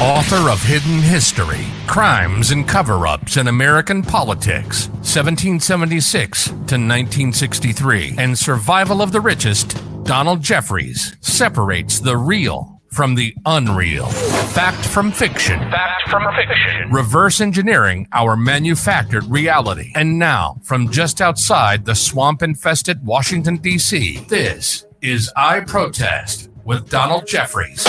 [0.00, 8.38] Author of Hidden History Crimes and Cover Ups in American Politics, 1776 to 1963, and
[8.38, 14.04] Survival of the Richest, Donald Jeffries separates the real from the unreal.
[14.52, 15.58] Fact from fiction.
[15.70, 16.90] Fact from fiction.
[16.90, 19.92] Reverse engineering our manufactured reality.
[19.94, 26.90] And now, from just outside the swamp infested Washington, D.C., this is I Protest with
[26.90, 27.86] Donald Jeffries.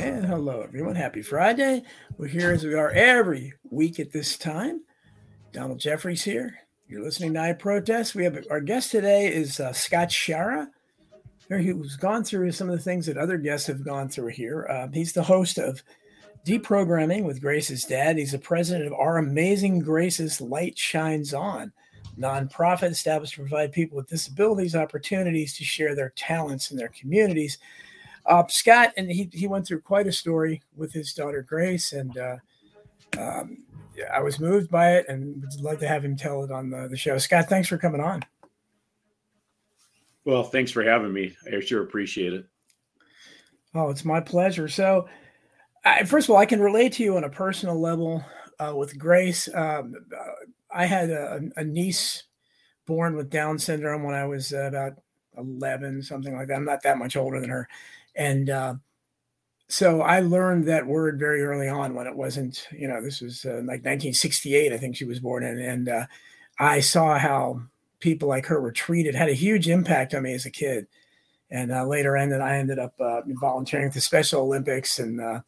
[0.00, 0.94] And hello, everyone.
[0.94, 1.82] Happy Friday.
[2.16, 4.80] We're here as we are every week at this time.
[5.52, 6.56] Donald Jeffries here.
[6.88, 8.14] You're listening to I Protest.
[8.14, 10.68] We have our guest today is uh, Scott Schara,
[11.50, 14.66] He's gone through some of the things that other guests have gone through here.
[14.70, 15.82] Uh, he's the host of
[16.46, 18.16] Deprogramming with Grace's Dad.
[18.16, 21.74] He's the president of Our Amazing Grace's Light Shines On,
[22.18, 27.58] nonprofit established to provide people with disabilities opportunities to share their talents in their communities.
[28.26, 32.16] Uh, Scott, and he, he went through quite a story with his daughter Grace, and
[32.18, 32.36] uh,
[33.18, 33.64] um,
[34.12, 36.88] I was moved by it and would love to have him tell it on the,
[36.88, 37.18] the show.
[37.18, 38.22] Scott, thanks for coming on.
[40.24, 41.34] Well, thanks for having me.
[41.52, 42.46] I sure appreciate it.
[43.74, 44.68] Oh, it's my pleasure.
[44.68, 45.08] So,
[45.84, 48.24] I, first of all, I can relate to you on a personal level
[48.58, 49.48] uh, with Grace.
[49.54, 49.94] Um,
[50.70, 52.24] I had a, a, niece
[52.86, 54.92] born with Down syndrome when I was about
[55.38, 56.56] 11, something like that.
[56.56, 57.68] I'm not that much older than her.
[58.16, 58.74] And uh,
[59.70, 63.44] so I learned that word very early on when it wasn't, you know, this was
[63.44, 65.60] uh, like 1968, I think she was born in.
[65.60, 66.06] And uh,
[66.58, 67.62] I saw how
[68.00, 70.88] people like her were treated, had a huge impact on me as a kid.
[71.52, 75.40] And uh, later ended, I ended up uh, volunteering at the Special Olympics and uh,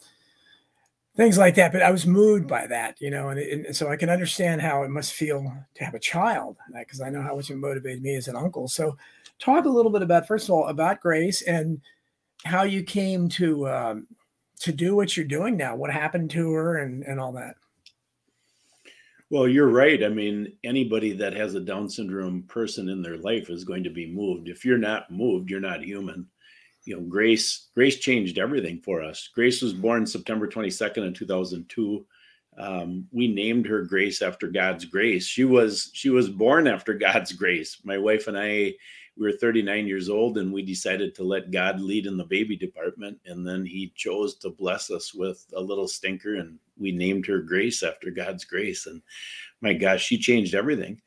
[1.17, 1.73] things like that.
[1.73, 4.85] But I was moved by that, you know, and, and so I can understand how
[4.85, 8.15] it must feel to have a child because I know how much it motivated me
[8.15, 8.69] as an uncle.
[8.69, 8.97] So
[9.41, 11.81] talk a little bit about, first of all, about Grace and–
[12.45, 14.07] how you came to um,
[14.61, 15.77] to do what you're doing now.
[15.77, 17.57] What happened to her and and all that.
[19.31, 20.05] Well, you're right.
[20.05, 23.91] I mean, anybody that has a Down syndrome person in their life is going to
[23.91, 24.49] be moved.
[24.49, 26.27] If you're not moved, you're not human.
[26.85, 29.31] You know, Grace Grace changed everything for us.
[29.35, 32.05] Grace was born September 22nd in 2002.
[32.59, 35.27] Um, we named her Grace after God's grace.
[35.27, 37.79] She was she was born after God's grace.
[37.85, 38.75] My wife and I
[39.19, 42.57] we were 39 years old and we decided to let God lead in the baby
[42.57, 43.19] department.
[43.27, 47.41] And then he chose to bless us with a little stinker and we named her
[47.41, 48.87] Grace after God's grace.
[48.87, 49.03] And
[49.61, 51.01] my gosh, she changed everything.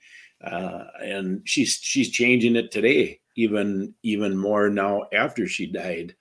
[0.43, 6.15] Uh, and she's she's changing it today, even even more now after she died.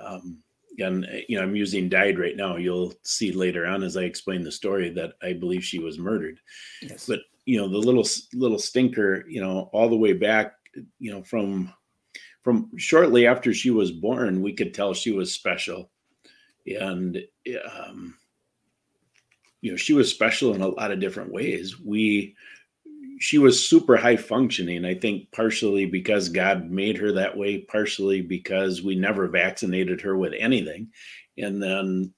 [0.00, 0.38] Um,
[0.78, 2.56] and you know, I'm using died right now.
[2.56, 6.40] You'll see later on as I explain the story that I believe she was murdered.
[6.82, 7.06] Yes.
[7.06, 10.57] But you know, the little little stinker, you know, all the way back
[10.98, 11.72] you know from
[12.42, 15.90] from shortly after she was born we could tell she was special.
[16.80, 17.22] And
[17.64, 18.14] um,
[19.60, 21.80] you know she was special in a lot of different ways.
[21.80, 22.36] We
[23.20, 28.20] she was super high functioning i think partially because god made her that way partially
[28.20, 30.88] because we never vaccinated her with anything.
[31.36, 32.12] And then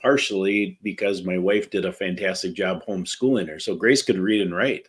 [0.00, 3.58] partially because my wife did a fantastic job homeschooling her.
[3.58, 4.88] So grace could read and write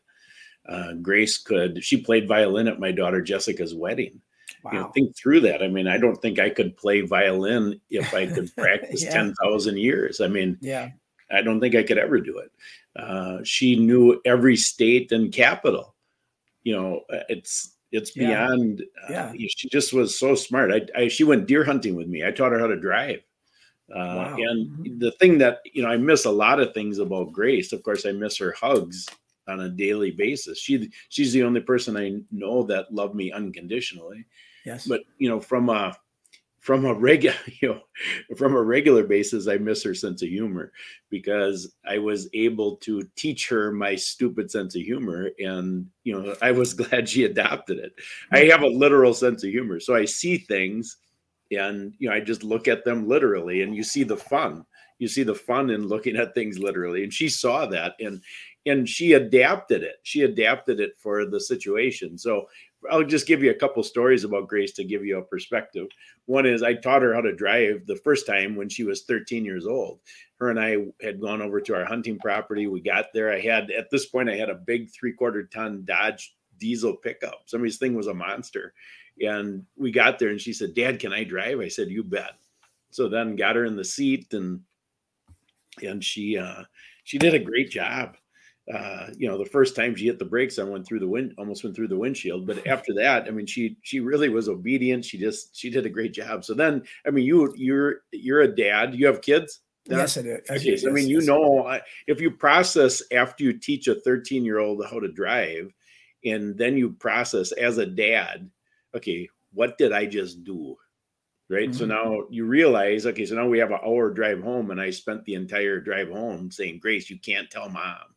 [0.70, 4.22] uh, Grace could, she played violin at my daughter Jessica's wedding.
[4.64, 4.72] Wow.
[4.72, 5.64] You know, think through that.
[5.64, 9.12] I mean, I don't think I could play violin if I could practice yeah.
[9.12, 10.22] 10,000 years.
[10.22, 10.90] I mean, yeah,
[11.32, 12.52] I don't think I could ever do it.
[12.96, 15.96] Uh, she knew every state and capital.
[16.64, 18.28] You know, uh, it's, it's yeah.
[18.28, 19.34] beyond, uh, yeah.
[19.50, 20.72] she just was so smart.
[20.72, 22.26] I, I, she went deer hunting with me.
[22.26, 23.22] I taught her how to drive.
[23.90, 24.36] Uh, wow.
[24.36, 25.00] And mm-hmm.
[25.00, 27.74] the thing that, you know, I miss a lot of things about Grace.
[27.74, 29.08] Of course, I miss her hugs
[29.50, 30.60] on a daily basis.
[30.60, 34.26] She she's the only person I know that loved me unconditionally.
[34.66, 34.88] Yes.
[34.88, 35.98] But you know, from a
[36.60, 37.82] from a regular you know
[38.36, 40.72] from a regular basis i miss her sense of humor
[41.10, 46.36] because i was able to teach her my stupid sense of humor and you know
[46.42, 47.94] i was glad she adopted it
[48.32, 50.98] i have a literal sense of humor so i see things
[51.52, 54.66] and you know i just look at them literally and you see the fun
[55.00, 58.22] you see the fun in looking at things literally and she saw that and
[58.70, 59.98] and she adapted it.
[60.04, 62.18] She adapted it for the situation.
[62.18, 62.48] So
[62.90, 65.88] I'll just give you a couple stories about Grace to give you a perspective.
[66.26, 69.44] One is I taught her how to drive the first time when she was 13
[69.44, 70.00] years old.
[70.40, 72.68] Her and I had gone over to our hunting property.
[72.68, 73.32] We got there.
[73.32, 77.42] I had at this point I had a big three quarter ton Dodge diesel pickup.
[77.46, 78.74] Somebody's thing was a monster.
[79.22, 81.60] And we got there and she said, Dad, can I drive?
[81.60, 82.34] I said, You bet.
[82.92, 84.62] So then got her in the seat and
[85.82, 86.64] and she uh
[87.04, 88.16] she did a great job
[88.74, 91.34] uh, you know, the first time she hit the brakes, I went through the wind,
[91.38, 92.46] almost went through the windshield.
[92.46, 95.06] But after that, I mean, she she really was obedient.
[95.06, 96.46] She just she did a great job.
[96.46, 98.94] So then, I mean, you you're you're a dad.
[98.94, 99.62] You have kids.
[99.86, 100.50] Yes, it is.
[100.52, 104.60] Okay, so, I mean, you know, if you process after you teach a 13 year
[104.60, 105.74] old how to drive,
[106.24, 108.52] and then you process as a dad,
[108.96, 110.76] okay, what did I just do?
[111.50, 111.70] Right.
[111.70, 111.78] Mm-hmm.
[111.80, 114.92] So now you realize, okay, so now we have an hour drive home, and I
[114.92, 118.14] spent the entire drive home saying, Grace, you can't tell mom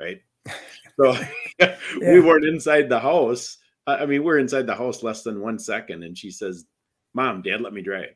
[0.00, 0.20] right?
[0.96, 1.16] So
[1.58, 1.76] yeah.
[1.98, 3.56] we weren't inside the house.
[3.86, 6.66] I mean, we're inside the house less than one second, and she says,
[7.14, 8.10] "Mom, Dad, let me drive."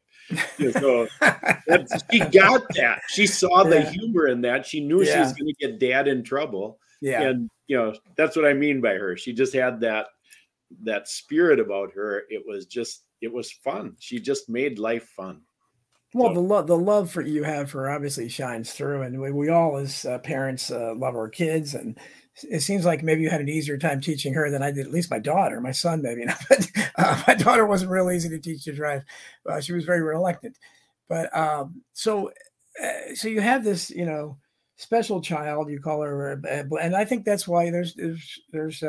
[0.72, 1.06] So
[2.12, 3.00] she got that.
[3.08, 3.90] She saw the yeah.
[3.90, 4.66] humor in that.
[4.66, 5.14] She knew yeah.
[5.14, 6.78] she was going to get Dad in trouble.
[7.00, 9.16] Yeah, and you know that's what I mean by her.
[9.16, 10.08] She just had that
[10.82, 12.24] that spirit about her.
[12.28, 13.96] It was just it was fun.
[13.98, 15.40] She just made life fun.
[16.14, 16.34] Well, so.
[16.34, 19.76] the love the love for you have for obviously shines through, and we, we all
[19.76, 21.98] as uh, parents uh, love our kids, and
[22.50, 24.86] it seems like maybe you had an easier time teaching her than I did.
[24.86, 26.24] At least my daughter, my son, maybe.
[26.48, 29.02] but uh, my daughter wasn't real easy to teach to drive.
[29.48, 30.56] Uh, she was very reluctant.
[31.08, 32.30] But um, so,
[32.82, 34.38] uh, so you have this, you know,
[34.76, 35.70] special child.
[35.70, 38.82] You call her, uh, and I think that's why there's there's there's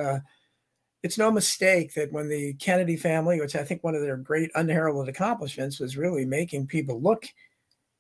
[1.06, 4.50] it's no mistake that when the Kennedy family, which I think one of their great
[4.56, 7.28] unheralded accomplishments was really making people look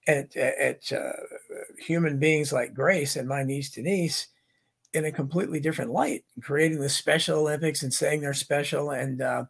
[0.07, 1.11] at at uh,
[1.77, 4.29] human beings like Grace and my niece Denise
[4.93, 8.89] in a completely different light, creating the Special Olympics and saying they're special.
[8.89, 9.45] And uh,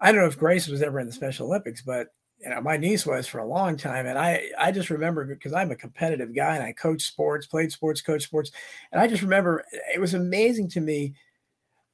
[0.00, 2.08] I don't know if Grace was ever in the Special Olympics, but
[2.40, 4.06] you know, my niece was for a long time.
[4.06, 7.70] And I, I just remember because I'm a competitive guy and I coach sports, played
[7.70, 8.50] sports, coach sports.
[8.90, 9.64] And I just remember
[9.94, 11.14] it was amazing to me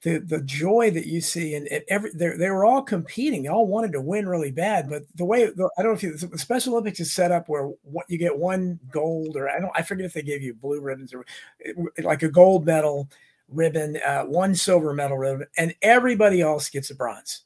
[0.05, 3.43] the the joy that you see and every they were all competing.
[3.43, 6.03] They all wanted to win really bad, but the way the, I don't know if
[6.03, 9.59] you, the Special Olympics is set up where what you get one gold or I
[9.59, 11.25] don't I forget if they gave you blue ribbons or
[12.03, 13.09] like a gold medal
[13.49, 17.43] ribbon, uh, one silver medal ribbon, and everybody else gets a bronze.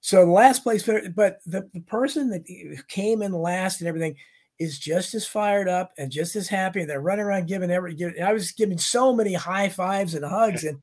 [0.00, 2.44] So the last place, but the, the person that
[2.88, 4.16] came in last and everything
[4.58, 6.80] is just as fired up and just as happy.
[6.80, 7.94] And they're running around giving every.
[7.94, 10.82] Giving, I was giving so many high fives and hugs, and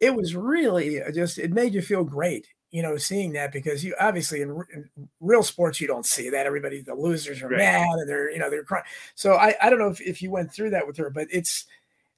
[0.00, 3.84] it was really uh, just it made you feel great you know seeing that because
[3.84, 4.88] you obviously in, in
[5.20, 6.46] real sports you don't see that.
[6.46, 7.58] Everybody the losers are right.
[7.58, 8.84] mad and they're you know they're crying.
[9.14, 11.66] So i i don't know if, if you went through that with her but it's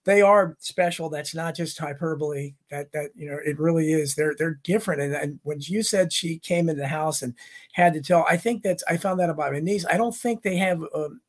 [0.04, 1.08] they are special.
[1.08, 2.54] That's not just hyperbole.
[2.70, 4.14] That that you know it really is.
[4.14, 5.00] They're they're different.
[5.00, 7.34] And, and when you said she came in the house and
[7.72, 9.86] had to tell i think that's i found that about my niece.
[9.88, 11.20] I don't think they have um,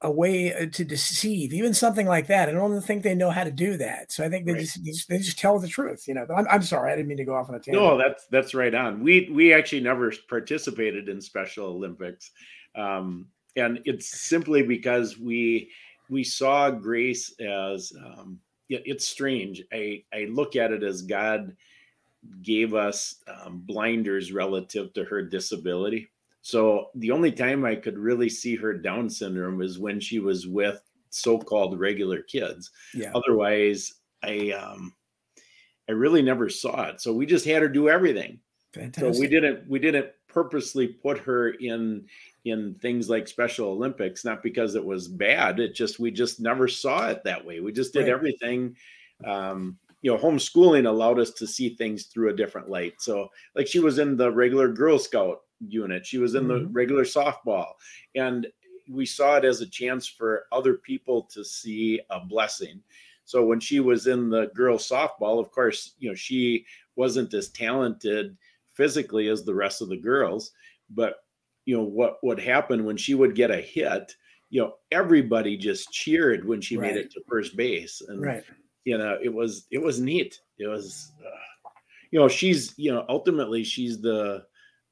[0.00, 2.48] a way uh, to deceive, even something like that.
[2.48, 4.12] I don't think they know how to do that.
[4.12, 4.60] So I think they right.
[4.60, 6.06] just they just tell the truth.
[6.06, 7.82] You know, I'm, I'm sorry, I didn't mean to go off on a tangent.
[7.82, 9.02] No, that's that's right on.
[9.02, 12.30] We we actually never participated in Special Olympics,
[12.76, 15.70] um, and it's simply because we
[16.08, 19.64] we saw Grace as um, it, it's strange.
[19.72, 21.56] I I look at it as God
[22.42, 26.08] gave us um, blinders relative to her disability
[26.48, 30.46] so the only time I could really see her Down syndrome is when she was
[30.46, 30.80] with
[31.10, 32.70] so-called regular kids.
[32.94, 33.12] Yeah.
[33.14, 33.92] Otherwise,
[34.22, 34.94] I um,
[35.90, 37.02] I really never saw it.
[37.02, 38.40] So we just had her do everything.
[38.72, 39.12] Fantastic.
[39.12, 42.06] So we didn't we didn't purposely put her in
[42.46, 45.60] in things like Special Olympics, not because it was bad.
[45.60, 47.60] It just we just never saw it that way.
[47.60, 48.08] We just did right.
[48.08, 48.74] everything.
[49.22, 52.94] Um, you know, homeschooling allowed us to see things through a different light.
[53.00, 56.06] So, like she was in the regular Girl Scout unit.
[56.06, 56.64] She was in mm-hmm.
[56.64, 57.72] the regular softball.
[58.14, 58.46] And
[58.88, 62.80] we saw it as a chance for other people to see a blessing.
[63.24, 66.64] So when she was in the girls softball, of course, you know, she
[66.96, 68.36] wasn't as talented
[68.72, 70.52] physically as the rest of the girls,
[70.88, 71.16] but
[71.66, 74.14] you know what would happen when she would get a hit,
[74.48, 76.94] you know, everybody just cheered when she right.
[76.94, 78.44] made it to first base and right.
[78.84, 80.40] you know, it was it was neat.
[80.58, 81.68] It was uh,
[82.10, 84.46] you know, she's, you know, ultimately she's the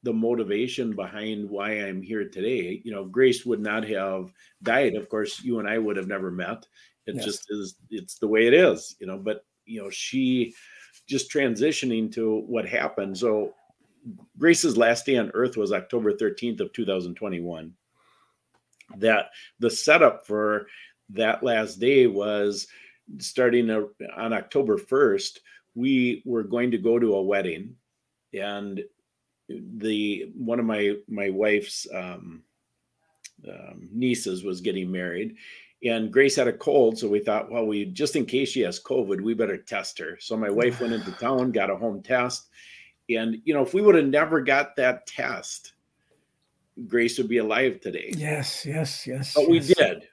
[0.07, 2.81] the motivation behind why I'm here today.
[2.85, 4.33] You know, Grace would not have
[4.63, 4.95] died.
[4.95, 6.65] Of course, you and I would have never met.
[7.07, 7.25] It yes.
[7.25, 10.55] just is, it's the way it is, you know, but, you know, she
[11.09, 13.19] just transitioning to what happened.
[13.19, 13.53] So
[14.39, 17.73] Grace's last day on earth was October 13th of 2021.
[18.99, 20.69] That the setup for
[21.11, 22.69] that last day was
[23.19, 25.41] starting on October 1st,
[25.75, 27.75] we were going to go to a wedding
[28.33, 28.85] and
[29.49, 32.43] the one of my my wife's um,
[33.49, 35.37] um, nieces was getting married
[35.85, 38.83] and grace had a cold so we thought well we just in case she has
[38.83, 40.17] covid we better test her.
[40.21, 42.49] So my wife went into town got a home test
[43.09, 45.73] and you know if we would have never got that test
[46.87, 48.13] grace would be alive today.
[48.17, 49.51] Yes yes yes but yes.
[49.51, 50.09] we did.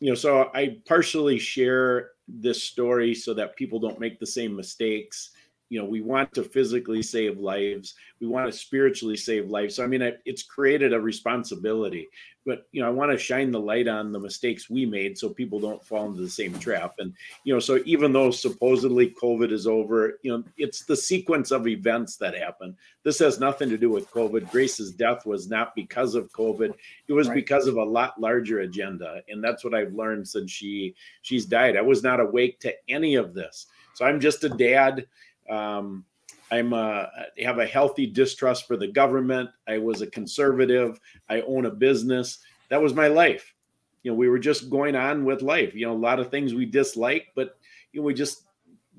[0.00, 4.56] You know so i partially share this story so that people don't make the same
[4.56, 5.30] mistakes
[5.68, 7.94] you know we want to physically save lives.
[8.20, 9.76] We want to spiritually save lives.
[9.76, 12.08] So i mean it's created a responsibility.
[12.46, 15.30] But you know i want to shine the light on the mistakes we made so
[15.30, 16.96] people don't fall into the same trap.
[16.98, 21.50] And you know so even though supposedly covid is over you know it's the sequence
[21.50, 22.76] of events that happen.
[23.02, 24.50] This has nothing to do with covid.
[24.50, 26.74] Grace's death was not because of covid.
[27.08, 27.34] It was right.
[27.34, 29.22] because of a lot larger agenda.
[29.28, 31.76] And that's what i've learned since she she's died.
[31.76, 33.66] I was not awake to any of this.
[33.94, 35.06] So i'm just a dad
[35.50, 36.04] um,
[36.50, 39.50] I'm a, I have a healthy distrust for the government.
[39.66, 41.00] I was a conservative.
[41.28, 42.38] I own a business.
[42.68, 43.54] That was my life.
[44.02, 45.74] You know, we were just going on with life.
[45.74, 47.56] You know, a lot of things we dislike, but
[47.92, 48.42] you know, we just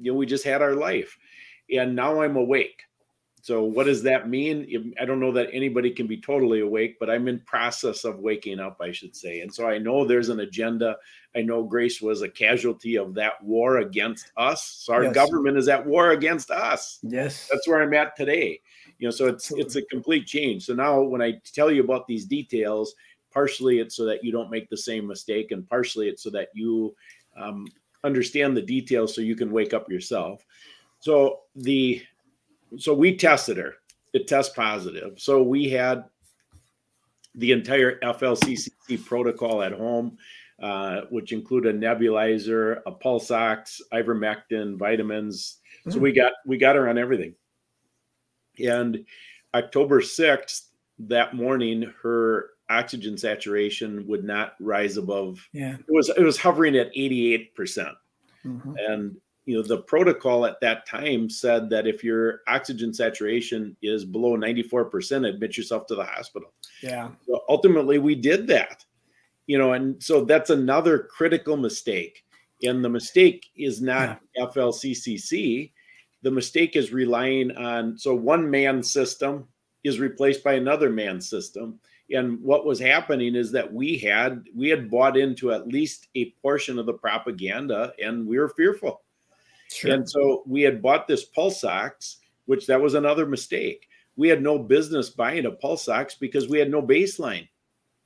[0.02, 1.18] you know we just had our life.
[1.72, 2.82] And now I'm awake.
[3.46, 4.96] So what does that mean?
[5.00, 8.60] I don't know that anybody can be totally awake, but I'm in process of waking
[8.60, 9.42] up, I should say.
[9.42, 10.98] And so I know there's an agenda.
[11.36, 14.66] I know Grace was a casualty of that war against us.
[14.66, 15.14] So our yes.
[15.14, 16.98] government is at war against us.
[17.04, 17.48] Yes.
[17.52, 18.62] That's where I'm at today.
[18.98, 20.66] You know, so it's it's a complete change.
[20.66, 22.96] So now when I tell you about these details,
[23.32, 26.48] partially it's so that you don't make the same mistake, and partially it's so that
[26.56, 26.96] you
[27.38, 27.68] um,
[28.04, 30.44] understand the details so you can wake up yourself.
[31.00, 32.02] So the
[32.78, 33.76] so we tested her.
[34.14, 35.20] It test positive.
[35.20, 36.06] So we had
[37.36, 40.18] the entire FLCCC protocol at home,
[40.62, 45.58] uh, which include a nebulizer, a pulse ox, ivermectin, vitamins.
[45.86, 45.94] Mm.
[45.94, 47.36] So we got we got her on everything.
[48.66, 49.06] And
[49.54, 50.70] October 6th,
[51.00, 56.76] that morning, her oxygen saturation would not rise above yeah it was it was hovering
[56.76, 57.96] at 88 percent
[58.44, 58.74] mm-hmm.
[58.90, 64.04] and you know the protocol at that time said that if your oxygen saturation is
[64.04, 66.54] below 94% admit yourself to the hospital.
[66.82, 67.10] Yeah.
[67.28, 68.84] So ultimately we did that
[69.48, 72.24] you know and so that's another critical mistake.
[72.64, 74.46] And the mistake is not yeah.
[74.48, 75.72] flccc
[76.26, 79.48] the mistake is relying on so one man system
[79.84, 81.80] is replaced by another man system.
[82.12, 86.32] And what was happening is that we had we had bought into at least a
[86.42, 89.02] portion of the propaganda and we were fearful
[89.72, 89.92] Sure.
[89.92, 93.88] And so we had bought this pulse ox, which that was another mistake.
[94.16, 97.48] We had no business buying a pulse ox because we had no baseline.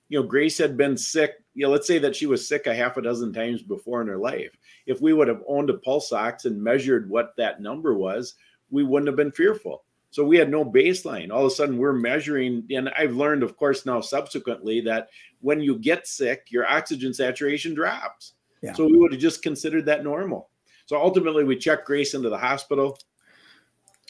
[0.07, 1.35] You know, Grace had been sick.
[1.53, 4.07] You know, let's say that she was sick a half a dozen times before in
[4.07, 4.51] her life.
[4.87, 8.35] If we would have owned a pulse ox and measured what that number was,
[8.71, 9.83] we wouldn't have been fearful.
[10.11, 11.31] So we had no baseline.
[11.31, 15.09] All of a sudden, we're measuring, and I've learned, of course, now subsequently that
[15.41, 18.33] when you get sick, your oxygen saturation drops.
[18.63, 18.73] Yeah.
[18.73, 20.49] So we would have just considered that normal.
[20.89, 22.97] So ultimately, we checked Grace into the hospital.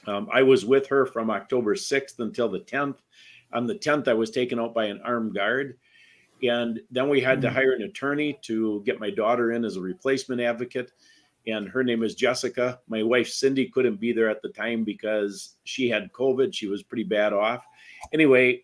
[0.08, 2.96] Um, I was with her from October 6th until the 10th.
[3.52, 5.78] On the 10th, I was taken out by an armed guard.
[6.42, 9.82] And then we had to hire an attorney to get my daughter in as a
[9.82, 10.94] replacement advocate.
[11.46, 12.80] And her name is Jessica.
[12.88, 16.54] My wife, Cindy, couldn't be there at the time because she had COVID.
[16.54, 17.66] She was pretty bad off.
[18.14, 18.62] Anyway,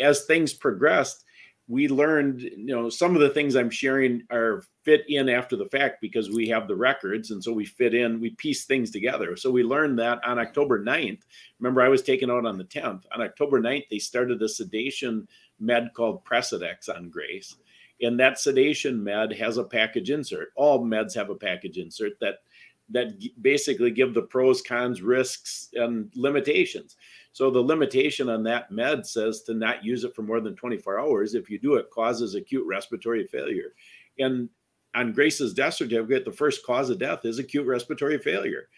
[0.00, 1.21] as things progressed,
[1.68, 5.68] we learned, you know, some of the things I'm sharing are fit in after the
[5.68, 7.30] fact because we have the records.
[7.30, 9.36] And so we fit in, we piece things together.
[9.36, 11.20] So we learned that on October 9th.
[11.60, 13.04] Remember, I was taken out on the 10th.
[13.14, 15.26] On October 9th, they started a sedation
[15.60, 17.56] med called Precedex on Grace.
[18.00, 20.48] And that sedation med has a package insert.
[20.56, 22.38] All meds have a package insert that
[22.90, 26.96] that basically give the pros, cons, risks, and limitations.
[27.32, 31.00] So the limitation on that med says to not use it for more than 24
[31.00, 31.34] hours.
[31.34, 33.72] If you do, it causes acute respiratory failure.
[34.18, 34.50] And
[34.94, 38.68] on Grace's death certificate, the first cause of death is acute respiratory failure.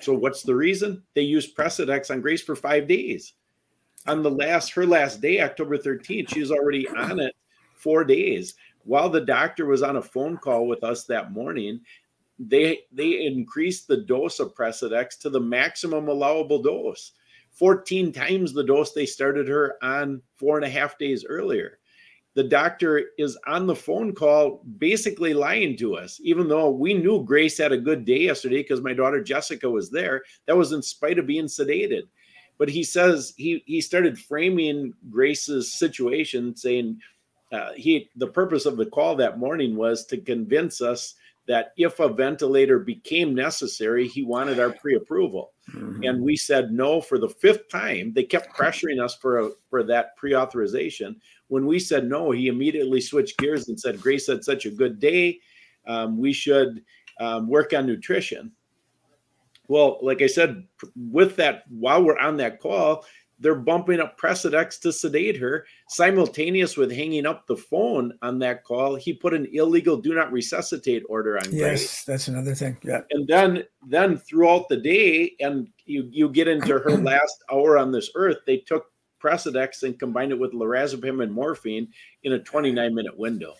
[0.00, 1.02] So what's the reason?
[1.14, 3.34] They used Precedex on Grace for five days.
[4.06, 7.34] On the last, her last day, October 13th, she's already on it
[7.74, 8.54] four days.
[8.84, 11.80] While the doctor was on a phone call with us that morning,
[12.38, 17.12] they they increased the dose of Precedex to the maximum allowable dose.
[17.54, 21.78] 14 times the dose they started her on four and a half days earlier.
[22.34, 27.24] The doctor is on the phone call, basically lying to us, even though we knew
[27.24, 30.22] Grace had a good day yesterday because my daughter Jessica was there.
[30.46, 32.02] That was in spite of being sedated.
[32.58, 37.00] But he says he he started framing Grace's situation, saying
[37.52, 41.14] uh, he the purpose of the call that morning was to convince us
[41.46, 45.52] that if a ventilator became necessary, he wanted our pre-approval.
[45.72, 46.04] Mm-hmm.
[46.04, 48.12] And we said no for the fifth time.
[48.12, 51.20] They kept pressuring us for a, for that pre-authorization.
[51.48, 54.98] When we said no, he immediately switched gears and said, "Grace had such a good
[54.98, 55.40] day.
[55.86, 56.82] Um, we should
[57.20, 58.52] um, work on nutrition."
[59.68, 63.04] Well, like I said, with that, while we're on that call,
[63.38, 65.66] they're bumping up Precedex to sedate her.
[65.88, 70.32] Simultaneous with hanging up the phone on that call, he put an illegal do not
[70.32, 72.04] resuscitate order on yes, Grace.
[72.04, 72.76] that's another thing.
[72.82, 73.02] Yeah.
[73.10, 77.92] And then then throughout the day, and you you get into her last hour on
[77.92, 78.86] this earth, they took
[79.22, 81.88] Precedex and combined it with lorazepam and morphine
[82.22, 83.54] in a 29 minute window.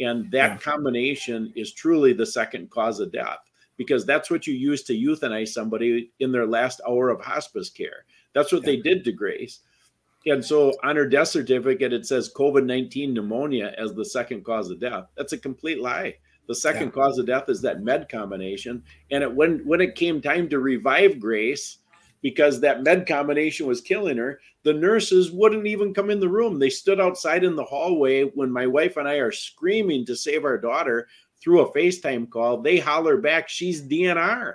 [0.00, 0.56] And that yeah.
[0.58, 3.38] combination is truly the second cause of death
[3.76, 8.04] because that's what you use to euthanize somebody in their last hour of hospice care.
[8.34, 8.72] That's what yeah.
[8.72, 9.60] they did to Grace.
[10.26, 14.70] And so on her death certificate, it says COVID 19 pneumonia as the second cause
[14.70, 15.06] of death.
[15.16, 16.16] That's a complete lie.
[16.46, 17.02] The second yeah.
[17.02, 18.82] cause of death is that med combination.
[19.10, 21.78] And it, when, when it came time to revive Grace,
[22.22, 26.58] because that med combination was killing her, the nurses wouldn't even come in the room.
[26.58, 30.44] They stood outside in the hallway when my wife and I are screaming to save
[30.44, 31.06] our daughter
[31.42, 32.62] through a FaceTime call.
[32.62, 34.54] They holler back, She's DNR.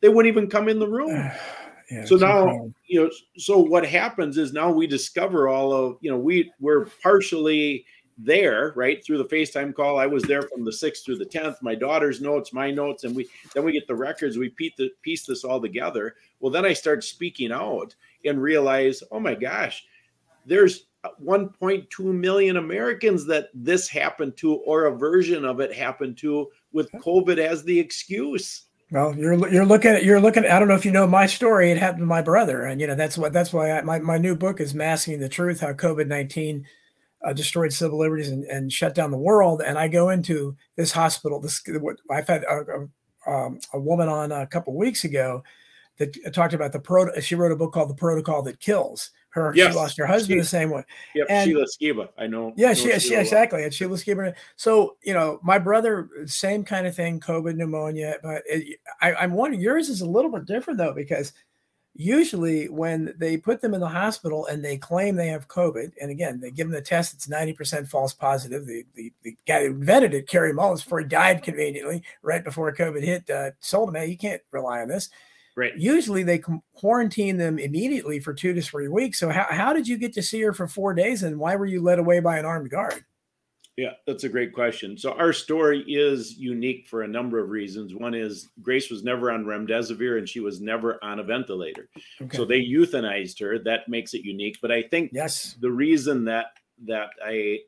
[0.00, 1.30] They wouldn't even come in the room.
[1.90, 6.10] Yeah, so now you know so what happens is now we discover all of you
[6.10, 7.86] know we we're partially
[8.18, 9.98] there right through the facetime call.
[9.98, 13.14] I was there from the 6th through the 10th my daughter's notes my notes and
[13.14, 14.36] we then we get the records.
[14.36, 16.16] We piece, the, piece this all together.
[16.40, 19.84] Well then i start speaking out and realize oh my gosh
[20.44, 20.86] there's
[21.24, 26.90] 1.2 million americans that this happened to or a version of it happened to with
[26.92, 30.44] covid as the excuse well, you're you're looking at you're looking.
[30.44, 31.70] At, I don't know if you know my story.
[31.70, 34.16] It happened to my brother, and you know that's what that's why I, my my
[34.16, 36.66] new book is masking the truth: how COVID nineteen
[37.22, 39.60] uh, destroyed civil liberties and, and shut down the world.
[39.64, 41.38] And I go into this hospital.
[41.38, 42.88] This what I've had a,
[43.26, 45.42] a, um, a woman on a couple weeks ago
[45.98, 47.12] that talked about the pro.
[47.20, 49.72] She wrote a book called "The Protocol That Kills." Her yes.
[49.72, 50.84] she lost her husband she, the same way.
[51.14, 52.08] Yep, and, Sheila Skiba.
[52.18, 52.52] I know.
[52.56, 53.64] Yeah, know she, she exactly.
[53.64, 54.34] And Sheila Skiba.
[54.56, 58.16] So you know, my brother, same kind of thing, COVID pneumonia.
[58.22, 61.32] But it, I, I'm wondering, yours is a little bit different though, because
[61.98, 66.10] usually when they put them in the hospital and they claim they have COVID, and
[66.10, 68.66] again, they give them the test, it's 90% false positive.
[68.66, 72.72] The, the, the guy who invented it, Kary Mullis, before he died conveniently right before
[72.72, 75.10] COVID hit, uh, told him, hey, you can't rely on this.
[75.58, 75.76] Right.
[75.76, 76.40] Usually they
[76.76, 79.18] quarantine them immediately for two to three weeks.
[79.18, 81.66] So how, how did you get to see her for four days and why were
[81.66, 83.04] you led away by an armed guard?
[83.76, 84.96] Yeah, that's a great question.
[84.96, 87.92] So our story is unique for a number of reasons.
[87.92, 91.88] One is Grace was never on remdesivir and she was never on a ventilator.
[92.22, 92.36] Okay.
[92.36, 93.58] So they euthanized her.
[93.58, 94.58] That makes it unique.
[94.62, 96.52] But I think yes, the reason that
[96.86, 97.58] that I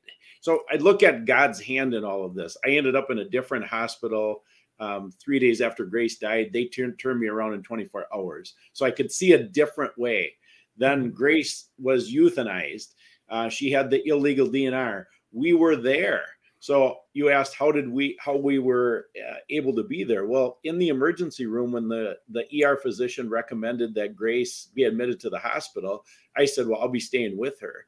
[0.40, 2.56] so I look at God's hand in all of this.
[2.64, 4.44] I ended up in a different hospital
[4.80, 8.54] um, three days after Grace died, they turned turned me around in 24 hours.
[8.72, 10.34] So I could see a different way.
[10.76, 11.14] Then mm-hmm.
[11.14, 12.94] Grace was euthanized.
[13.28, 15.04] Uh, she had the illegal DNR.
[15.32, 16.24] We were there.
[16.60, 20.26] So you asked how did we how we were uh, able to be there?
[20.26, 25.20] Well, in the emergency room when the the ER physician recommended that Grace be admitted
[25.20, 26.04] to the hospital,
[26.36, 27.86] I said, "Well, I'll be staying with her."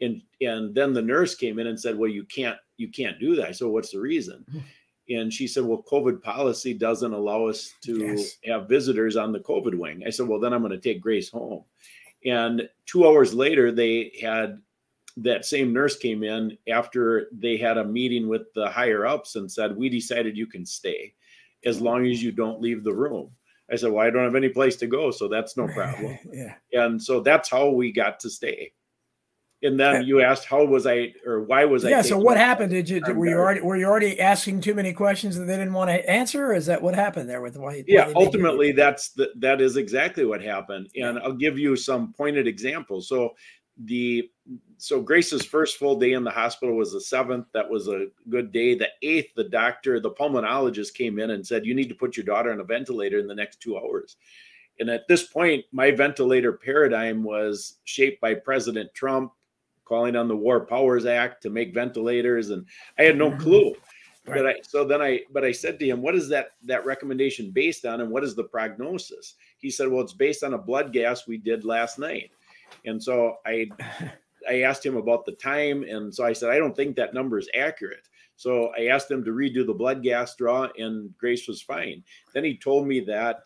[0.00, 3.36] And and then the nurse came in and said, "Well, you can't you can't do
[3.36, 4.46] that." So what's the reason?
[5.08, 8.36] And she said, Well, COVID policy doesn't allow us to yes.
[8.44, 10.02] have visitors on the COVID wing.
[10.06, 11.64] I said, Well, then I'm going to take Grace home.
[12.24, 14.60] And two hours later, they had
[15.18, 19.50] that same nurse came in after they had a meeting with the higher ups and
[19.50, 21.14] said, We decided you can stay
[21.64, 23.30] as long as you don't leave the room.
[23.70, 26.18] I said, Well, I don't have any place to go, so that's no problem.
[26.32, 26.54] yeah.
[26.72, 28.72] And so that's how we got to stay
[29.66, 31.90] and then you asked how was I or why was I?
[31.90, 32.02] Yeah.
[32.02, 32.70] So what happened?
[32.70, 35.72] Did you were you already were you already asking too many questions that they didn't
[35.72, 36.46] want to answer?
[36.46, 37.84] Or is that what happened there with why?
[37.86, 38.12] Yeah.
[38.14, 43.08] Ultimately, that's the, that is exactly what happened, and I'll give you some pointed examples.
[43.08, 43.34] So
[43.84, 44.30] the
[44.78, 47.46] so Grace's first full day in the hospital was the seventh.
[47.52, 48.74] That was a good day.
[48.74, 52.24] The eighth, the doctor, the pulmonologist came in and said, "You need to put your
[52.24, 54.16] daughter on a ventilator in the next two hours."
[54.78, 59.32] And at this point, my ventilator paradigm was shaped by President Trump
[59.86, 62.66] calling on the War Powers Act to make ventilators, and
[62.98, 63.40] I had no mm-hmm.
[63.40, 63.74] clue.
[64.26, 64.38] Right.
[64.38, 67.50] But I so then I but I said to him, "What is that that recommendation
[67.52, 70.92] based on, and what is the prognosis?" He said, "Well, it's based on a blood
[70.92, 72.30] gas we did last night."
[72.84, 73.68] And so I
[74.48, 77.38] I asked him about the time, and so I said, "I don't think that number
[77.38, 81.62] is accurate." So I asked him to redo the blood gas draw, and Grace was
[81.62, 82.04] fine.
[82.34, 83.42] Then he told me that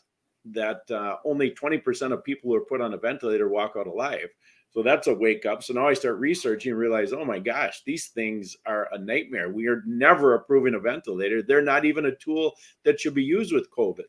[0.46, 4.28] that uh, only 20% of people who are put on a ventilator walk out alive.
[4.70, 5.62] So that's a wake up.
[5.62, 9.50] So now I start researching and realize, oh my gosh, these things are a nightmare.
[9.50, 11.42] We are never approving a ventilator.
[11.42, 12.54] They're not even a tool
[12.84, 14.04] that should be used with COVID.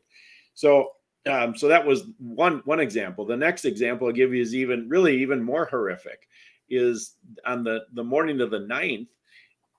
[0.54, 0.90] So
[1.30, 3.26] um, so that was one one example.
[3.26, 6.28] The next example I'll give you is even really even more horrific.
[6.70, 9.08] Is on the the morning of the 9th,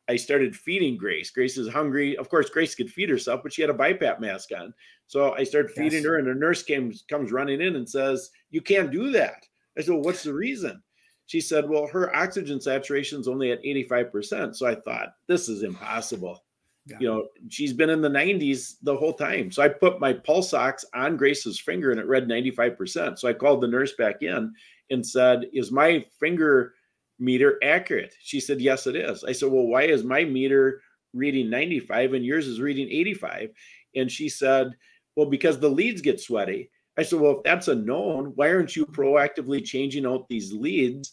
[0.08, 1.30] I started feeding Grace.
[1.30, 2.16] Grace is hungry.
[2.16, 4.74] Of course, Grace could feed herself, but she had a BiPAP mask on.
[5.06, 6.04] So I started feeding yes.
[6.04, 9.82] her, and the nurse came comes running in and says, "You can't do that." I
[9.82, 10.82] said, well, what's the reason?
[11.26, 14.56] She said, well, her oxygen saturation is only at 85%.
[14.56, 16.42] So I thought, this is impossible.
[16.86, 16.96] Yeah.
[17.00, 19.52] You know, she's been in the 90s the whole time.
[19.52, 23.18] So I put my pulse ox on Grace's finger and it read 95%.
[23.18, 24.52] So I called the nurse back in
[24.90, 26.74] and said, Is my finger
[27.20, 28.14] meter accurate?
[28.20, 29.22] She said, Yes, it is.
[29.22, 30.82] I said, Well, why is my meter
[31.14, 33.50] reading 95 and yours is reading 85?
[33.94, 34.72] And she said,
[35.14, 36.68] Well, because the leads get sweaty.
[36.98, 41.12] I said, Well, if that's a known, why aren't you proactively changing out these leads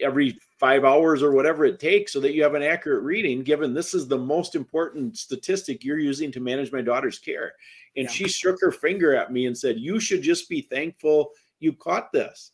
[0.00, 3.74] every five hours or whatever it takes so that you have an accurate reading, given
[3.74, 7.52] this is the most important statistic you're using to manage my daughter's care?
[7.96, 8.10] And yeah.
[8.10, 12.12] she shook her finger at me and said, You should just be thankful you caught
[12.12, 12.52] this.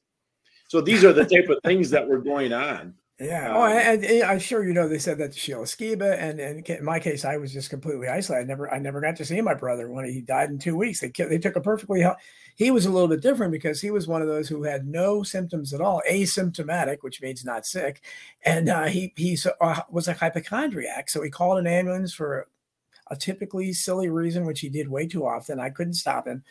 [0.68, 2.95] So these are the type of things that were going on.
[3.20, 3.51] Yeah.
[3.51, 6.40] Um, oh, and, and, I'm sure you know they said that to Sheila Skiba, and,
[6.40, 8.44] and in my case, I was just completely isolated.
[8.44, 11.01] I never, I never got to see my brother when he died in two weeks.
[11.01, 12.05] They they took a perfectly.
[12.57, 15.22] He was a little bit different because he was one of those who had no
[15.22, 18.03] symptoms at all, asymptomatic, which means not sick,
[18.44, 21.11] and uh, he he uh, was a hypochondriac.
[21.11, 22.48] So he called an ambulance for
[23.09, 25.61] a typically silly reason, which he did way too often.
[25.61, 26.42] I couldn't stop him,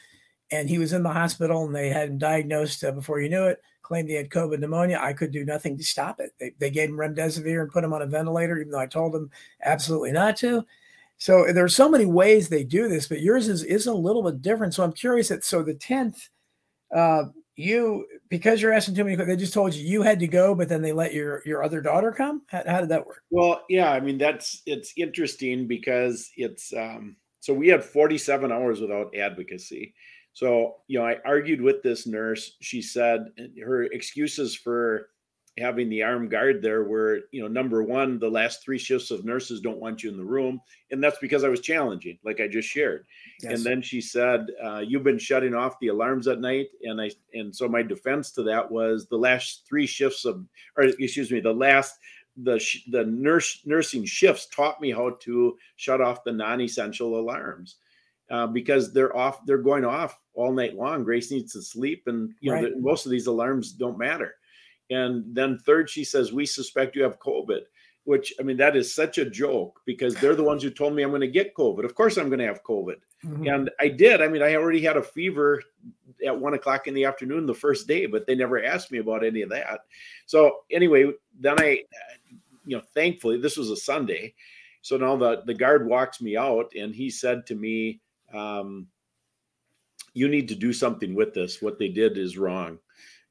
[0.52, 3.46] and he was in the hospital, and they had him diagnosed uh, before you knew
[3.46, 4.98] it claimed he had COVID pneumonia.
[5.02, 6.34] I could do nothing to stop it.
[6.40, 9.12] They, they gave him remdesivir and put him on a ventilator, even though I told
[9.12, 9.30] them
[9.66, 10.66] absolutely not to.
[11.18, 14.42] So there's so many ways they do this, but yours is is a little bit
[14.42, 14.74] different.
[14.74, 16.30] So I'm curious that so the tenth,
[16.96, 17.26] uh,
[17.58, 20.56] you because you're asking too many, questions, they just told you you had to go,
[20.56, 22.44] but then they let your your other daughter come.
[22.48, 23.24] How, how did that work?
[23.30, 28.80] Well, yeah, I mean that's it's interesting because it's um, so we had 47 hours
[28.80, 29.94] without advocacy.
[30.34, 32.56] So, you know, I argued with this nurse.
[32.62, 33.28] She said
[33.64, 35.10] her excuses for
[35.58, 39.26] having the armed guard there were, you know, number one, the last three shifts of
[39.26, 40.62] nurses don't want you in the room.
[40.92, 43.06] And that's because I was challenging, like I just shared.
[43.44, 43.54] Yes.
[43.54, 46.68] And then she said, uh, You've been shutting off the alarms at night.
[46.84, 50.46] And I, and so my defense to that was the last three shifts of,
[50.78, 51.98] or excuse me, the last
[52.38, 57.76] the the nurse nursing shifts taught me how to shut off the non-essential alarms
[58.32, 61.04] uh, because they're off they're going off all night long.
[61.04, 62.64] Grace needs to sleep, and you right.
[62.64, 64.36] know the, most of these alarms don't matter.
[64.90, 67.62] And then third, she says, "We suspect you have COVID."
[68.06, 71.04] Which I mean, that is such a joke because they're the ones who told me
[71.04, 71.86] I'm going to get COVID.
[71.86, 73.48] Of course, I'm going to have COVID, mm-hmm.
[73.48, 74.22] and I did.
[74.22, 75.62] I mean, I already had a fever
[76.26, 79.24] at one o'clock in the afternoon the first day, but they never asked me about
[79.24, 79.82] any of that.
[80.26, 81.84] So anyway, then I,
[82.66, 84.34] you know, thankfully this was a Sunday,
[84.82, 88.00] so now the the guard walks me out, and he said to me,
[88.34, 88.88] um,
[90.14, 91.62] you need to do something with this.
[91.62, 92.80] What they did is wrong.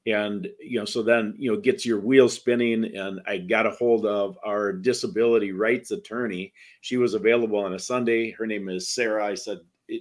[0.06, 2.96] And, you know, so then, you know, gets your wheel spinning.
[2.96, 6.54] And I got a hold of our disability rights attorney.
[6.80, 8.30] She was available on a Sunday.
[8.30, 9.26] Her name is Sarah.
[9.26, 9.58] I said,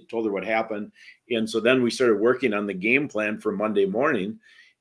[0.08, 0.92] told her what happened.
[1.30, 4.38] And so then we started working on the game plan for Monday morning.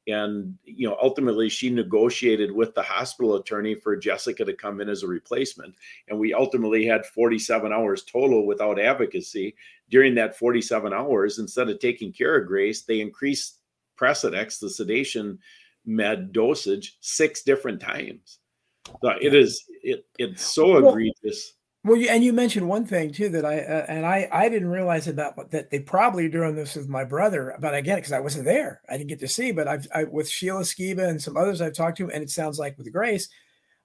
[0.10, 4.90] And, you know, ultimately she negotiated with the hospital attorney for Jessica to come in
[4.90, 5.76] as a replacement.
[6.08, 9.56] And we ultimately had 47 hours total without advocacy
[9.90, 13.60] during that 47 hours, instead of taking care of Grace, they increased
[14.00, 15.40] Precedex, the sedation
[15.86, 18.40] med dosage, six different times.
[19.02, 21.54] So it is it it's so egregious.
[21.90, 24.70] Well, you, and you mentioned one thing too that I uh, and I I didn't
[24.70, 28.02] realize about that they probably are doing this with my brother, but I get it
[28.02, 28.82] because I wasn't there.
[28.88, 31.74] I didn't get to see, but I've I, with Sheila Skiba and some others I've
[31.74, 33.28] talked to, and it sounds like with Grace,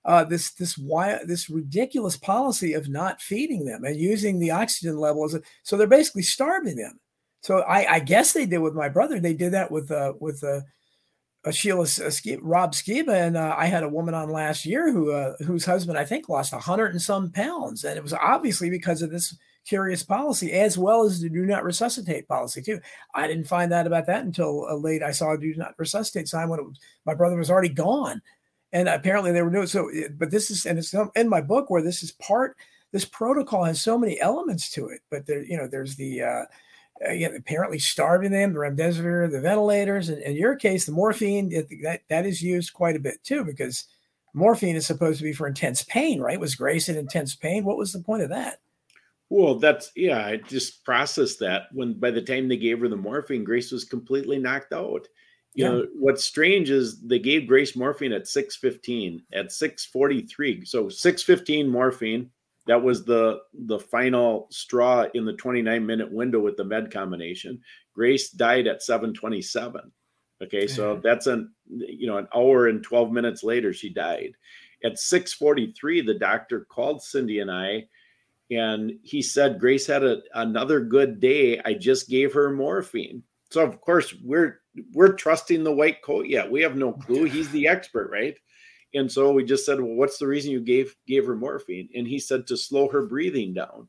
[0.05, 4.99] uh, this this why this ridiculous policy of not feeding them and using the oxygen
[4.99, 5.35] levels.
[5.63, 7.01] So they're basically starving them.
[7.41, 9.19] So I, I guess they did with my brother.
[9.19, 10.61] They did that with uh, with uh,
[11.45, 15.13] a Sheila a Rob Skiba, and uh, I had a woman on last year who
[15.13, 18.71] uh, whose husband I think lost a hundred and some pounds, and it was obviously
[18.71, 22.81] because of this curious policy, as well as the do not resuscitate policy too.
[23.15, 25.03] I didn't find out about that until uh, late.
[25.03, 28.21] I saw a do not resuscitate sign when was, my brother was already gone
[28.75, 29.89] and apparently they were doing so.
[30.19, 32.57] But this is and it's in my book where this is part.
[32.93, 36.23] This protocol has so many elements to it, but there, you know, there's the
[37.07, 41.49] uh, apparently starving them, the remdesivir, the ventilators, and in your case, the morphine
[41.83, 43.87] that that is used quite a bit too because
[44.35, 46.41] morphine is supposed to be for intense pain, right?
[46.41, 47.65] Was Grace in intense pain?
[47.65, 48.61] What was the point of that?
[49.31, 50.25] Well, that's yeah.
[50.25, 53.85] I just processed that when by the time they gave her the morphine, Grace was
[53.85, 55.09] completely knocked out
[55.55, 55.71] you yeah.
[55.71, 62.31] know what's strange is they gave grace morphine at 615 at 643 so 615 morphine
[62.67, 67.61] that was the the final straw in the 29 minute window with the med combination
[67.95, 69.93] grace died at 727
[70.43, 74.33] okay so that's an you know an hour and 12 minutes later she died
[74.85, 77.85] at 643 the doctor called cindy and i
[78.51, 83.65] and he said grace had a, another good day i just gave her morphine So
[83.65, 84.61] of course we're
[84.93, 86.51] we're trusting the white coat yet.
[86.51, 87.25] We have no clue.
[87.25, 88.37] He's the expert, right?
[88.95, 91.89] And so we just said, well, what's the reason you gave gave her morphine?
[91.95, 93.89] And he said to slow her breathing down.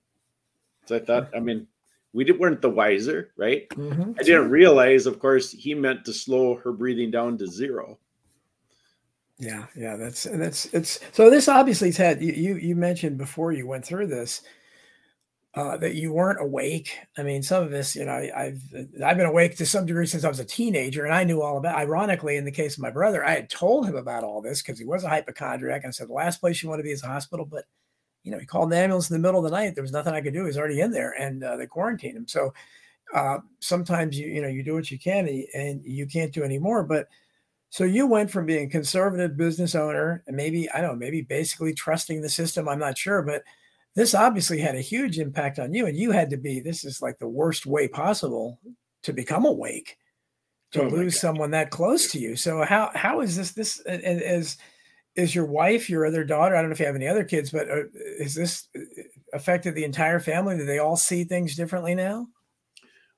[0.85, 1.67] So I thought, I mean,
[2.13, 3.67] we did, weren't the wiser, right?
[3.69, 4.13] Mm-hmm.
[4.19, 7.99] I didn't realize, of course, he meant to slow her breathing down to zero.
[9.37, 11.29] Yeah, yeah, that's that's it's so.
[11.29, 14.43] This obviously had you you mentioned before you went through this
[15.55, 16.97] uh, that you weren't awake.
[17.17, 18.59] I mean, some of us, you know, I, have
[19.03, 21.57] I've been awake to some degree since I was a teenager, and I knew all
[21.57, 21.77] about.
[21.77, 24.77] Ironically, in the case of my brother, I had told him about all this because
[24.77, 27.03] he was a hypochondriac, and I said the last place you want to be is
[27.03, 27.45] a hospital.
[27.45, 27.63] But
[28.23, 29.75] you know, he called the ambulance in the middle of the night.
[29.75, 30.41] There was nothing I could do.
[30.41, 32.27] He was already in there, and uh, they quarantined him.
[32.27, 32.53] So
[33.13, 36.59] uh, sometimes you you know you do what you can, and you can't do any
[36.59, 36.83] more.
[36.83, 37.07] But
[37.69, 41.73] so you went from being conservative business owner, and maybe I don't know, maybe basically
[41.73, 42.67] trusting the system.
[42.67, 43.43] I'm not sure, but
[43.95, 47.01] this obviously had a huge impact on you and you had to be this is
[47.01, 48.60] like the worst way possible
[49.03, 49.97] to become awake
[50.75, 52.36] to oh lose someone that close to you.
[52.36, 54.58] So how how is this this and is
[55.15, 57.49] is your wife your other daughter i don't know if you have any other kids
[57.49, 57.84] but uh,
[58.19, 58.81] is this uh,
[59.34, 60.58] affected the entire family?
[60.58, 62.27] Do they all see things differently now?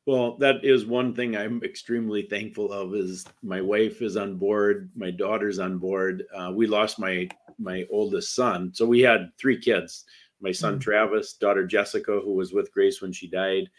[0.05, 4.91] Well that is one thing i'm extremely thankful of is my wife is on board
[4.95, 6.23] my daughter's on board.
[6.35, 10.05] Uh, we lost my my oldest son so we had three kids
[10.41, 10.81] my son mm-hmm.
[10.81, 13.69] Travis, daughter Jessica, who was with Grace when she died,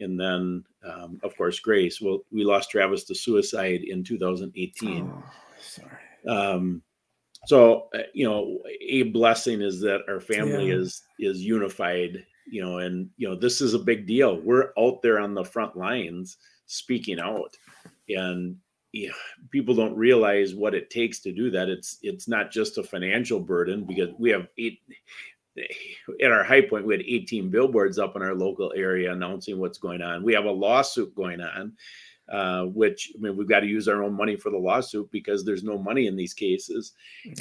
[0.00, 2.00] and then um, of course Grace.
[2.00, 5.12] Well, we lost Travis to suicide in 2018.
[5.12, 5.24] Oh,
[5.60, 5.90] sorry.
[6.26, 6.82] Um,
[7.46, 10.76] so uh, you know, a blessing is that our family yeah.
[10.76, 12.24] is is unified.
[12.50, 14.40] You know, and you know this is a big deal.
[14.40, 17.56] We're out there on the front lines speaking out,
[18.08, 18.56] and
[18.92, 19.10] yeah,
[19.50, 21.68] people don't realize what it takes to do that.
[21.68, 24.80] It's it's not just a financial burden because we have eight
[26.22, 29.78] at our high point, we had 18 billboards up in our local area announcing what's
[29.78, 30.22] going on.
[30.22, 31.72] We have a lawsuit going on,
[32.30, 35.44] uh, which I mean, we've got to use our own money for the lawsuit because
[35.44, 36.92] there's no money in these cases.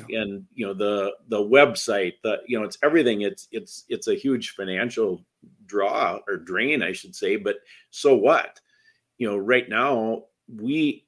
[0.10, 3.22] And you know, the the website, the you know, it's everything.
[3.22, 5.26] It's it's it's a huge financial
[5.66, 7.36] draw or drain, I should say.
[7.36, 7.58] But
[7.90, 8.60] so what?
[9.18, 11.06] You know, right now we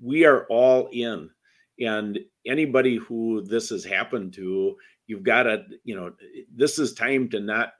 [0.00, 1.30] we are all in,
[1.80, 6.12] and anybody who this has happened to you've got to you know
[6.54, 7.72] this is time to not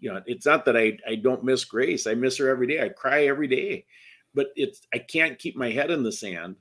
[0.00, 2.82] you know it's not that i i don't miss grace i miss her every day
[2.82, 3.84] i cry every day
[4.34, 6.56] but it's i can't keep my head in the sand.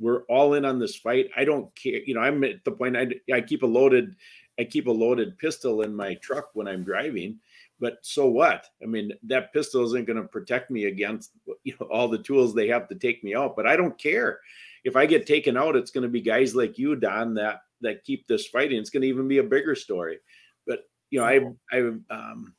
[0.00, 1.28] We're all in on this fight.
[1.36, 4.14] I don't care you know i'm at the point i, I keep a loaded
[4.58, 7.38] i keep a loaded pistol in my truck when i'm driving
[7.80, 8.66] but so what?
[8.82, 11.30] I mean that pistol isn't going to protect me against
[11.64, 14.40] you know all the tools they have to take me out but i don't care.
[14.84, 18.04] If i get taken out it's going to be guys like you don that that
[18.04, 18.78] keep this fighting.
[18.78, 20.18] It's going to even be a bigger story.
[20.66, 21.40] But you know, I
[21.72, 21.78] I
[22.10, 22.54] um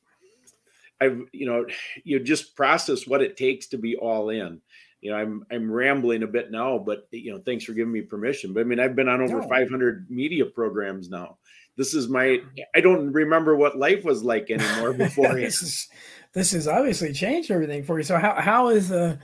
[1.02, 1.66] I've you know
[2.04, 4.62] you just process what it takes to be all in.
[5.02, 8.02] You know, I'm I'm rambling a bit now, but you know, thanks for giving me
[8.02, 8.54] permission.
[8.54, 9.48] But I mean, I've been on over no.
[9.48, 11.38] 500 media programs now.
[11.78, 12.40] This is my
[12.76, 15.36] I don't remember what life was like anymore before.
[15.36, 15.88] this is
[16.34, 18.04] this has obviously changed everything for you.
[18.04, 19.20] So how how is the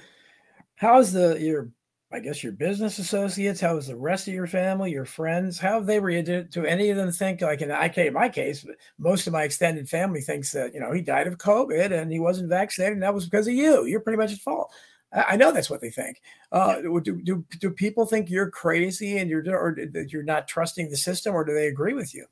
[0.76, 1.70] how is the your
[2.16, 5.74] I guess your business associates, how is the rest of your family, your friends, how
[5.74, 8.66] have they reacted Do any of them think like in my case,
[8.98, 12.20] most of my extended family thinks that, you know, he died of COVID and he
[12.22, 13.86] wasn't vaccinated and that was because of you.
[13.86, 14.74] You're pretty much at fault.
[15.12, 16.22] I know that's what they think.
[16.54, 20.90] Uh, do, do, do people think you're crazy and you're or that you're not trusting
[20.90, 22.26] the system, or do they agree with you?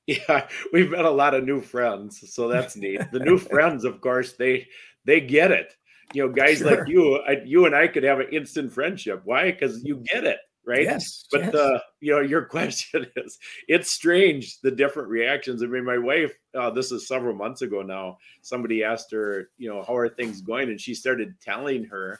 [0.07, 3.01] yeah, we've met a lot of new friends, so that's neat.
[3.11, 4.67] The new friends, of course, they
[5.05, 5.75] they get it
[6.13, 6.77] you know, guys sure.
[6.77, 9.21] like you, I, you and I could have an instant friendship.
[9.23, 9.51] Why?
[9.51, 10.83] Because you get it, right?
[10.83, 11.25] Yes.
[11.31, 11.51] But yes.
[11.51, 13.37] the, you know, your question is,
[13.67, 15.63] it's strange the different reactions.
[15.63, 18.17] I mean, my wife, uh, this is several months ago now.
[18.41, 22.19] Somebody asked her, you know, how are things going, and she started telling her,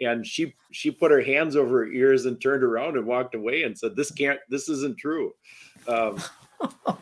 [0.00, 3.62] and she she put her hands over her ears and turned around and walked away
[3.62, 5.32] and said, "This can't, this isn't true."
[5.86, 6.20] Um,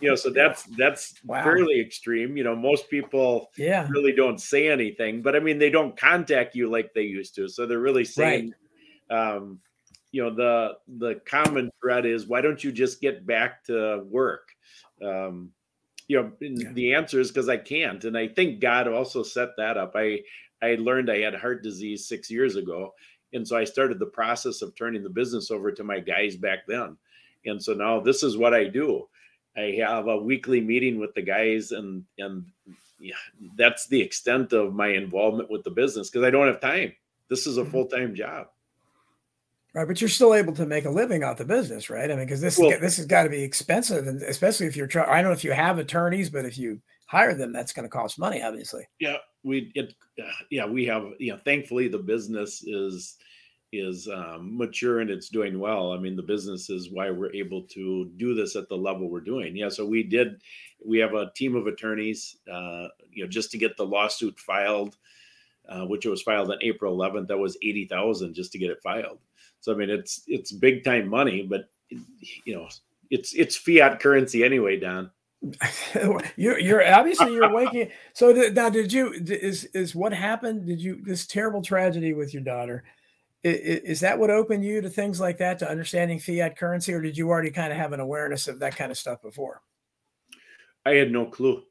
[0.01, 1.43] you know, so that's that's wow.
[1.43, 2.37] fairly extreme.
[2.37, 3.87] You know, most people yeah.
[3.91, 7.49] really don't say anything, but I mean, they don't contact you like they used to.
[7.49, 8.53] So they're really saying,
[9.11, 9.35] right.
[9.35, 9.61] um,
[10.13, 14.49] you know, the the common thread is, why don't you just get back to work?
[15.03, 15.51] Um,
[16.09, 16.73] you know, yeah.
[16.73, 19.93] the answer is because I can't, and I think God also set that up.
[19.95, 20.21] I
[20.63, 22.93] I learned I had heart disease six years ago,
[23.33, 26.61] and so I started the process of turning the business over to my guys back
[26.67, 26.97] then.
[27.47, 29.09] And so now this is what I do.
[29.57, 32.45] I have a weekly meeting with the guys, and and
[32.99, 33.15] yeah,
[33.57, 36.93] that's the extent of my involvement with the business because I don't have time.
[37.29, 37.71] This is a mm-hmm.
[37.71, 38.49] full time job.
[39.73, 42.11] Right, but you're still able to make a living out the business, right?
[42.11, 44.89] I mean, because this well, this has got to be expensive, and especially if you're
[44.89, 45.09] trying.
[45.09, 47.89] I don't know if you have attorneys, but if you hire them, that's going to
[47.89, 48.89] cost money, obviously.
[48.99, 53.17] Yeah, we it uh, yeah we have you know thankfully the business is
[53.73, 55.93] is um, mature and it's doing well.
[55.93, 59.21] I mean, the business is why we're able to do this at the level we're
[59.21, 59.57] doing.
[59.57, 60.43] Yeah, so we did.
[60.85, 64.97] We have a team of attorneys, uh, you know, just to get the lawsuit filed,
[65.69, 67.29] uh, which it was filed on April 11th.
[67.29, 69.19] That was eighty thousand just to get it filed.
[69.61, 72.69] So I mean, it's it's big time money, but you know,
[73.11, 75.11] it's it's fiat currency anyway, Don.
[76.37, 77.91] you're, you're obviously you're waking.
[78.13, 80.67] So now, did you is is what happened?
[80.67, 82.85] Did you this terrible tragedy with your daughter?
[83.43, 87.17] Is, that what opened you to things like that, to understanding fiat currency, or did
[87.17, 89.63] you already kind of have an awareness of that kind of stuff before?
[90.85, 91.63] I had no clue.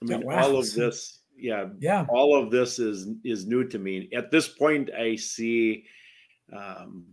[0.00, 0.44] I mean, wow.
[0.44, 4.08] all of this, yeah, yeah, all of this is is new to me.
[4.14, 5.84] At this point, I see
[6.56, 7.06] um,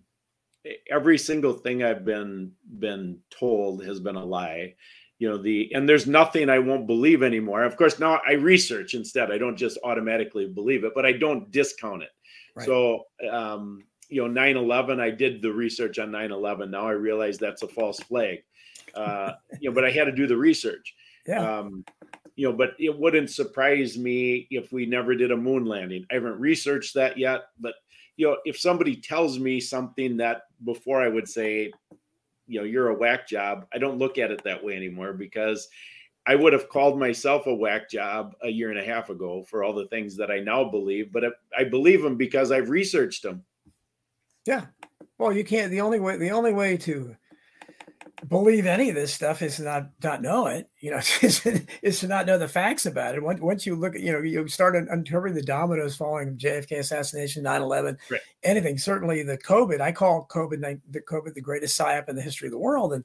[0.91, 4.75] every single thing I've been been told has been a lie
[5.17, 8.93] you know the and there's nothing i won't believe anymore of course now i research
[8.93, 12.09] instead i don't just automatically believe it but i don't discount it
[12.55, 12.65] right.
[12.65, 17.63] so um you know 9-11 i did the research on 9-11 now i realize that's
[17.63, 18.43] a false flag.
[18.93, 20.95] Uh you know but i had to do the research.
[21.27, 21.59] Yeah.
[21.59, 21.83] um
[22.35, 26.05] you know but it wouldn't surprise me if we never did a moon landing.
[26.11, 27.75] I haven't researched that yet but
[28.17, 31.71] you know if somebody tells me something that before i would say
[32.47, 35.67] you know you're a whack job i don't look at it that way anymore because
[36.27, 39.63] i would have called myself a whack job a year and a half ago for
[39.63, 41.23] all the things that i now believe but
[41.57, 43.43] i believe them because i've researched them
[44.45, 44.65] yeah
[45.17, 47.15] well you can't the only way the only way to
[48.27, 50.69] believe any of this stuff is not not know it.
[50.79, 53.23] You know, is, to not know the facts about it.
[53.23, 57.43] Once, once you look at, you know, you start uncovering the dominoes following JFK assassination,
[57.43, 58.21] 9-11, right.
[58.43, 58.77] anything.
[58.77, 59.81] Certainly the COVID.
[59.81, 62.93] I call COVID the COVID the greatest psyop in the history of the world.
[62.93, 63.03] And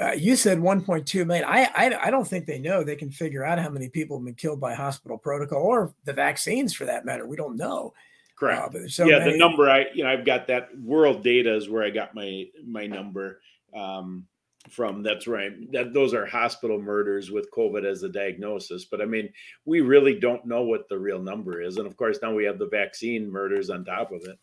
[0.00, 1.44] uh, you said 1.2 million.
[1.46, 2.82] I, I I don't think they know.
[2.82, 6.12] They can figure out how many people have been killed by hospital protocol or the
[6.12, 7.26] vaccines for that matter.
[7.26, 7.94] We don't know.
[8.36, 8.74] Correct.
[8.74, 11.68] Uh, so yeah, many- the number I you know I've got that world data is
[11.68, 13.40] where I got my my number
[13.74, 14.26] um,
[14.70, 15.02] from.
[15.02, 18.84] That's right that those are hospital murders with covid as a diagnosis.
[18.84, 19.32] But i mean
[19.64, 21.76] we really don't know what the real number is.
[21.76, 24.38] And of course now we have the vaccine murders on top of it.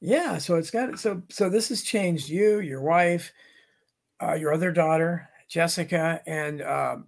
[0.00, 3.32] Yeah so it's got so so this has changed you your wife
[4.22, 7.06] uh, your other daughter jessica and um,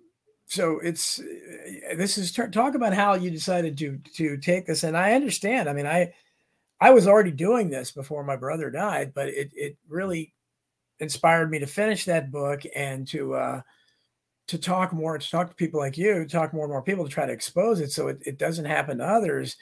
[0.50, 1.20] so it's
[1.96, 5.72] this is talk about how you decided to to take this and i understand i
[5.72, 6.12] mean i
[6.80, 10.32] i was already doing this before my brother died but it it really
[11.00, 13.60] inspired me to finish that book and to uh,
[14.50, 17.10] to talk more, to talk to people like you, talk more and more people to
[17.10, 19.56] try to expose it so it, it doesn't happen to others.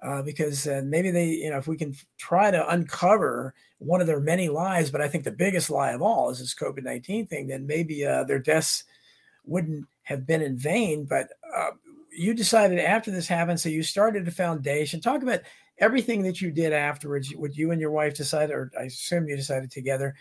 [0.00, 4.06] Uh, because uh, maybe they, you know, if we can try to uncover one of
[4.06, 7.26] their many lies, but I think the biggest lie of all is this COVID 19
[7.26, 8.84] thing, then maybe uh, their deaths
[9.44, 11.04] wouldn't have been in vain.
[11.04, 11.70] But uh,
[12.10, 15.00] you decided after this happened, so you started a foundation.
[15.00, 15.40] Talk about
[15.78, 19.36] everything that you did afterwards, what you and your wife decided, or I assume you
[19.36, 20.14] decided together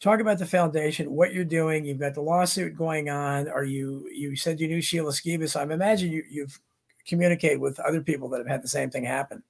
[0.00, 1.84] talk about the foundation, what you're doing.
[1.84, 3.48] You've got the lawsuit going on.
[3.48, 4.08] Are you?
[4.12, 5.56] You said you knew Sheila Skibas.
[5.56, 6.58] I imagine you, you've
[7.06, 9.42] communicated with other people that have had the same thing happen.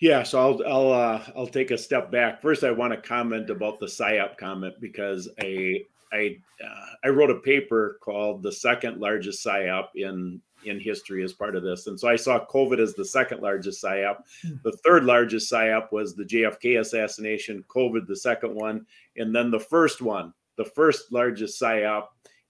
[0.00, 2.40] Yeah, so I'll I'll uh, I'll take a step back.
[2.40, 7.30] First, I want to comment about the psyop comment because I I uh, I wrote
[7.30, 11.86] a paper called "The Second Largest Psyop in in history as part of this.
[11.86, 14.18] And so I saw COVID as the second largest psyop.
[14.42, 14.54] Hmm.
[14.64, 18.86] The third largest psyop was the JFK assassination, COVID, the second one.
[19.16, 22.06] And then the first one, the first largest psyop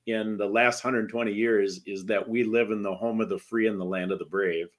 [0.06, 3.66] in the last 120 years is that we live in the home of the free
[3.66, 4.68] and the land of the brave.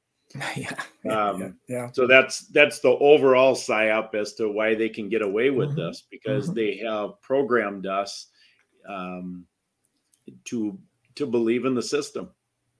[0.57, 0.73] Yeah.
[1.09, 1.91] Um, yeah, yeah.
[1.93, 5.87] So that's that's the overall psyop as to why they can get away with mm-hmm.
[5.87, 6.55] this because mm-hmm.
[6.55, 8.27] they have programmed us
[8.87, 9.45] um,
[10.45, 10.77] to
[11.15, 12.29] to believe in the system.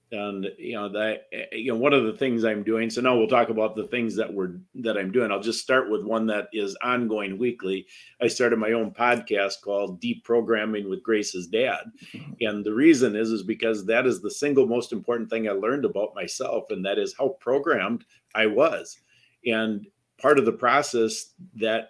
[0.10, 3.18] And you know that eh, you know one of the things i'm doing so now
[3.18, 5.34] we'll talk about the things that we're that i'm doing.
[5.34, 7.86] I'll just start with one that is ongoing weekly.
[8.22, 11.92] I started my own podcast called deprogramming with grace's dad.
[12.14, 12.32] Mm-hmm.
[12.40, 15.84] and the reason is is because that is the single most important thing i learned
[15.84, 18.98] about myself and that is how programmed i was.
[19.46, 19.88] And
[20.22, 21.90] part of the process that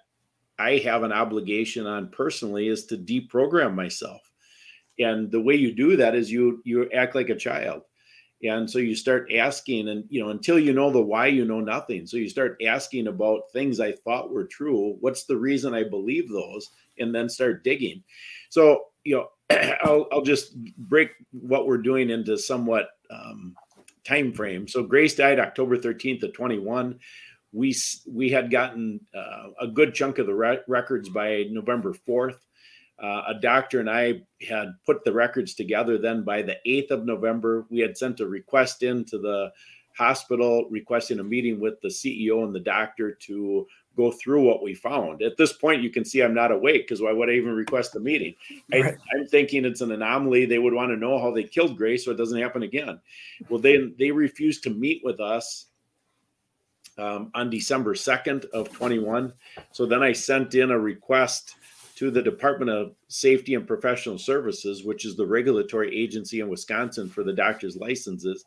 [0.59, 4.21] i have an obligation on personally is to deprogram myself.
[4.99, 7.83] And the way you do that is you you act like a child.
[8.43, 11.59] And so you start asking and you know until you know the why you know
[11.59, 12.05] nothing.
[12.05, 16.29] So you start asking about things i thought were true what's the reason i believe
[16.29, 16.69] those
[16.99, 18.03] and then start digging.
[18.49, 19.29] So you know
[19.83, 23.55] I'll, I'll just break what we're doing into somewhat um,
[24.03, 24.67] time frame.
[24.67, 26.99] So grace died october 13th of 21
[27.57, 27.75] we
[28.07, 32.37] we had gotten uh, a good chunk of the re- records by november 4th
[33.01, 35.97] uh, a doctor and I had put the records together.
[35.97, 39.51] Then by the 8th of November, we had sent a request in to the
[39.95, 44.75] hospital requesting a meeting with the CEO and the doctor to go through what we
[44.75, 45.23] found.
[45.23, 47.95] At this point, you can see I'm not awake because why would I even request
[47.95, 48.35] a meeting?
[48.71, 48.85] Right.
[48.85, 50.45] I, am thinking it's an anomaly.
[50.45, 52.99] They would want to know how they killed Grace so it doesn't happen again.
[53.49, 55.65] Well, they they refused to meet with us
[56.97, 59.33] um, on December 2nd of 21.
[59.71, 61.55] So then I sent in a request
[61.95, 67.09] to the Department of Safety and Professional Services, which is the regulatory agency in Wisconsin
[67.09, 68.45] for the doctor's licenses,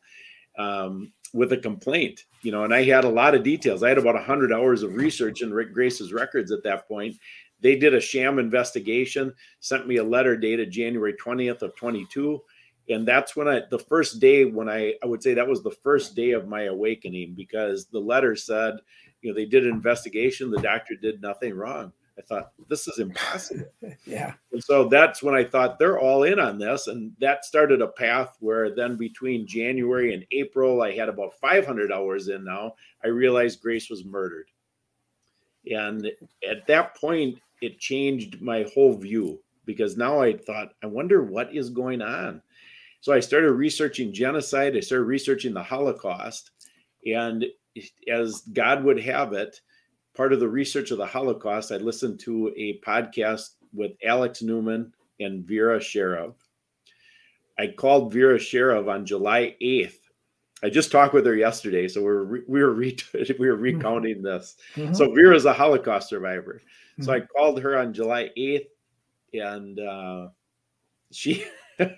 [0.56, 2.26] um, with a complaint.
[2.42, 3.82] You know, and I had a lot of details.
[3.82, 7.16] I had about 100 hours of research in Rick Grace's records at that point.
[7.60, 12.40] They did a sham investigation, sent me a letter dated January 20th of 22
[12.88, 15.76] and that's when i the first day when i i would say that was the
[15.82, 18.78] first day of my awakening because the letter said
[19.22, 21.92] you know they did an investigation the doctor did nothing wrong.
[22.18, 23.66] I thought this is impossible.
[24.04, 24.34] Yeah.
[24.52, 26.86] And so that's when i thought they're all in on this.
[26.86, 31.92] And that started a path where then between january and april i had about 500
[31.92, 32.74] hours in now
[33.04, 34.50] i realized grace was murdered.
[35.70, 36.10] And
[36.48, 41.54] at that point it changed my whole view because now i thought i wonder what
[41.54, 42.42] is going on
[43.00, 44.76] so I started researching genocide.
[44.76, 46.50] I started researching the Holocaust.
[47.06, 47.46] And
[48.08, 49.60] as God would have it,
[50.14, 54.92] part of the research of the Holocaust, I listened to a podcast with Alex Newman
[55.18, 56.34] and Vera Sharav.
[57.58, 59.96] I called Vera Sharav on July 8th.
[60.62, 63.62] I just talked with her yesterday, so we're re- we were re- we were mm-hmm.
[63.62, 64.56] recounting this.
[64.74, 64.92] Mm-hmm.
[64.92, 66.60] So Vera is a Holocaust survivor.
[66.92, 67.04] Mm-hmm.
[67.04, 68.66] So I called her on July 8th,
[69.32, 70.28] and uh,
[71.12, 71.46] she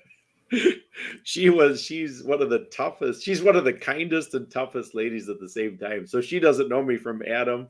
[1.23, 5.29] she was she's one of the toughest she's one of the kindest and toughest ladies
[5.29, 6.07] at the same time.
[6.07, 7.69] So she doesn't know me from adam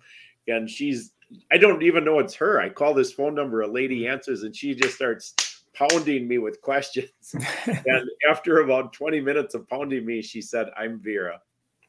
[0.48, 1.12] and she's
[1.50, 2.60] i don't even know it's her.
[2.60, 4.12] I call this phone number a lady mm-hmm.
[4.12, 5.34] answers and she just starts
[5.74, 7.08] pounding me with questions.
[7.66, 11.40] And after about 20 minutes of pounding me she said i'm vera.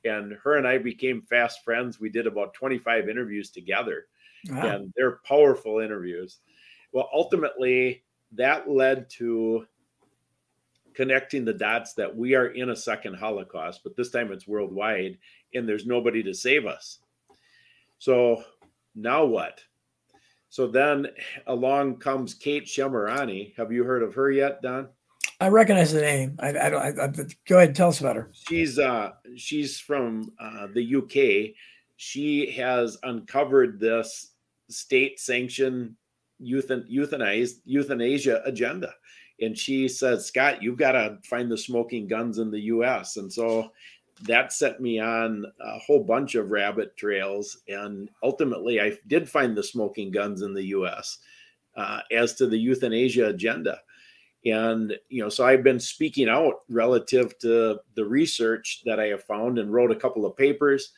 [0.05, 1.99] And her and i became fast friends.
[1.99, 4.05] We did about 25 interviews together.
[4.49, 4.67] Wow.
[4.67, 6.39] and they're powerful interviews.
[6.91, 8.03] Well ultimately
[8.35, 9.65] that led to
[10.93, 15.17] connecting the dots that we are in a second Holocaust, but this time it's worldwide
[15.53, 16.99] and there's nobody to save us.
[17.99, 18.43] So
[18.95, 19.61] now what?
[20.49, 21.07] So then
[21.47, 23.55] along comes Kate Shemirani.
[23.57, 24.89] Have you heard of her yet, Don?
[25.39, 26.37] I recognize the name.
[26.39, 26.81] I, I don't.
[26.81, 27.07] I, I,
[27.47, 28.29] go ahead and tell us about her.
[28.33, 31.55] She's uh, she's from uh, the UK.
[31.97, 34.31] She has uncovered this
[34.69, 35.95] state-sanctioned
[36.41, 38.93] euthan- euthanized euthanasia agenda
[39.43, 43.17] and she said, Scott, you've got to find the smoking guns in the US.
[43.17, 43.71] And so
[44.23, 47.57] that set me on a whole bunch of rabbit trails.
[47.67, 51.19] And ultimately, I did find the smoking guns in the US
[51.75, 53.79] uh, as to the euthanasia agenda.
[54.45, 59.23] And, you know, so I've been speaking out relative to the research that I have
[59.23, 60.91] found and wrote a couple of papers.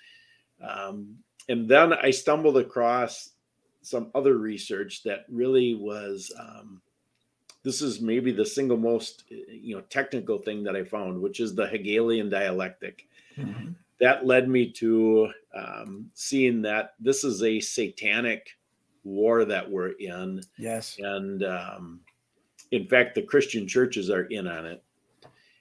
[0.61, 1.15] Um,
[1.47, 3.31] and then I stumbled across
[3.81, 6.81] some other research that really was um,
[7.65, 11.53] this is maybe the single most you know technical thing that I found, which is
[11.53, 13.07] the Hegelian dialectic.
[13.37, 13.71] Mm-hmm.
[13.99, 18.51] That led me to um, seeing that this is a satanic
[19.03, 20.41] war that we're in.
[20.57, 21.99] Yes, and um,
[22.71, 24.83] in fact, the Christian churches are in on it.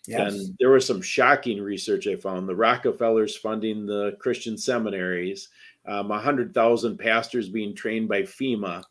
[0.06, 0.34] Yes.
[0.34, 2.46] And there was some shocking research I found.
[2.46, 5.48] The Rockefellers funding the Christian seminaries,
[5.86, 8.84] um, 100,000 pastors being trained by FEMA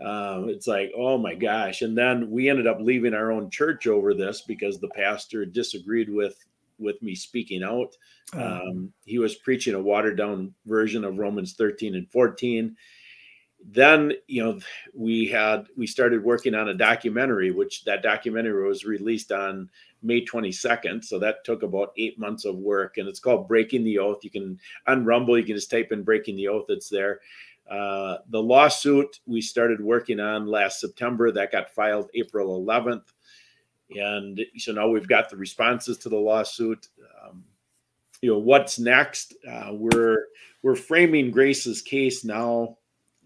[0.00, 1.82] um, it's like, oh my gosh.
[1.82, 6.08] And then we ended up leaving our own church over this because the pastor disagreed
[6.08, 6.36] with
[6.78, 7.96] with me speaking out.
[8.34, 8.40] Oh.
[8.42, 12.76] Um, he was preaching a watered down version of Romans 13 and 14.
[13.66, 14.58] Then, you know,
[14.94, 19.70] we had we started working on a documentary, which that documentary was released on
[20.02, 21.02] May 22nd.
[21.02, 24.22] So that took about eight months of work, and it's called Breaking the Oath.
[24.22, 26.66] You can on Rumble, you can just type in Breaking the Oath.
[26.68, 27.20] It's there.
[27.70, 33.04] Uh, the lawsuit we started working on last September that got filed April 11th.
[33.96, 36.88] And so now we've got the responses to the lawsuit.
[37.22, 37.44] Um,
[38.20, 39.34] you know what's next?
[39.48, 40.26] Uh, we're
[40.62, 42.78] we're framing Grace's case now.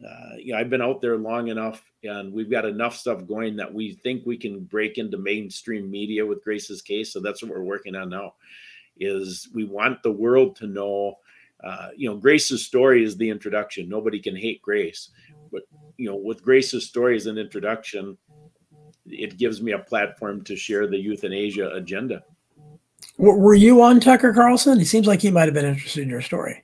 [0.04, 3.56] Uh, you know I've been out there long enough, and we've got enough stuff going
[3.56, 7.12] that we think we can break into mainstream media with Grace's case.
[7.12, 8.34] So that's what we're working on now.
[8.98, 11.18] Is we want the world to know
[11.64, 13.88] uh, you know, Grace's story is the introduction.
[13.88, 15.10] Nobody can hate Grace,
[15.50, 15.62] but
[15.96, 18.16] you know, with Grace's story as an introduction,
[19.06, 22.22] it gives me a platform to share the euthanasia agenda.
[23.16, 24.80] Were you on Tucker Carlson?
[24.80, 26.62] It seems like he might have been interested in your story.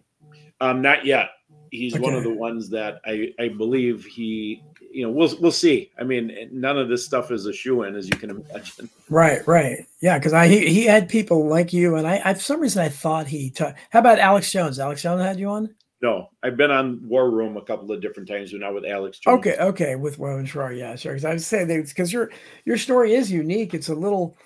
[0.60, 1.30] Um, not yet.
[1.70, 2.02] He's okay.
[2.02, 4.62] one of the ones that I, I believe he
[4.94, 5.90] you know, we'll we'll see.
[5.98, 8.88] I mean, none of this stuff is a shoe in, as you can imagine.
[9.10, 10.18] Right, right, yeah.
[10.18, 12.88] Because I he, he had people like you, and I, I for some reason I
[12.88, 13.52] thought he.
[13.58, 14.78] How about Alex Jones?
[14.78, 15.74] Alex Jones had you on?
[16.00, 19.18] No, I've been on War Room a couple of different times, but not with Alex.
[19.18, 19.38] Jones.
[19.38, 21.12] Okay, okay, with Owen Shroyer, yeah, sure.
[21.12, 22.30] Because I would say because your
[22.64, 23.74] your story is unique.
[23.74, 24.36] It's a little,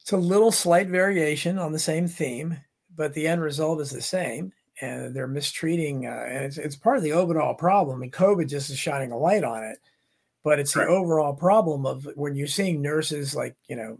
[0.00, 2.56] it's a little slight variation on the same theme,
[2.96, 6.96] but the end result is the same and they're mistreating, uh, and it's, it's part
[6.96, 8.02] of the overall problem.
[8.02, 9.78] And COVID just is shining a light on it,
[10.42, 13.98] but it's the overall problem of when you're seeing nurses like you know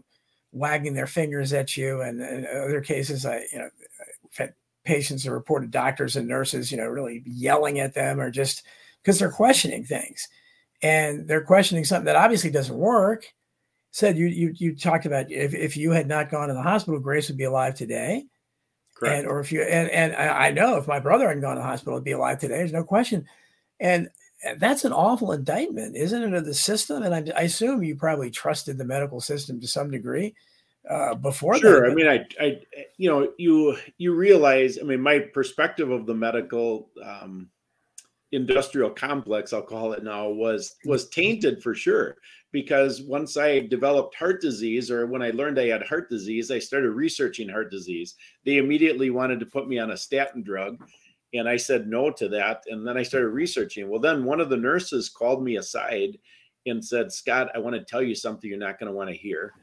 [0.51, 4.49] wagging their fingers at you, and, in other cases, I you know
[4.83, 8.63] patients that reported doctors and nurses, you know, really yelling at them or just
[9.01, 10.27] because they're questioning things,
[10.81, 13.25] and they're questioning something that obviously doesn't work.
[13.91, 16.99] Said you you you talked about if if you had not gone to the hospital,
[16.99, 18.25] Grace would be alive today
[19.01, 19.19] Correct.
[19.19, 21.67] And or if you and and I know if my brother hadn't gone to the
[21.67, 22.57] hospital, he'd be alive today.
[22.57, 23.25] There's no question.
[23.79, 24.09] And
[24.57, 27.01] that's an awful indictment, isn't it, of the system?
[27.01, 30.35] And I, I assume you probably trusted the medical system to some degree
[30.87, 31.57] uh, before.
[31.57, 31.81] Sure.
[31.81, 31.91] That.
[31.91, 32.61] I mean, I, I,
[32.97, 34.77] you know, you you realize.
[34.79, 37.49] I mean, my perspective of the medical um,
[38.31, 42.17] industrial complex, I'll call it now, was was tainted for sure
[42.51, 46.59] because once I developed heart disease, or when I learned I had heart disease, I
[46.59, 48.15] started researching heart disease.
[48.45, 50.77] They immediately wanted to put me on a statin drug.
[51.33, 52.63] And I said no to that.
[52.67, 53.89] And then I started researching.
[53.89, 56.17] Well, then one of the nurses called me aside
[56.65, 59.15] and said, Scott, I want to tell you something you're not going to want to
[59.15, 59.53] hear.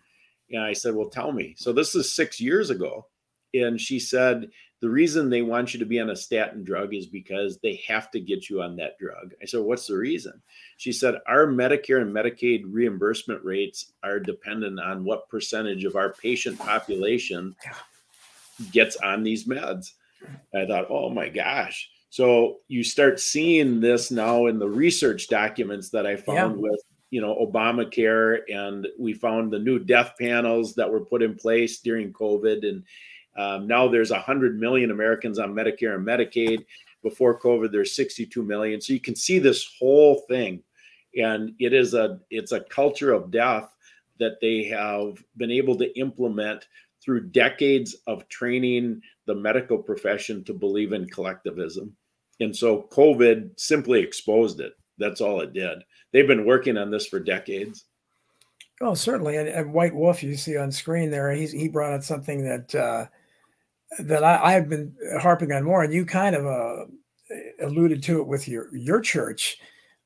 [0.50, 1.54] And I said, Well, tell me.
[1.58, 3.06] So this is six years ago.
[3.54, 4.48] And she said,
[4.80, 8.10] the reason they want you to be on a statin drug is because they have
[8.12, 9.34] to get you on that drug.
[9.42, 10.40] I said, What's the reason?
[10.76, 16.12] She said, Our Medicare and Medicaid reimbursement rates are dependent on what percentage of our
[16.12, 17.56] patient population
[18.72, 19.92] gets on these meds.
[20.54, 21.90] I thought, Oh my gosh.
[22.10, 26.62] So you start seeing this now in the research documents that I found yeah.
[26.70, 31.34] with you know Obamacare, and we found the new death panels that were put in
[31.34, 32.82] place during COVID, and
[33.38, 36.66] um, now there's 100 million Americans on Medicare and Medicaid.
[37.02, 38.80] Before COVID, there's 62 million.
[38.80, 40.60] So you can see this whole thing,
[41.16, 43.72] and it is a it's a culture of death
[44.18, 46.66] that they have been able to implement
[47.00, 51.94] through decades of training the medical profession to believe in collectivism.
[52.40, 54.72] And so COVID simply exposed it.
[54.98, 55.78] That's all it did.
[56.12, 57.84] They've been working on this for decades.
[58.80, 59.36] Oh, certainly.
[59.36, 62.74] And, and White Wolf, you see on screen there, he's, he brought out something that
[62.74, 63.06] uh,
[63.98, 66.84] that I, have been harping on more, and you kind of uh,
[67.62, 69.58] alluded to it with your your church.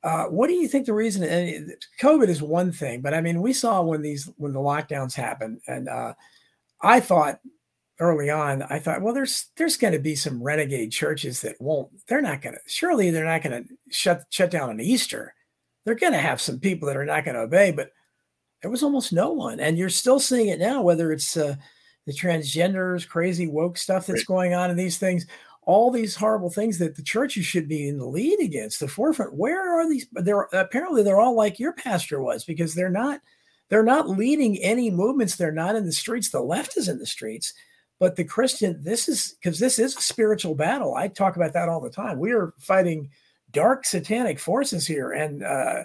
[0.05, 1.75] Uh, what do you think the reason?
[2.01, 5.61] COVID is one thing, but I mean, we saw when these when the lockdowns happened,
[5.67, 6.15] and uh,
[6.81, 7.41] I thought
[8.01, 11.91] early on, I thought, well, there's there's going to be some renegade churches that won't.
[12.09, 12.61] They're not going to.
[12.67, 15.35] Surely they're not going to shut shut down on Easter.
[15.85, 17.91] They're going to have some people that are not going to obey, but
[18.61, 20.83] there was almost no one, and you're still seeing it now.
[20.83, 21.57] Whether it's uh,
[22.07, 24.27] the transgenders, crazy woke stuff that's right.
[24.27, 25.27] going on in these things,
[25.63, 29.35] all these horrible things that the churches should be in the lead against, the forefront.
[29.35, 30.07] Where are these?
[30.13, 33.21] They're apparently they're all like your pastor was because they're not
[33.69, 35.37] they're not leading any movements.
[35.37, 36.31] They're not in the streets.
[36.31, 37.55] The left is in the streets,
[38.01, 40.97] but the Christian this is because this is a spiritual battle.
[40.97, 42.19] I talk about that all the time.
[42.19, 43.11] We are fighting
[43.53, 45.85] dark satanic forces here, and uh,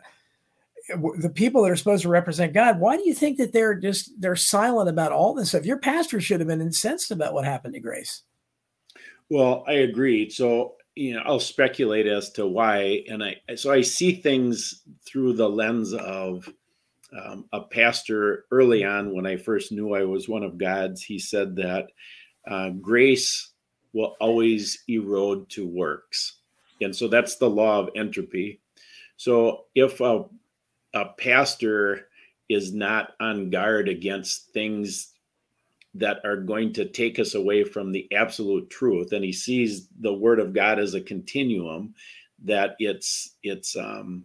[0.89, 4.11] the people that are supposed to represent God, why do you think that they're just
[4.19, 5.65] they're silent about all this stuff?
[5.65, 8.23] Your pastor should have been incensed about what happened to Grace.
[9.29, 10.29] Well, I agree.
[10.29, 15.33] So you know, I'll speculate as to why, and I so I see things through
[15.33, 16.51] the lens of
[17.17, 21.03] um, a pastor early on when I first knew I was one of God's.
[21.03, 21.87] He said that
[22.49, 23.51] uh, grace
[23.93, 26.39] will always erode to works,
[26.81, 28.61] and so that's the law of entropy.
[29.17, 30.25] So if a
[30.93, 32.07] a pastor
[32.49, 35.13] is not on guard against things
[35.93, 39.11] that are going to take us away from the absolute truth.
[39.11, 41.93] And he sees the word of god as a continuum
[42.43, 44.23] that it's it's um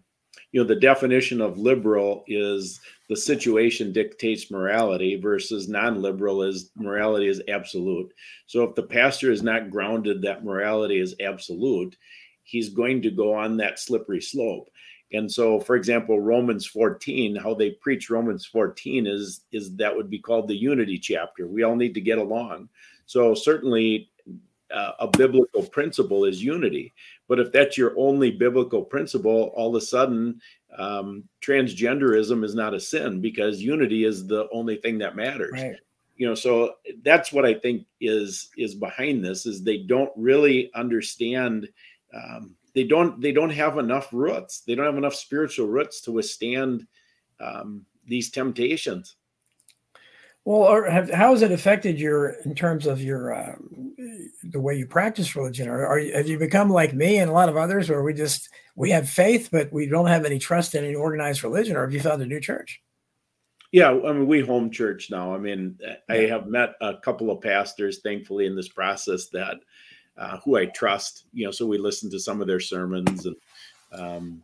[0.53, 7.27] you know the definition of liberal is the situation dictates morality versus non-liberal is morality
[7.27, 8.13] is absolute.
[8.47, 11.97] So if the pastor is not grounded that morality is absolute
[12.45, 14.69] he's going to go on that slippery slope
[15.13, 20.11] and so, for example, Romans 14, how they preach Romans 14 is is that would
[20.11, 21.47] be called the unity chapter.
[21.47, 22.69] We all need to get along.
[23.07, 24.11] So certainly,
[24.73, 26.95] uh, a biblical principle is unity.
[27.29, 30.41] But if that's your only biblical principle, all of a sudden,
[30.79, 35.53] um, transgenderism is not a sin because unity is the only thing that matters.
[35.53, 35.77] Right.
[36.17, 40.71] You know, so that's what I think is is behind this is they don't really
[40.75, 41.69] understand
[42.15, 44.61] um, they don't they don't have enough roots.
[44.61, 46.87] They don't have enough spiritual roots to withstand
[47.41, 49.17] um, these temptations.
[50.45, 53.55] Well, or have, how has it affected your in terms of your uh,
[54.43, 55.69] the way you practice religion?
[55.69, 58.13] Or are you, have you become like me and a lot of others, where we
[58.13, 61.83] just we have faith, but we don't have any trust in any organized religion, or
[61.83, 62.83] have you found a new church?
[63.71, 65.35] Yeah, I mean, we home church now.
[65.35, 65.79] I mean,
[66.11, 69.61] I have met a couple of pastors, thankfully, in this process that
[70.17, 71.25] uh, who I trust.
[71.33, 73.37] You know, so we listen to some of their sermons and
[73.93, 74.43] um,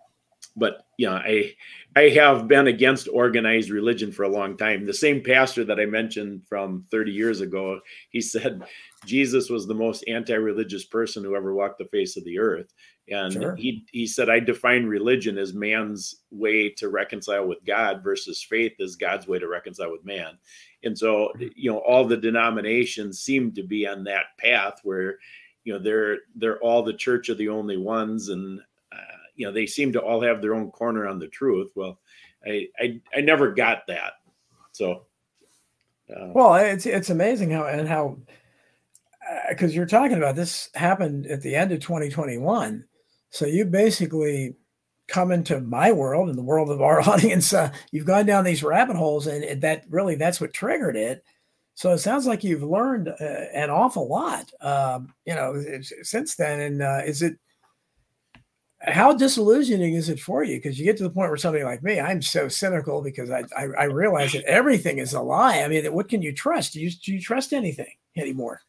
[0.58, 1.52] but you know, I
[1.96, 4.84] I have been against organized religion for a long time.
[4.84, 8.62] The same pastor that I mentioned from 30 years ago, he said
[9.06, 12.72] Jesus was the most anti-religious person who ever walked the face of the earth.
[13.10, 13.56] And sure.
[13.56, 18.74] he he said I define religion as man's way to reconcile with God versus faith
[18.80, 20.36] as God's way to reconcile with man.
[20.84, 25.18] And so, you know, all the denominations seem to be on that path where
[25.64, 28.60] you know they're they're all the church of the only ones and
[29.34, 31.70] you know they seem to all have their own corner on the truth.
[31.74, 31.98] Well
[32.46, 34.14] i i, I never got that
[34.72, 35.06] so
[36.14, 38.18] uh, well it's it's amazing how and how
[39.48, 42.84] because uh, you're talking about this happened at the end of 2021
[43.30, 44.54] so you basically
[45.06, 48.62] come into my world and the world of our audience uh, you've gone down these
[48.62, 51.24] rabbit holes and that really that's what triggered it
[51.78, 53.24] so it sounds like you've learned uh,
[53.54, 55.62] an awful lot um, you know
[56.02, 57.38] since then and uh, is it
[58.80, 60.56] how disillusioning is it for you?
[60.56, 63.42] Because you get to the point where somebody like me, I'm so cynical because I,
[63.56, 65.62] I, I realize that everything is a lie.
[65.62, 66.74] I mean, what can you trust?
[66.74, 68.60] Do you, do you trust anything anymore?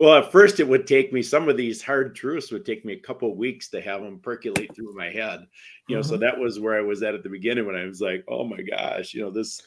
[0.00, 2.94] well, at first it would take me some of these hard truths would take me
[2.94, 5.46] a couple weeks to have them percolate through my head.
[5.88, 6.08] You know, mm-hmm.
[6.08, 8.44] so that was where I was at at the beginning when I was like, oh
[8.44, 9.60] my gosh, you know, this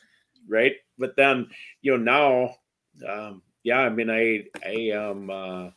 [0.49, 0.73] right.
[0.97, 1.47] But then,
[1.82, 2.55] you know, now,
[3.08, 5.70] um, yeah, I mean, I I am uh,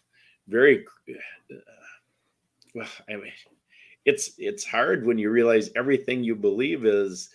[0.49, 1.55] very uh,
[2.75, 3.33] well, I mean
[4.05, 7.31] it's it's hard when you realize everything you believe is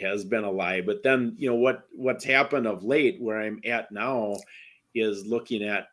[0.00, 3.60] has been a lie but then you know what what's happened of late where i'm
[3.64, 4.34] at now
[4.94, 5.88] is looking at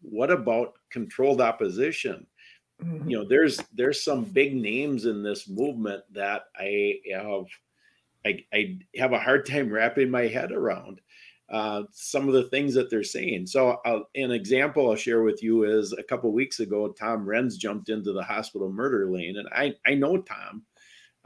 [0.00, 2.26] what about controlled opposition
[2.82, 3.08] mm-hmm.
[3.08, 7.44] you know there's there's some big names in this movement that i have
[8.26, 11.00] I, I have a hard time wrapping my head around
[11.50, 13.46] uh, some of the things that they're saying.
[13.46, 17.58] So, uh, an example I'll share with you is a couple weeks ago, Tom Renz
[17.58, 20.62] jumped into the hospital murder lane, and I I know Tom.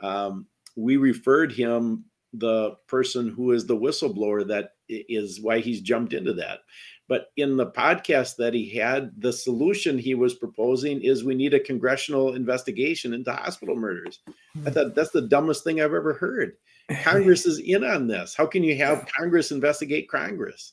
[0.01, 0.47] Um,
[0.77, 6.33] we referred him the person who is the whistleblower that is why he's jumped into
[6.35, 6.61] that.
[7.09, 11.55] But in the podcast that he had, the solution he was proposing is we need
[11.55, 14.21] a congressional investigation into hospital murders.
[14.29, 14.65] I hmm.
[14.67, 16.57] thought that's the dumbest thing I've ever heard.
[17.03, 18.35] Congress is in on this.
[18.35, 20.73] How can you have Congress investigate Congress?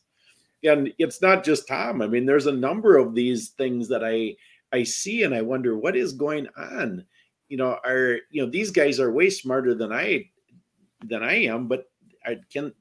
[0.63, 2.01] And it's not just Tom.
[2.01, 4.35] I mean, there's a number of these things that I
[4.71, 7.05] I see and I wonder what is going on.
[7.49, 10.29] You know, are you know these guys are way smarter than I
[11.05, 11.85] than I am, but
[12.25, 12.73] I can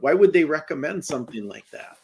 [0.00, 1.98] why would they recommend something like that?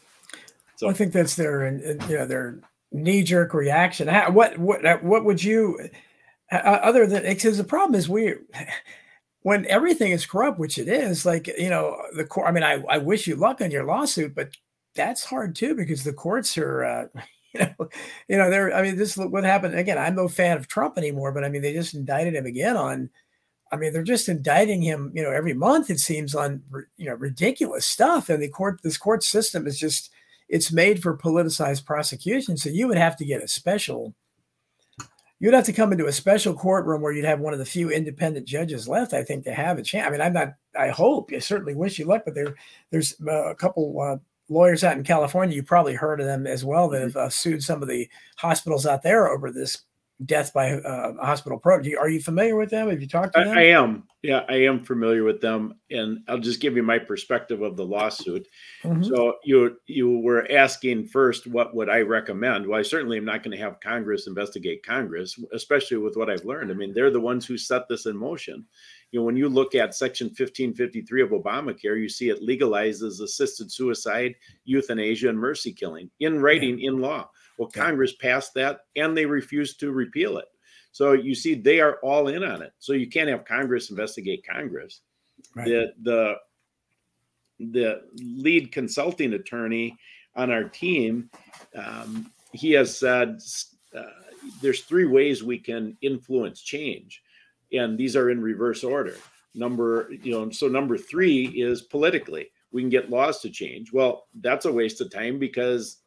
[0.75, 2.59] So I think that's their you know their
[2.91, 4.07] knee jerk reaction.
[4.07, 5.89] How, what what what would you
[6.51, 8.35] uh, other than because the problem is we
[9.47, 12.49] when everything is corrupt, which it is, like you know, the court.
[12.49, 14.49] I mean, I, I wish you luck on your lawsuit, but
[14.93, 17.05] that's hard too because the courts are, uh,
[17.53, 17.89] you know,
[18.27, 18.75] you know, they're.
[18.75, 19.97] I mean, this what happened again.
[19.97, 23.09] I'm no fan of Trump anymore, but I mean, they just indicted him again on.
[23.71, 26.61] I mean, they're just indicting him, you know, every month it seems on,
[26.97, 30.09] you know, ridiculous stuff, and the court, this court system is just,
[30.49, 32.57] it's made for politicized prosecution.
[32.57, 34.13] So you would have to get a special
[35.39, 37.89] you'd have to come into a special courtroom where you'd have one of the few
[37.89, 40.07] independent judges left, I think, to have a chance.
[40.07, 42.55] I mean, I'm not, I hope, I certainly wish you luck, but there,
[42.91, 44.17] there's uh, a couple uh,
[44.49, 47.17] lawyers out in California, you probably heard of them as well, that mm-hmm.
[47.19, 49.83] have uh, sued some of the hospitals out there over this
[50.25, 51.75] death by uh, hospital pro.
[51.99, 52.89] Are you familiar with them?
[52.89, 53.57] Have you talked to them?
[53.57, 54.03] I, I, am.
[54.23, 57.85] Yeah, I am familiar with them, and I'll just give you my perspective of the
[57.85, 58.47] lawsuit.
[58.83, 59.03] Mm-hmm.
[59.03, 62.65] So you you were asking first, what would I recommend?
[62.65, 66.45] Well, I certainly am not going to have Congress investigate Congress, especially with what I've
[66.45, 66.71] learned.
[66.71, 68.65] I mean, they're the ones who set this in motion.
[69.11, 73.71] You know, when you look at Section 1553 of Obamacare, you see it legalizes assisted
[73.71, 77.29] suicide, euthanasia, and mercy killing in writing in law.
[77.57, 80.45] Well, Congress passed that and they refused to repeal it.
[80.91, 82.73] So you see, they are all in on it.
[82.79, 85.01] So you can't have Congress investigate Congress.
[85.55, 85.67] Right.
[85.67, 86.35] The the
[87.59, 89.97] the lead consulting attorney
[90.35, 91.29] on our team,
[91.75, 93.39] um, he has said
[93.95, 94.03] uh,
[94.61, 97.21] there's three ways we can influence change,
[97.73, 99.15] and these are in reverse order.
[99.55, 103.91] Number, you know, so number three is politically we can get laws to change.
[103.93, 105.97] Well, that's a waste of time because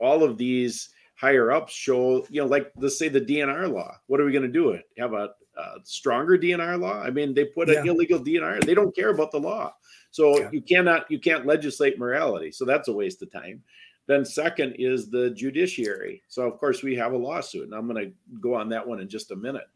[0.00, 3.96] all of these higher ups show, you know, like let's say the DNR law.
[4.06, 4.70] What are we going to do?
[4.70, 7.02] It have a, a, stronger DNR law?
[7.02, 7.80] I mean, they put yeah.
[7.80, 8.64] an illegal DNR.
[8.64, 9.74] They don't care about the law,
[10.10, 10.48] so yeah.
[10.52, 12.52] you cannot you can't legislate morality.
[12.52, 13.62] So that's a waste of time.
[14.06, 16.22] Then second is the judiciary.
[16.28, 19.00] So of course we have a lawsuit, and I'm going to go on that one
[19.00, 19.68] in just a minute.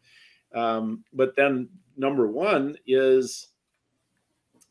[0.55, 3.49] Um, but then number one is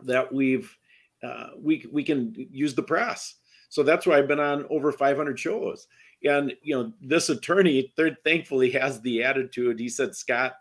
[0.04, 0.76] that we've
[1.22, 3.36] uh, we we can use the press.
[3.68, 5.88] So that's why I've been on over 500 shows.
[6.24, 9.80] And you know, this attorney, third, thankfully, has the attitude.
[9.80, 10.54] He said, "Scott,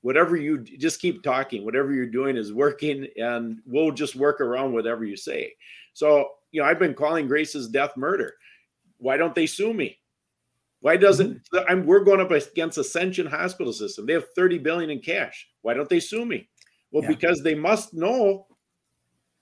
[0.00, 4.72] whatever you just keep talking, whatever you're doing is working, and we'll just work around
[4.72, 5.54] whatever you say."
[5.92, 8.34] So you know, I've been calling Grace's death murder.
[8.98, 9.98] Why don't they sue me?
[10.80, 11.64] Why doesn't mm-hmm.
[11.68, 14.06] I'm we're going up against Ascension Hospital System?
[14.06, 15.48] They have 30 billion in cash.
[15.62, 16.48] Why don't they sue me?
[16.92, 17.08] Well, yeah.
[17.08, 18.46] because they must know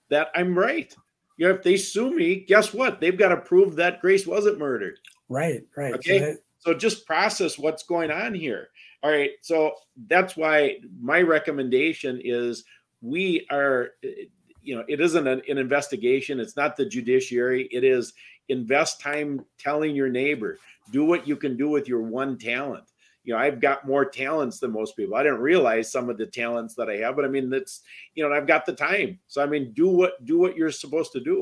[0.09, 0.95] that I'm right.
[1.37, 3.01] You know, if they sue me, guess what?
[3.01, 4.99] They've got to prove that Grace wasn't murdered.
[5.29, 5.93] Right, right.
[5.95, 6.19] Okay.
[6.19, 8.69] So, that- so just process what's going on here.
[9.01, 9.31] All right.
[9.41, 9.73] So
[10.07, 12.63] that's why my recommendation is
[13.01, 14.25] we are, eh,
[14.61, 16.39] you know, it isn't an, an investigation.
[16.39, 17.67] It's not the judiciary.
[17.71, 18.13] It is
[18.47, 20.57] invest time telling your neighbor,
[20.91, 22.85] do what you can do with your one talent
[23.23, 26.25] you know i've got more talents than most people i didn't realize some of the
[26.25, 27.81] talents that i have but i mean that's
[28.15, 31.11] you know i've got the time so i mean do what do what you're supposed
[31.11, 31.41] to do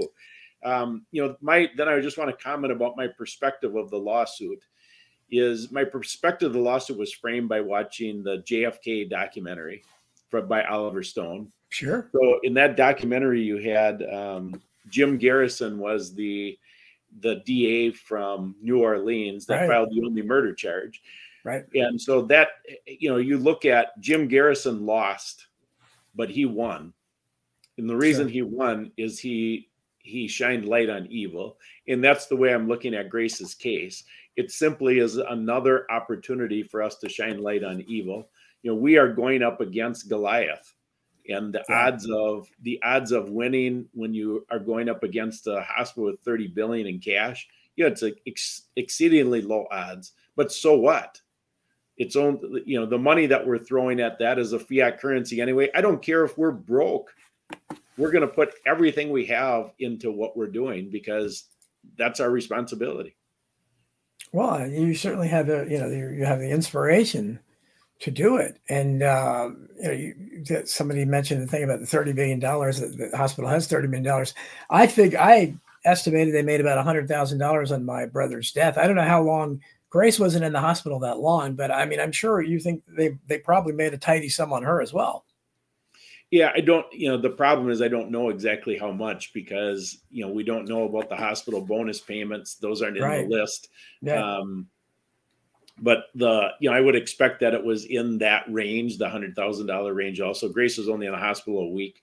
[0.64, 3.98] um, you know my then i just want to comment about my perspective of the
[3.98, 4.64] lawsuit
[5.30, 9.84] is my perspective of the lawsuit was framed by watching the jfk documentary
[10.30, 16.14] from, by oliver stone sure so in that documentary you had um, jim garrison was
[16.14, 16.58] the
[17.20, 19.70] the da from new orleans that right.
[19.70, 21.02] filed the only murder charge
[21.44, 21.66] Right.
[21.74, 22.50] And so that,
[22.86, 25.48] you know, you look at Jim Garrison lost,
[26.14, 26.94] but he won.
[27.78, 28.34] And the reason sure.
[28.34, 29.70] he won is he
[30.04, 31.58] he shined light on evil.
[31.88, 34.04] And that's the way I'm looking at Grace's case.
[34.36, 38.30] It simply is another opportunity for us to shine light on evil.
[38.64, 40.74] You know, we are going up against Goliath.
[41.30, 45.62] And the odds of the odds of winning when you are going up against a
[45.62, 50.14] hospital with 30 billion in cash, you know it's a ex- exceedingly low odds.
[50.36, 51.22] But so what?
[52.02, 55.40] its own you know the money that we're throwing at that is a fiat currency
[55.40, 57.14] anyway i don't care if we're broke
[57.98, 61.46] we're going to put everything we have into what we're doing because
[61.98, 63.16] that's our responsibility.
[64.32, 67.40] Well you certainly have the you know you have the inspiration
[68.00, 68.60] to do it.
[68.70, 69.50] And uh,
[69.82, 73.50] you know you, somebody mentioned the thing about the 30 billion dollars that the hospital
[73.50, 74.34] has 30 million dollars.
[74.70, 78.78] I think i estimated they made about $100000 on my brother's death.
[78.78, 82.00] I don't know how long Grace wasn't in the hospital that long, but I mean,
[82.00, 85.26] I'm sure you think they they probably made a tidy sum on her as well.
[86.32, 86.86] Yeah, I don't.
[86.94, 90.44] You know, the problem is I don't know exactly how much because you know we
[90.44, 93.30] don't know about the hospital bonus payments; those aren't in right.
[93.30, 93.68] the list.
[94.02, 94.38] Yeah.
[94.38, 94.68] Um,
[95.82, 99.36] but the you know I would expect that it was in that range, the hundred
[99.36, 100.22] thousand dollar range.
[100.22, 102.02] Also, Grace was only in the hospital a week.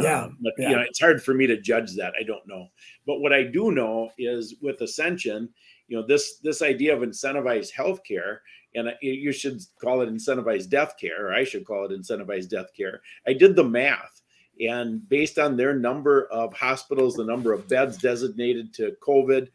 [0.00, 0.70] Yeah, um, but yeah.
[0.70, 2.14] you know it's hard for me to judge that.
[2.18, 2.68] I don't know.
[3.06, 5.48] But what I do know is with Ascension,
[5.88, 8.38] you know this this idea of incentivized healthcare
[8.74, 12.68] and you should call it incentivized death care or i should call it incentivized death
[12.76, 14.22] care i did the math
[14.60, 19.48] and based on their number of hospitals the number of beds designated to covid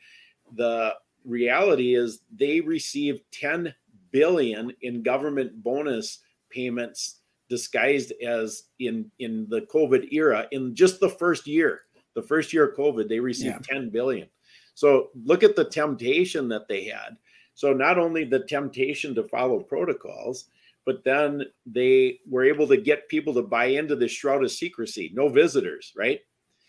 [0.55, 0.93] the
[1.26, 3.74] reality is they received 10
[4.11, 11.09] billion in government bonus payments disguised as in in the covid era in just the
[11.09, 11.82] first year
[12.15, 13.76] the first year of covid they received yeah.
[13.76, 14.28] 10 billion
[14.80, 17.17] so look at the temptation that they had.
[17.60, 20.45] So not only the temptation to follow protocols,
[20.86, 25.12] but then they were able to get people to buy into the shroud of secrecy,
[25.14, 26.22] no visitors, right?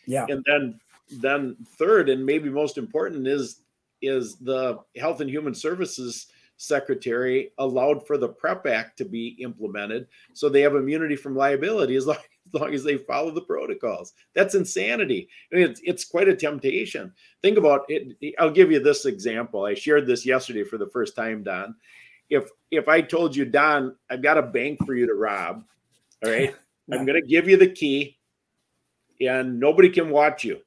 [0.09, 0.27] Yeah.
[0.29, 0.81] And then
[1.21, 3.63] then third and maybe most important is
[4.03, 6.27] is the Health and Human Services
[6.57, 11.95] secretary allowed for the PREP Act to be implemented so they have immunity from liability
[11.95, 12.19] as long,
[12.55, 14.13] as long as they follow the protocols.
[14.35, 15.29] That's insanity.
[15.53, 17.13] I mean, it's, it's quite a temptation.
[17.43, 18.35] Think about it.
[18.39, 19.65] I'll give you this example.
[19.65, 21.75] I shared this yesterday for the first time, Don.
[22.29, 25.65] If if I told you, Don, I've got a bank for you to rob,
[26.25, 26.55] all right,
[26.89, 26.97] yeah.
[26.97, 28.19] I'm going to give you the key,
[29.21, 30.61] and nobody can watch you.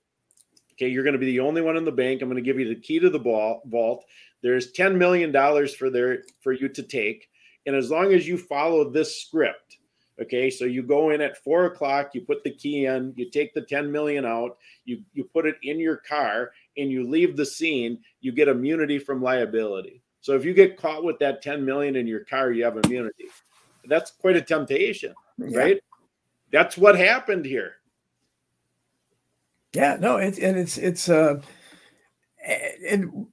[0.73, 2.21] Okay, you're going to be the only one in the bank.
[2.21, 4.03] I'm going to give you the key to the ball, vault.
[4.41, 7.29] There's 10 million dollars for there for you to take,
[7.65, 9.77] and as long as you follow this script,
[10.23, 13.53] Okay, so you go in at four o'clock, you put the key in, you take
[13.53, 17.45] the 10 million out, you, you put it in your car, and you leave the
[17.45, 20.01] scene, you get immunity from liability.
[20.21, 23.25] So if you get caught with that 10 million in your car, you have immunity.
[23.85, 25.57] That's quite a temptation, yeah.
[25.57, 25.83] right?
[26.53, 27.73] That's what happened here.
[29.73, 31.41] Yeah, no, it's and it's it's uh
[32.87, 33.25] and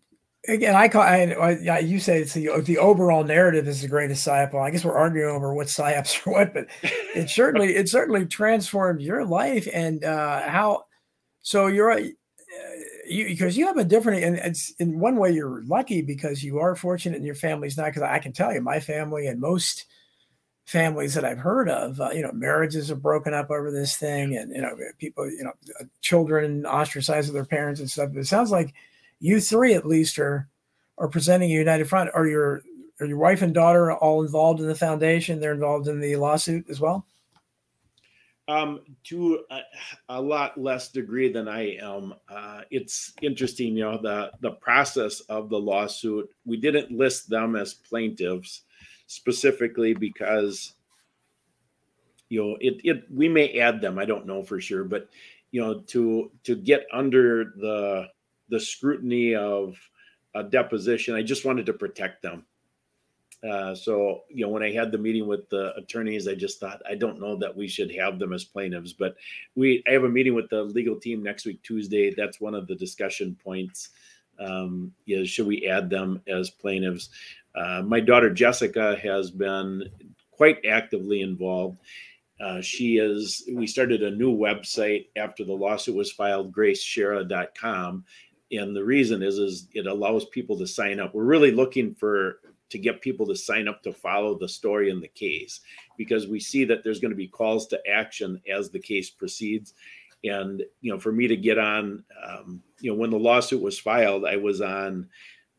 [0.48, 1.34] again, I call I,
[1.70, 4.52] I, you say it's the the overall narrative is the greatest psyop.
[4.52, 6.66] Well, I guess we're arguing over what psyops or what, but
[7.14, 10.84] it certainly it certainly transformed your life and uh, how.
[11.42, 12.08] So you're uh,
[13.08, 16.58] you because you have a different and it's in one way you're lucky because you
[16.58, 19.86] are fortunate and your family's not because I can tell you my family and most
[20.66, 24.36] families that I've heard of, uh, you know, marriages are broken up over this thing,
[24.36, 25.52] and you know, people, you know,
[26.00, 28.10] children ostracized with their parents and stuff.
[28.12, 28.72] But it sounds like
[29.20, 30.48] you three at least are
[30.98, 32.10] are presenting a united front.
[32.14, 32.62] Are your
[33.00, 35.40] are your wife and daughter all involved in the foundation?
[35.40, 37.06] They're involved in the lawsuit as well.
[38.48, 39.60] Um, to a,
[40.08, 42.14] a, lot less degree than I am.
[42.28, 46.28] Uh, it's interesting, you know, the the process of the lawsuit.
[46.44, 48.62] We didn't list them as plaintiffs
[49.06, 50.74] specifically because
[52.28, 55.08] you know it, it we may add them i don't know for sure but
[55.50, 58.06] you know to to get under the
[58.50, 59.76] the scrutiny of
[60.34, 62.44] a deposition i just wanted to protect them
[63.48, 66.82] uh, so you know when i had the meeting with the attorneys i just thought
[66.88, 69.16] i don't know that we should have them as plaintiffs but
[69.54, 72.66] we i have a meeting with the legal team next week tuesday that's one of
[72.66, 73.90] the discussion points
[74.38, 77.10] um, is should we add them as plaintiffs
[77.54, 79.88] uh, my daughter Jessica has been
[80.30, 81.78] quite actively involved.
[82.40, 88.04] Uh, she is, we started a new website after the lawsuit was filed, graceschara.com.
[88.52, 91.14] And the reason is, is it allows people to sign up.
[91.14, 92.40] We're really looking for
[92.70, 95.60] to get people to sign up to follow the story in the case
[95.96, 99.74] because we see that there's going to be calls to action as the case proceeds.
[100.24, 103.78] And, you know, for me to get on, um, you know, when the lawsuit was
[103.78, 105.08] filed, I was on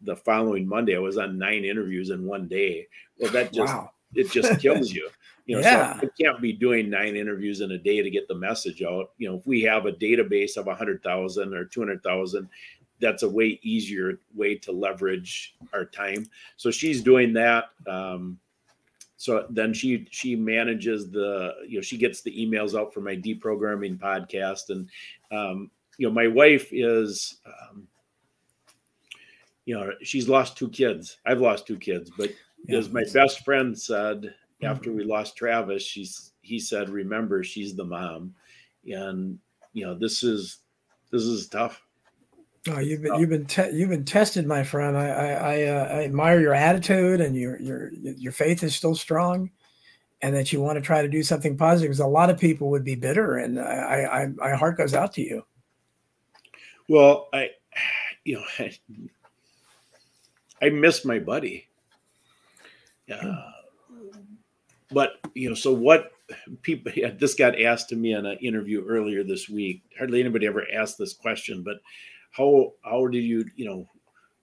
[0.02, 2.88] the following Monday, I was on nine interviews in one day.
[3.20, 3.92] Well, that just wow.
[4.14, 5.10] it just kills you.
[5.48, 6.00] You know, yeah.
[6.00, 9.12] so I can't be doing nine interviews in a day to get the message out.
[9.18, 12.48] You know, if we have a database of a hundred thousand or two hundred thousand,
[13.02, 16.28] that's a way easier way to leverage our time.
[16.58, 17.66] So she's doing that.
[17.88, 18.40] Um,
[19.18, 23.16] so then she she manages the you know she gets the emails out for my
[23.16, 24.90] deprogramming podcast and
[25.32, 27.88] um, you know my wife is um,
[29.66, 31.18] you know, she's lost two kids.
[31.26, 32.32] I've lost two kids, but
[32.68, 32.78] yeah.
[32.78, 34.34] as my best friend said
[34.64, 35.00] after mm-hmm.
[35.00, 38.34] we lost Travis, she's he said, "Remember, she's the mom,"
[38.86, 39.38] and
[39.74, 40.60] you know, this is
[41.12, 41.82] this is tough.
[42.68, 44.96] Oh, you've been you've been te- you've been tested, my friend.
[44.96, 48.94] I I I, uh, I, admire your attitude and your your your faith is still
[48.94, 49.50] strong,
[50.22, 51.90] and that you want to try to do something positive.
[51.90, 55.12] Because a lot of people would be bitter, and I I my heart goes out
[55.14, 55.44] to you.
[56.88, 57.50] Well, I
[58.26, 58.46] you know
[60.62, 61.68] I miss my buddy.
[63.12, 63.36] Uh,
[64.92, 66.12] but you know, so what
[66.62, 69.82] people this got asked to me in an interview earlier this week.
[69.98, 71.78] Hardly anybody ever asked this question, but
[72.32, 73.88] how how do you you know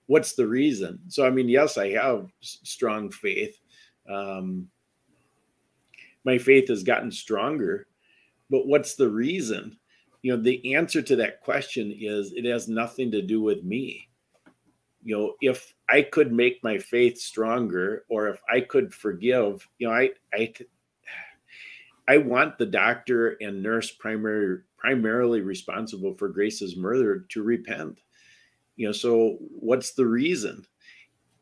[0.06, 1.00] what's the reason?
[1.08, 3.58] So I mean, yes, I have strong faith.
[4.08, 4.68] Um,
[6.24, 7.86] my faith has gotten stronger,
[8.50, 9.78] but what's the reason?
[10.22, 14.08] You know, the answer to that question is it has nothing to do with me
[15.02, 19.88] you know if i could make my faith stronger or if i could forgive you
[19.88, 20.52] know i i
[22.08, 28.00] i want the doctor and nurse primary primarily responsible for grace's murder to repent.
[28.76, 30.64] You know so what's the reason?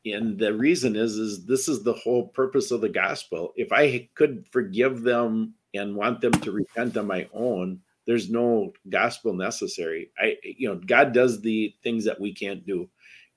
[0.04, 3.52] And the reason is is this is the whole purpose of the gospel.
[3.56, 8.72] If i could forgive them and want them to repent on my own there's no
[8.88, 10.10] gospel necessary.
[10.18, 12.88] I you know god does the things that we can't do.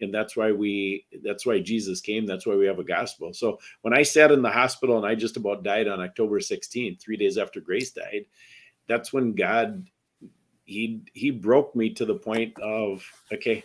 [0.01, 2.25] And that's why we that's why jesus came.
[2.25, 3.33] That's why we have a gospel.
[3.33, 7.01] So when i sat in the hospital and i just about died on october 16th
[7.01, 8.25] three days after grace died
[8.89, 9.87] that's when god
[10.65, 13.63] he he broke me to the point of okay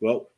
[0.00, 0.30] well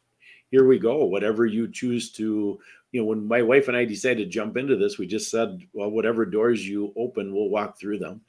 [0.50, 2.58] here we go whatever you choose to
[2.92, 5.60] you know when my wife and i decided to jump into this we just said
[5.72, 8.20] well whatever doors you open we'll walk through them.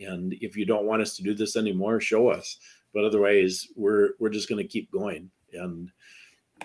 [0.00, 2.58] And if you don't want us to do this anymore show us.
[2.94, 5.30] But otherwise we're we're just going to keep going.
[5.52, 5.90] And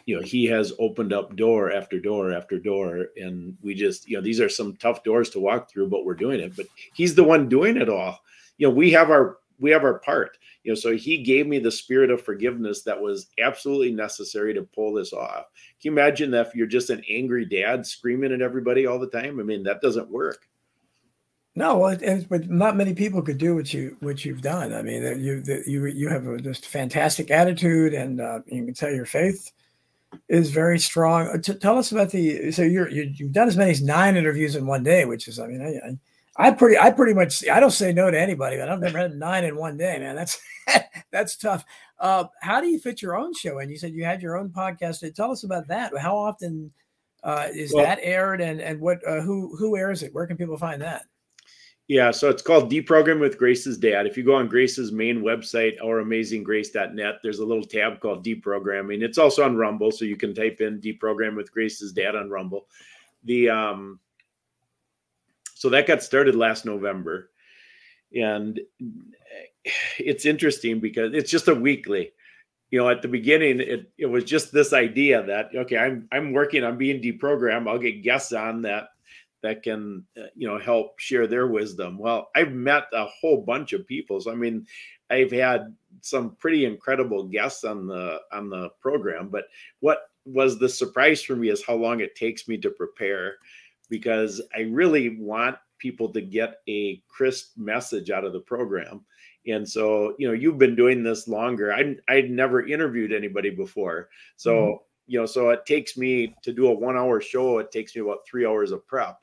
[0.06, 3.08] you know he has opened up door after door after door.
[3.18, 6.14] And we just you know these are some tough doors to walk through but we're
[6.14, 6.56] doing it.
[6.56, 8.20] But he's the one doing it all
[8.58, 11.60] you know we have our we have our part you know so he gave me
[11.60, 15.46] the spirit of forgiveness that was absolutely necessary to pull this off
[15.82, 19.08] can you imagine that if you're just an angry dad screaming at everybody all the
[19.08, 20.48] time i mean that doesn't work
[21.56, 21.96] no,
[22.30, 24.74] but not many people could do what you what you've done.
[24.74, 28.74] I mean, you that you you have a just fantastic attitude, and uh, you can
[28.74, 29.52] tell your faith
[30.30, 31.28] is very strong.
[31.28, 32.52] Uh, T- tell us about the.
[32.52, 35.40] So you're you, have done as many as nine interviews in one day, which is,
[35.40, 35.98] I mean, I, I,
[36.36, 39.16] I pretty, I pretty much, I don't say no to anybody, but I've never had
[39.16, 40.16] nine in one day, man.
[40.16, 40.40] That's
[41.12, 41.64] that's tough.
[42.00, 43.70] Uh, how do you fit your own show in?
[43.70, 45.14] You said you had your own podcast.
[45.14, 45.96] Tell us about that.
[45.98, 46.72] How often
[47.24, 50.14] uh, is well, that aired, and and what uh, who who airs it?
[50.14, 51.06] Where can people find that?
[51.88, 54.08] Yeah, so it's called Deprogram with Grace's Dad.
[54.08, 59.04] If you go on Grace's main website, ouramazinggrace.net, there's a little tab called Deprogramming.
[59.04, 62.68] It's also on Rumble, so you can type in Deprogram with Grace's Dad on Rumble.
[63.26, 64.00] The um,
[65.64, 67.30] so that got started last November,
[68.14, 68.60] and
[69.98, 72.12] it's interesting because it's just a weekly.
[72.70, 76.34] You know, at the beginning, it, it was just this idea that okay, I'm I'm
[76.34, 77.70] working on being deprogrammed.
[77.70, 78.90] I'll get guests on that
[79.42, 81.98] that can uh, you know help share their wisdom.
[81.98, 84.20] Well, I've met a whole bunch of people.
[84.20, 84.68] So I mean,
[85.10, 89.30] I've had some pretty incredible guests on the on the program.
[89.30, 89.46] But
[89.80, 93.38] what was the surprise for me is how long it takes me to prepare
[93.94, 99.06] because I really want people to get a crisp message out of the program.
[99.46, 101.72] And so, you know, you've been doing this longer.
[101.72, 104.10] I I'd never interviewed anybody before.
[104.36, 104.74] So, mm-hmm.
[105.06, 108.26] you know, so it takes me to do a 1-hour show, it takes me about
[108.26, 109.20] 3 hours of prep.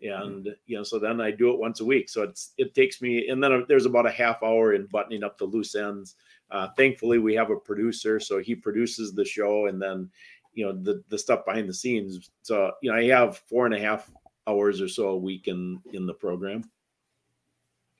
[0.00, 0.22] Mm-hmm.
[0.22, 2.08] And you know, so then I do it once a week.
[2.08, 5.38] So it's it takes me and then there's about a half hour in buttoning up
[5.38, 6.14] the loose ends.
[6.52, 10.08] Uh, thankfully, we have a producer, so he produces the show, and then
[10.54, 12.30] you know the the stuff behind the scenes.
[12.42, 14.10] So you know, I have four and a half
[14.46, 16.64] hours or so a week in in the program.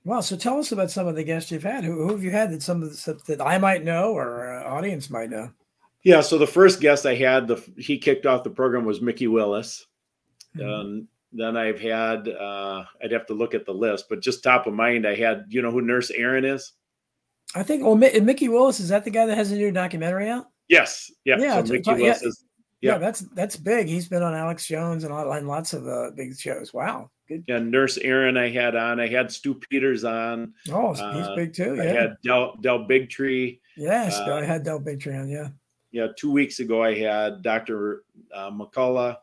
[0.05, 1.83] Well, so tell us about some of the guests you've had.
[1.83, 4.53] Who, who have you had that some of the stuff that I might know or
[4.53, 5.51] uh, audience might know?
[6.03, 9.29] Yeah, so the first guest I had, the he kicked off the program was Mikki
[9.29, 9.87] Willis.
[10.55, 10.69] Mm-hmm.
[10.71, 14.67] Um, then I've had, uh, I'd have to look at the list, but just top
[14.67, 16.73] of mind, I had, you know who Nurse Erin is?
[17.55, 17.83] I think.
[17.83, 20.51] Well, Mikki Willis is that the guy that has a new documentary out?
[20.69, 21.11] Yes.
[21.25, 21.37] Yeah.
[21.39, 21.65] Yeah.
[21.65, 22.29] So Mikki Willis yeah.
[22.29, 22.44] is
[22.85, 22.93] yeah.
[22.93, 23.89] yeah, that's that's big.
[23.89, 26.75] He's been on Alex Jones and, and lots of uh, big shows.
[26.75, 27.43] Wow, good.
[27.49, 29.01] Yeah, Nurse Erin, I had on.
[29.01, 30.53] I had Stu Peters on.
[30.71, 31.77] Oh, he's uh, big too.
[31.77, 31.83] Yeah.
[31.83, 33.59] I had Del Del Bigtree.
[33.77, 35.29] Yes, uh, I had Del Bigtree on.
[35.29, 35.49] Yeah.
[35.93, 38.03] Yeah, two weeks ago I had Dr.
[38.35, 39.17] Uh, McCullough.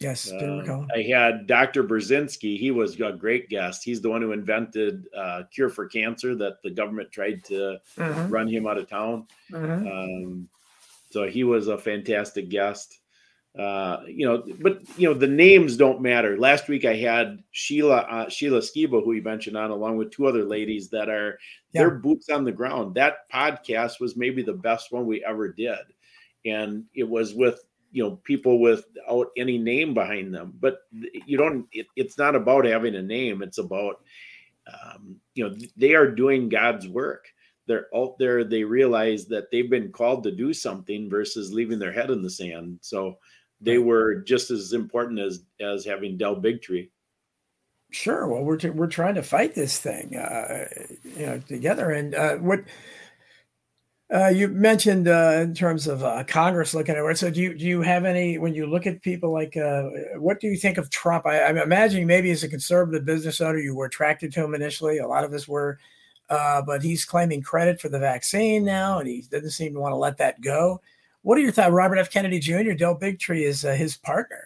[0.00, 1.84] Yes, uh, I had Dr.
[1.84, 2.58] Burzynski.
[2.58, 3.84] He was a great guest.
[3.84, 8.26] He's the one who invented uh, cure for cancer that the government tried to uh-huh.
[8.30, 9.26] run him out of town.
[9.54, 9.72] Uh-huh.
[9.72, 10.48] Um,
[11.10, 12.98] so he was a fantastic guest.
[13.58, 16.38] Uh, you know, but you know the names don't matter.
[16.38, 20.26] Last week I had Sheila uh, Sheila Skiba, who you mentioned on, along with two
[20.26, 21.36] other ladies that are
[21.72, 21.80] yeah.
[21.82, 22.94] their boots on the ground.
[22.94, 25.78] That podcast was maybe the best one we ever did,
[26.46, 30.54] and it was with you know people without any name behind them.
[30.60, 31.66] But you don't.
[31.72, 33.42] It, it's not about having a name.
[33.42, 33.96] It's about
[34.72, 37.26] um, you know they are doing God's work
[37.66, 41.92] they're out there they realize that they've been called to do something versus leaving their
[41.92, 42.78] head in the sand.
[42.80, 43.18] So
[43.60, 46.90] they were just as important as as having Del Bigtree
[47.92, 48.26] sure.
[48.26, 50.66] Well we're t- we're trying to fight this thing uh,
[51.04, 51.90] you know together.
[51.90, 52.64] And uh, what
[54.12, 57.18] uh, you mentioned uh, in terms of uh, Congress looking at it.
[57.18, 59.84] So, do you do you have any when you look at people like uh,
[60.16, 61.26] what do you think of Trump?
[61.26, 64.98] I, I'm imagining maybe as a conservative business owner, you were attracted to him initially.
[64.98, 65.78] A lot of us were
[66.30, 69.92] uh, but he's claiming credit for the vaccine now, and he doesn't seem to want
[69.92, 70.80] to let that go.
[71.22, 71.72] What are your thoughts?
[71.72, 72.10] Robert F.
[72.10, 74.44] Kennedy Jr., Del Bigtree is uh, his partner.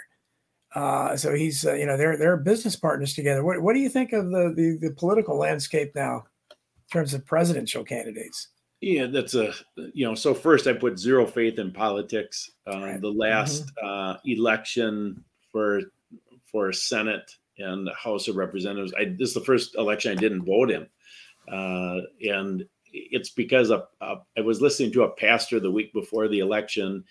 [0.74, 3.44] Uh, so he's, uh, you know, they're they're business partners together.
[3.44, 6.56] What, what do you think of the, the, the political landscape now in
[6.92, 8.48] terms of presidential candidates?
[8.80, 10.14] Yeah, that's a you know.
[10.14, 12.50] So first, I put zero faith in politics.
[12.66, 13.00] Uh, right.
[13.00, 13.86] The last mm-hmm.
[13.86, 15.22] uh, election
[15.52, 15.82] for
[16.50, 20.70] for Senate and House of Representatives, I, this is the first election I didn't vote
[20.70, 20.86] in.
[21.50, 26.28] Uh, and it's because of, uh, I was listening to a pastor the week before
[26.28, 27.04] the election,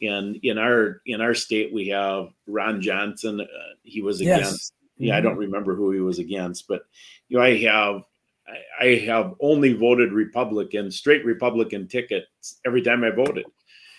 [0.00, 3.40] and in our in our state we have Ron Johnson.
[3.40, 3.46] Uh,
[3.82, 4.40] he was yes.
[4.40, 4.74] against.
[4.96, 5.18] Yeah, mm-hmm.
[5.18, 6.82] I don't remember who he was against, but
[7.28, 8.02] you know, I have
[8.48, 13.46] I, I have only voted Republican, straight Republican tickets every time I voted.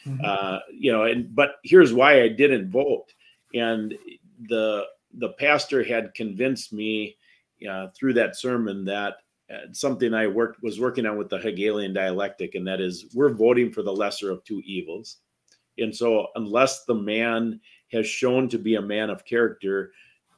[0.06, 0.24] Mm-hmm.
[0.24, 3.14] Uh, you know, and but here's why I didn't vote,
[3.54, 3.94] and
[4.48, 7.18] the the pastor had convinced me
[7.70, 9.18] uh, through that sermon that
[9.72, 13.72] something I worked was working on with the Hegelian dialectic, and that is we're voting
[13.72, 15.18] for the lesser of two evils.
[15.78, 17.60] And so, unless the man
[17.92, 19.92] has shown to be a man of character,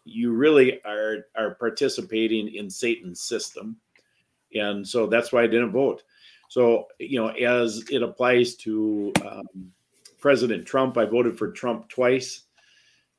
[0.06, 3.78] you really are are participating in Satan's system.
[4.54, 6.04] And so that's why I didn't vote.
[6.50, 9.72] So you know, as it applies to um,
[10.20, 12.44] President Trump, I voted for Trump twice.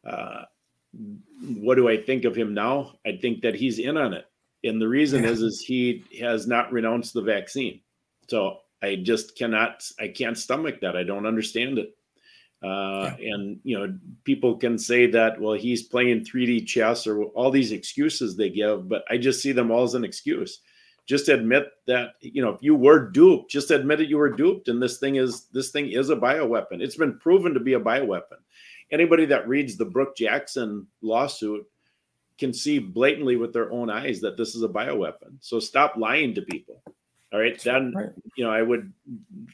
[0.07, 0.43] Uh,
[1.57, 2.99] what do I think of him now?
[3.07, 4.26] I think that he's in on it
[4.65, 5.31] and the reason yeah.
[5.31, 7.81] is is he has not renounced the vaccine.
[8.29, 10.97] So i just cannot i can't stomach that.
[10.97, 11.95] I don't understand it.
[12.63, 13.35] Uh, yeah.
[13.35, 17.73] and you know people can say that well he's playing 3d chess or all these
[17.73, 20.61] excuses they give but i just see them all as an excuse.
[21.05, 24.69] Just admit that you know if you were duped just admit it you were duped
[24.69, 26.81] and this thing is this thing is a bioweapon.
[26.81, 28.39] It's been proven to be a bioweapon.
[28.93, 31.67] Anybody that reads the brook jackson lawsuit
[32.43, 36.34] can see blatantly with their own eyes that this is a bioweapon so stop lying
[36.34, 36.82] to people
[37.32, 38.11] all right then right.
[38.36, 38.93] you know i would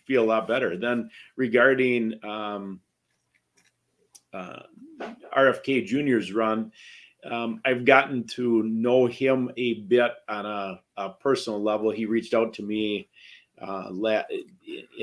[0.06, 2.80] feel a lot better then regarding um,
[4.32, 4.62] uh,
[5.36, 6.72] rfk junior's run
[7.24, 11.90] um, I've gotten to know him a bit on a, a personal level.
[11.90, 13.08] He reached out to me
[13.60, 14.22] uh, la-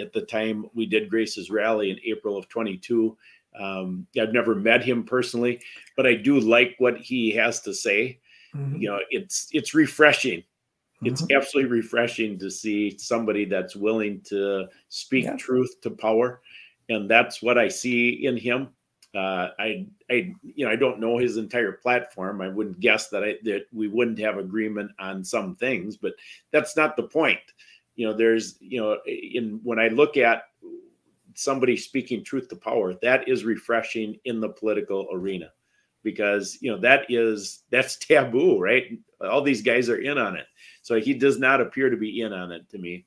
[0.02, 3.18] at the time we did Grace's rally in April of 22.
[3.60, 5.62] Um, I've never met him personally,
[5.96, 8.20] but I do like what he has to say.
[8.56, 8.82] Mm-hmm.
[8.82, 10.40] You know, it's it's refreshing.
[10.40, 11.08] Mm-hmm.
[11.08, 15.36] It's absolutely refreshing to see somebody that's willing to speak yeah.
[15.36, 16.42] truth to power,
[16.90, 18.70] and that's what I see in him.
[19.14, 22.42] Uh, I, I, you know, I don't know his entire platform.
[22.42, 26.14] I wouldn't guess that I that we wouldn't have agreement on some things, but
[26.52, 27.40] that's not the point.
[27.96, 30.44] You know, there's, you know, in when I look at
[31.36, 35.52] somebody speaking truth to power, that is refreshing in the political arena,
[36.04, 38.98] because you know that is that's taboo, right?
[39.22, 40.48] All these guys are in on it,
[40.82, 43.06] so he does not appear to be in on it to me.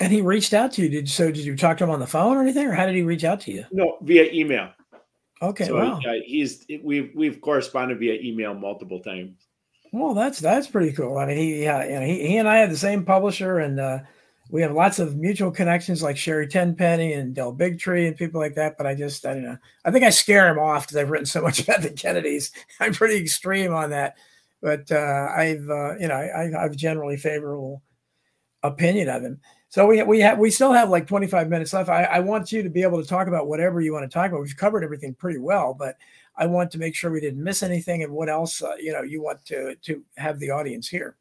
[0.00, 0.88] And he reached out to you.
[0.88, 1.30] Did so?
[1.30, 3.24] Did you talk to him on the phone or anything, or how did he reach
[3.24, 3.64] out to you?
[3.72, 4.70] No, via email.
[5.40, 5.66] Okay.
[5.66, 6.00] So wow.
[6.06, 9.36] uh, he's we've we've corresponded via email multiple times.
[9.92, 11.18] Well, that's that's pretty cool.
[11.18, 13.78] I mean, he yeah, you know, he, he and I had the same publisher, and
[13.78, 13.98] uh,
[14.50, 18.54] we have lots of mutual connections like Sherry Tenpenny and Del Bigtree and people like
[18.54, 18.76] that.
[18.76, 19.58] But I just I don't know.
[19.84, 22.50] I think I scare him off because I've written so much about the Kennedys.
[22.80, 24.16] I'm pretty extreme on that.
[24.60, 27.82] But uh, I've uh, you know I, I've generally favorable
[28.62, 29.40] opinion of him.
[29.68, 31.88] So we we have we still have like 25 minutes left.
[31.88, 34.30] I, I want you to be able to talk about whatever you want to talk
[34.30, 34.40] about.
[34.42, 35.96] We've covered everything pretty well, but
[36.36, 39.02] I want to make sure we didn't miss anything and what else uh, you know
[39.02, 41.16] you want to to have the audience hear.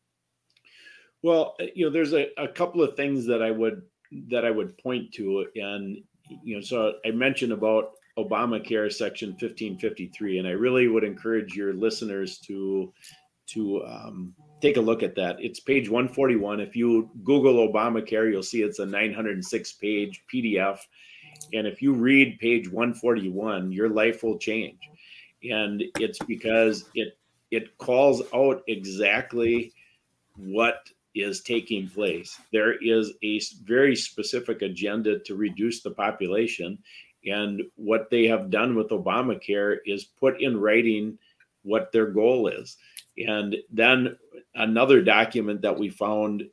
[1.24, 3.82] Well, uh, you know, there's a, a couple of things that I would
[4.30, 5.98] that I would point to, and
[6.44, 11.74] you know, so I mentioned about Obamacare Section 1553, and I really would encourage your
[11.74, 12.94] listeners to
[13.48, 15.38] to um, take a look at that.
[15.40, 16.60] It's page 141.
[16.60, 20.80] If you Google Obamacare, you'll see it's a 906 page PDF.
[21.54, 24.80] And if you read page 141, your life will change.
[25.50, 27.18] And it's because it
[27.52, 29.74] it calls out exactly
[30.36, 32.40] what is taking place.
[32.52, 36.78] There is a very specific agenda to reduce the population.
[37.26, 41.18] And what they have done with Obamacare is put in writing
[41.64, 42.78] what their goal is.
[43.18, 44.18] And then
[44.56, 46.50] another document that we found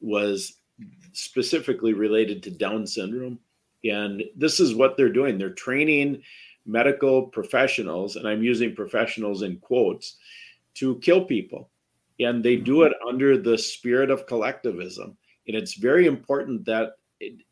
[0.00, 0.54] was
[1.12, 3.38] specifically related to Down syndrome.
[3.84, 6.22] And this is what they're doing they're training
[6.68, 10.16] medical professionals, and I'm using professionals in quotes,
[10.74, 11.70] to kill people.
[12.20, 12.92] And they do mm-hmm.
[12.92, 15.16] it under the spirit of collectivism.
[15.46, 16.92] And it's very important that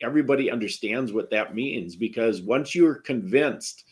[0.00, 3.84] everybody understands what that means because once you're convinced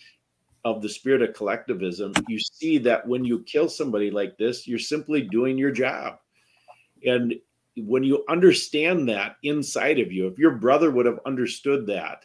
[0.64, 4.78] of the spirit of collectivism, you see that when you kill somebody like this, you're
[4.78, 6.18] simply doing your job.
[7.04, 7.34] And
[7.76, 12.24] when you understand that inside of you, if your brother would have understood that,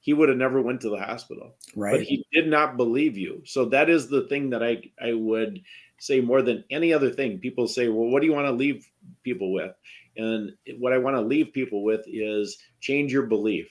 [0.00, 1.56] he would have never went to the hospital.
[1.74, 1.98] Right.
[1.98, 3.42] But he did not believe you.
[3.44, 5.60] So that is the thing that I I would
[5.98, 7.38] say more than any other thing.
[7.38, 8.88] People say, "Well, what do you want to leave
[9.22, 9.72] people with?"
[10.16, 13.68] And what I want to leave people with is change your belief.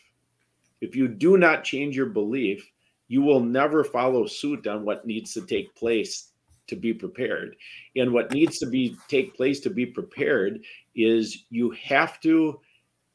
[0.81, 2.69] If you do not change your belief,
[3.07, 6.31] you will never follow suit on what needs to take place
[6.67, 7.55] to be prepared
[7.95, 10.61] and what needs to be take place to be prepared
[10.95, 12.59] is you have to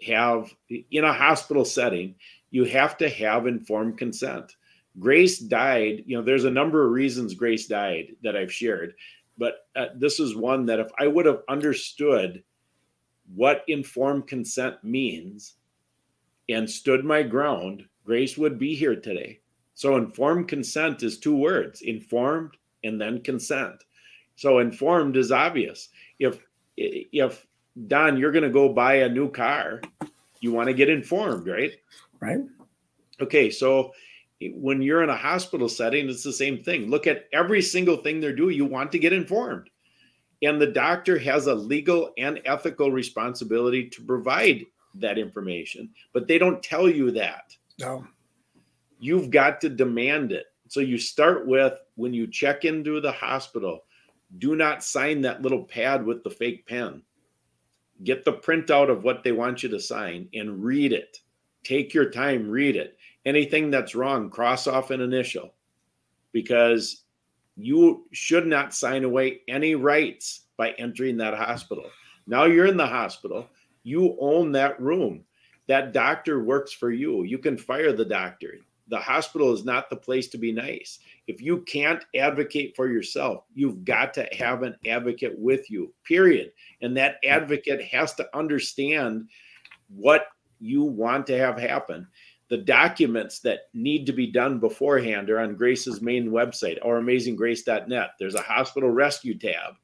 [0.07, 2.15] have in a hospital setting
[2.53, 4.55] you have to have informed consent
[4.99, 8.95] grace died you know there's a number of reasons grace died that i've shared
[9.39, 12.43] but uh, this is one that if i would have understood
[13.35, 15.55] what informed consent means
[16.49, 19.41] and stood my ground grace would be here today
[19.75, 23.85] so informed consent is two words informed and then consent.
[24.37, 25.89] So informed is obvious.
[26.19, 26.47] If
[26.77, 27.47] if
[27.87, 29.81] Don, you're going to go buy a new car,
[30.41, 31.73] you want to get informed, right?
[32.21, 32.41] Right.
[33.21, 33.93] Okay, so
[34.55, 36.89] when you're in a hospital setting, it's the same thing.
[36.89, 38.57] Look at every single thing they're doing.
[38.57, 39.69] You want to get informed.
[40.43, 44.65] And the doctor has a legal and ethical responsibility to provide
[44.95, 47.55] that information, but they don't tell you that.
[47.79, 48.07] No
[49.01, 50.47] you've got to demand it.
[50.69, 53.85] So you start with when you check into the hospital,
[54.39, 57.03] do not sign that little pad with the fake pen.
[58.05, 61.19] Get the printout of what they want you to sign and read it.
[61.65, 62.97] Take your time, read it.
[63.27, 65.53] Anything that's wrong, cross off an initial
[66.33, 67.05] because
[67.57, 71.85] you should not sign away any rights by entering that hospital.
[72.27, 73.49] Now you're in the hospital.
[73.83, 75.25] You own that room.
[75.67, 77.25] That doctor works for you.
[77.25, 78.55] You can fire the doctor.
[78.89, 80.99] The hospital is not the place to be nice.
[81.29, 86.53] If you can't advocate for yourself, you've got to have an advocate with you, period.
[86.83, 89.29] And that advocate has to understand
[89.89, 90.27] what
[90.59, 92.07] you want to have happen.
[92.51, 98.11] The documents that need to be done beforehand are on Grace's main website, ouramazinggrace.net.
[98.19, 99.75] There's a hospital rescue tab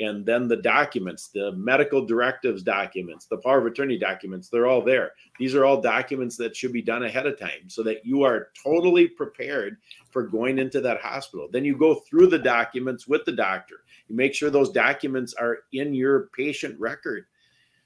[0.00, 4.82] and then the documents, the medical directives documents, the power of attorney documents, they're all
[4.82, 5.12] there.
[5.38, 8.48] These are all documents that should be done ahead of time so that you are
[8.60, 9.76] totally prepared
[10.10, 11.48] for going into that hospital.
[11.50, 13.84] Then you go through the documents with the doctor.
[14.08, 17.26] You make sure those documents are in your patient record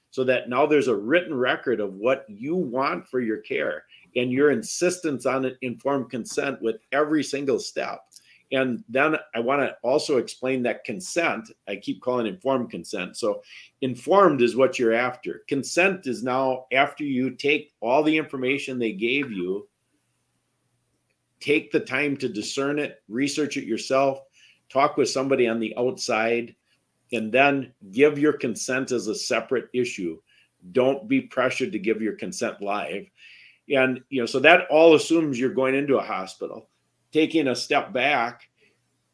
[0.09, 3.83] so that now there's a written record of what you want for your care
[4.15, 8.01] and your insistence on informed consent with every single step
[8.51, 13.15] and then I want to also explain that consent, I keep calling informed consent.
[13.15, 13.43] So,
[13.81, 15.43] informed is what you're after.
[15.47, 19.67] Consent is now after you take all the information they gave you,
[21.39, 24.19] take the time to discern it, research it yourself,
[24.67, 26.55] talk with somebody on the outside,
[27.13, 30.19] and then give your consent as a separate issue.
[30.71, 33.07] Don't be pressured to give your consent live.
[33.73, 36.69] And, you know, so that all assumes you're going into a hospital
[37.11, 38.49] taking a step back,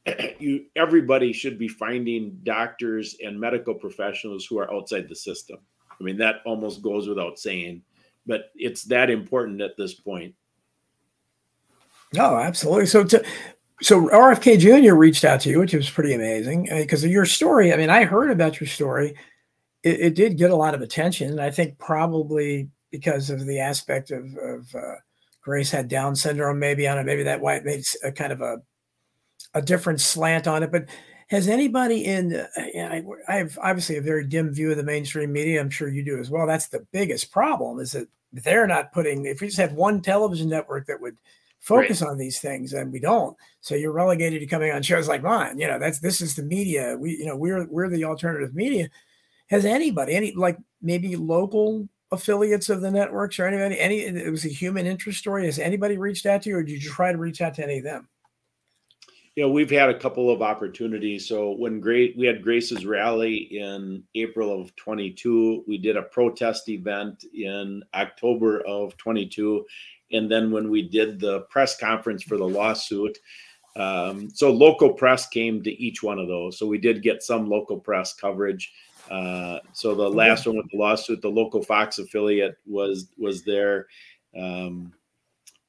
[0.40, 5.57] you everybody should be finding doctors and medical professionals who are outside the system.
[5.90, 7.82] I mean, that almost goes without saying,
[8.26, 10.36] but it's that important at this point.
[12.14, 12.86] No, absolutely.
[12.86, 13.26] So, to,
[13.82, 14.94] so RFK Jr.
[14.94, 17.73] reached out to you, which was pretty amazing uh, because of your story.
[17.73, 19.15] I mean, I heard about your story.
[19.84, 21.32] It, it, did get a lot of attention.
[21.32, 24.95] and I think probably because of the aspect of, of uh,
[25.41, 27.05] Grace had Down syndrome, maybe on it.
[27.05, 28.57] Maybe that why it made a kind of a
[29.53, 30.72] a different slant on it.
[30.72, 30.85] But
[31.27, 32.35] has anybody in?
[32.35, 35.59] Uh, I, I have obviously a very dim view of the mainstream media.
[35.59, 36.47] I'm sure you do as well.
[36.47, 37.80] That's the biggest problem.
[37.80, 39.26] Is that they're not putting.
[39.26, 41.17] If we just had one television network that would
[41.59, 42.11] focus right.
[42.11, 45.57] on these things and we don't so you're relegated to coming on shows like mine
[45.57, 48.88] you know that's this is the media we you know we're we're the alternative media
[49.47, 54.45] has anybody any like maybe local affiliates of the networks or anybody any it was
[54.45, 55.45] a human interest story?
[55.45, 57.80] Has anybody reached out to you or did you try to reach out to any
[57.80, 58.07] of them?
[59.38, 61.27] Know we've had a couple of opportunities.
[61.27, 66.69] So when great we had grace's rally in april of 22 we did a protest
[66.69, 69.65] event in october of 22
[70.11, 73.18] and then when we did the press conference for the lawsuit
[73.76, 76.57] um, so local press came to each one of those.
[76.57, 78.72] So we did get some local press coverage
[79.10, 83.88] uh, so the last one with the lawsuit, the local Fox affiliate was was there.
[84.38, 84.94] Um,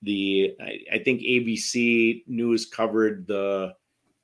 [0.03, 3.75] the I, I, think ABC News covered the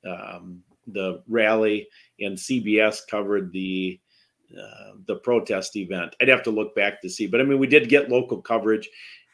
[0.07, 1.87] um, the rally,
[2.19, 3.99] and CBS covered the
[4.59, 6.15] uh, the protest event.
[6.21, 8.89] I'd have to look back to see, but I mean, we did get local coverage.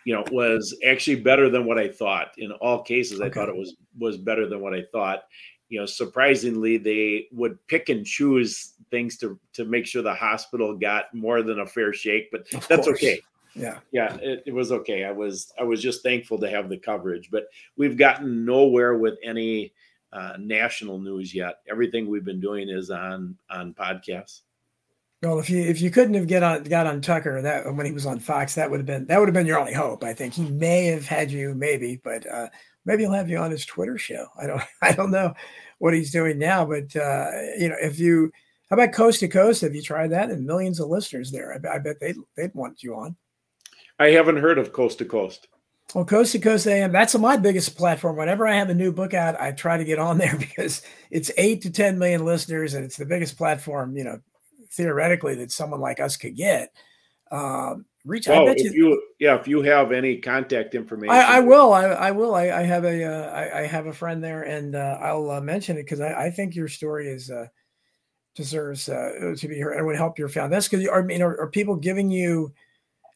[0.06, 2.30] You know, was actually better than what I thought.
[2.38, 5.24] In all cases, I thought it was was better than what I thought
[5.70, 10.76] you know surprisingly they would pick and choose things to to make sure the hospital
[10.76, 12.98] got more than a fair shake but of that's course.
[12.98, 13.20] okay.
[13.56, 13.80] Yeah.
[13.92, 15.06] Yeah it, it, was okay.
[15.06, 17.48] I was i was just thankful to have the coverage but
[17.78, 19.74] we've gotten nowhere with any
[20.12, 21.60] uh, national news yet.
[21.70, 24.42] Everything we've been doing is on on podcasts.
[25.22, 27.92] Well, if you if you couldn't have get on got on Tucker that when he
[27.92, 30.04] was on Fox, that would have been that would have been your only hope.
[30.04, 30.34] I think.
[30.34, 32.48] He may have had you, maybe, but uh,
[32.86, 34.28] maybe he'll have you on his Twitter show.
[34.40, 35.34] I don't I don't know
[35.80, 38.32] what he's doing now, but uh, you know, if you
[38.70, 39.62] how about coast to coast?
[39.62, 40.30] Have you tried that?
[40.30, 41.54] And millions of listeners there.
[41.54, 43.16] I, I bet they'd they'd want you on.
[43.98, 45.48] I haven't heard of coast to coast.
[45.96, 48.16] Well, Coast to Coast AM, that's my biggest platform.
[48.16, 51.32] Whenever I have a new book out, I try to get on there because it's
[51.38, 54.20] eight to 10 million listeners and it's the biggest platform, you know,
[54.72, 56.72] theoretically that someone like us could get.
[57.32, 61.16] Um, reach well, I bet if you, you, yeah, if you have any contact information,
[61.16, 61.72] I, I will.
[61.72, 62.36] I, I will.
[62.36, 65.42] I, I have a uh, I, I have a friend there, and uh, I'll uh,
[65.42, 67.46] mention it because I, I think your story is uh,
[68.36, 70.52] deserves uh, to be heard and would help your found.
[70.52, 72.54] That's because I mean, are, are, people giving you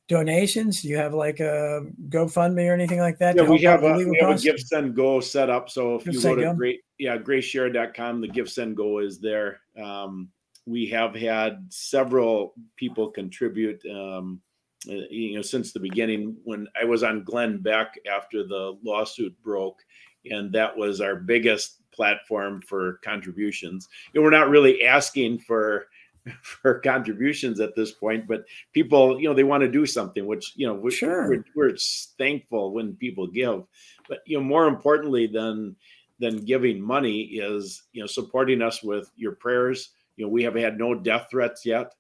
[0.08, 0.82] donations?
[0.82, 3.36] Do you have like a GoFundMe or anything like that?
[3.36, 5.70] Yeah, we have a we have a Give Send Go set up.
[5.70, 6.54] So if give you go to go?
[6.54, 9.60] great yeah graceschara.com, the Give Send Go is there.
[9.82, 10.30] Um,
[10.66, 13.84] we have had several people contribute.
[13.86, 14.42] Um,
[14.86, 19.84] you know, since the beginning when I was on Glenn Beck after the lawsuit broke,
[20.30, 23.88] and that was our biggest platform for contributions.
[24.14, 25.88] And we're not really asking for
[26.42, 30.54] for contributions at this point, but people, you know, they want to do something, which
[30.56, 31.28] you know, we're, sure.
[31.30, 31.76] we're, we're
[32.18, 33.64] thankful when people give.
[34.08, 35.76] But you know, more importantly than
[36.20, 39.90] than giving money is you know supporting us with your prayers.
[40.16, 41.94] You know, we have had no death threats yet.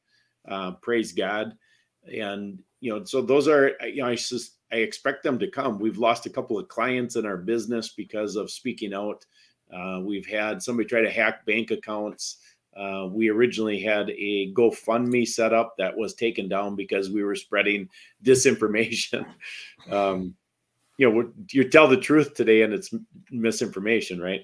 [0.48, 1.54] Uh, praise God.
[2.06, 5.80] And, you know, so those are, you know, I just, I expect them to come.
[5.80, 9.26] We've lost a couple of clients in our business because of speaking out.
[9.74, 12.40] Uh, we've had somebody try to hack bank accounts.
[12.76, 17.38] Uh, we originally had a GoFundMe set up that was taken down because we were
[17.38, 17.88] spreading
[18.26, 19.26] disinformation.
[19.90, 20.36] um,
[20.98, 22.94] you know, you tell the truth today and it's
[23.32, 24.42] misinformation, right?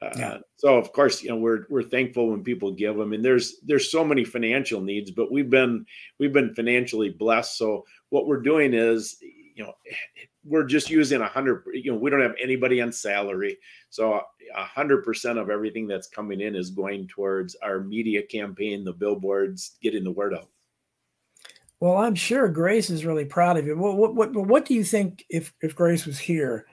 [0.00, 0.38] Uh, yeah.
[0.56, 3.00] So of course, you know, we're we're thankful when people give.
[3.00, 5.84] I mean, there's there's so many financial needs, but we've been
[6.18, 7.58] we've been financially blessed.
[7.58, 9.72] So what we're doing is, you know,
[10.44, 11.64] we're just using a hundred.
[11.72, 13.58] You know, we don't have anybody on salary,
[13.90, 14.20] so
[14.54, 18.92] a hundred percent of everything that's coming in is going towards our media campaign, the
[18.92, 20.48] billboards, getting the word out.
[21.80, 23.76] Well, I'm sure Grace is really proud of you.
[23.76, 26.66] What what what, what do you think if if Grace was here?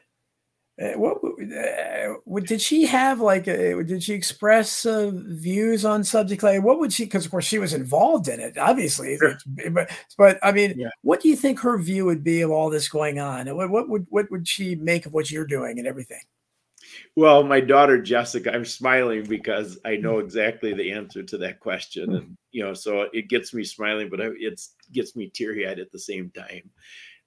[0.82, 6.44] Uh, what uh, did she have like uh, did she express uh, views on subject
[6.44, 9.38] like what would she because of course she was involved in it obviously sure.
[9.72, 10.90] but but i mean yeah.
[11.02, 13.48] what do you think her view would be of all this going on?
[13.56, 16.22] What, what would what would she make of what you're doing and everything?
[17.16, 22.16] Well my daughter jessica i'm smiling because i know exactly the answer to that question
[22.16, 24.62] and you know so it gets me smiling but it
[24.92, 26.70] gets me teary-eyed at the same time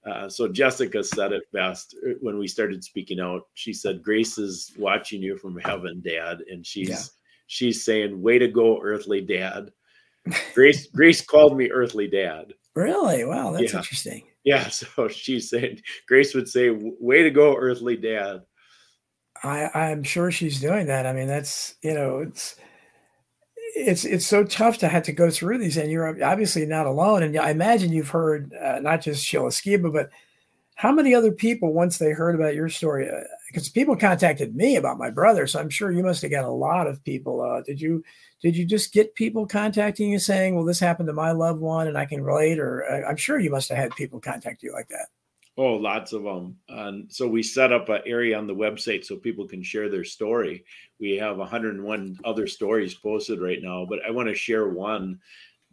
[0.09, 3.43] uh, so Jessica said it best uh, when we started speaking out.
[3.53, 7.01] She said, "Grace is watching you from heaven, Dad," and she's yeah.
[7.47, 9.71] she's saying, "Way to go, earthly Dad."
[10.53, 12.53] Grace Grace called me earthly Dad.
[12.75, 13.23] Really?
[13.25, 13.79] Wow, that's yeah.
[13.79, 14.23] interesting.
[14.43, 14.69] Yeah.
[14.69, 18.41] So she's saying Grace would say, "Way to go, earthly Dad."
[19.43, 21.05] I I'm sure she's doing that.
[21.05, 22.55] I mean, that's you know, it's
[23.75, 27.23] it's it's so tough to have to go through these, and you're obviously not alone.
[27.23, 30.09] And I imagine you've heard uh, not just Sheila Skiba, but
[30.75, 33.09] how many other people once they heard about your story?
[33.47, 36.45] Because uh, people contacted me about my brother, so I'm sure you must have got
[36.45, 37.41] a lot of people.
[37.41, 38.03] Uh, did you
[38.41, 41.87] did you just get people contacting you saying, "Well, this happened to my loved one,
[41.87, 42.59] and I can relate"?
[42.59, 45.07] Or uh, I'm sure you must have had people contact you like that.
[45.59, 46.55] Oh, lots of them.
[46.69, 50.05] And so we set up an area on the website so people can share their
[50.05, 50.63] story.
[51.01, 55.19] We have 101 other stories posted right now, but I want to share one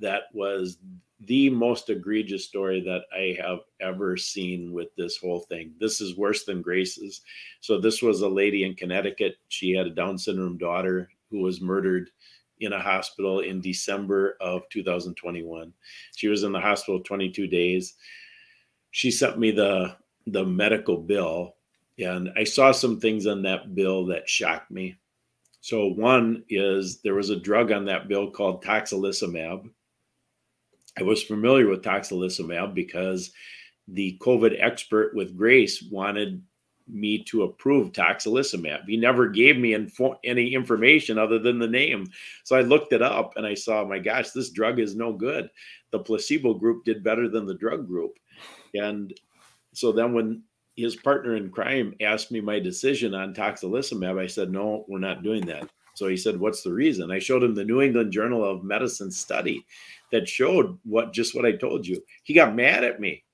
[0.01, 0.79] that was
[1.21, 5.73] the most egregious story that I have ever seen with this whole thing.
[5.79, 7.21] This is worse than Grace's.
[7.61, 9.37] So this was a lady in Connecticut.
[9.51, 12.11] She had a Down syndrome daughter who was murdered
[12.59, 15.73] in a hospital in December of 2021.
[16.17, 17.95] She was in the hospital 22 days
[18.91, 19.97] she sent me the
[20.27, 21.57] the medical bill
[21.99, 24.97] and I saw some things on that bill that shocked me.
[25.61, 29.69] So one is there was a drug on that bill called tocilizumab.
[30.99, 33.33] I was familiar with tocilizumab because
[33.89, 36.43] the COVID expert with Grace wanted
[36.89, 38.85] me to approve tocilizumab.
[38.87, 42.09] He never gave me info- any information other than the name.
[42.45, 45.51] So I looked it up and I saw, my gosh, this drug is no good.
[45.91, 48.19] The placebo group did better than the drug group.
[48.77, 49.13] And
[49.73, 50.43] so then when
[50.77, 55.23] his partner in crime asked me my decision on tocilizumab, I said, no, we're not
[55.23, 55.69] doing that.
[55.95, 57.11] So he said, what's the reason?
[57.11, 59.65] I showed him the New England Journal of Medicine study
[60.13, 62.03] that showed what just what I told you.
[62.23, 63.25] He got mad at me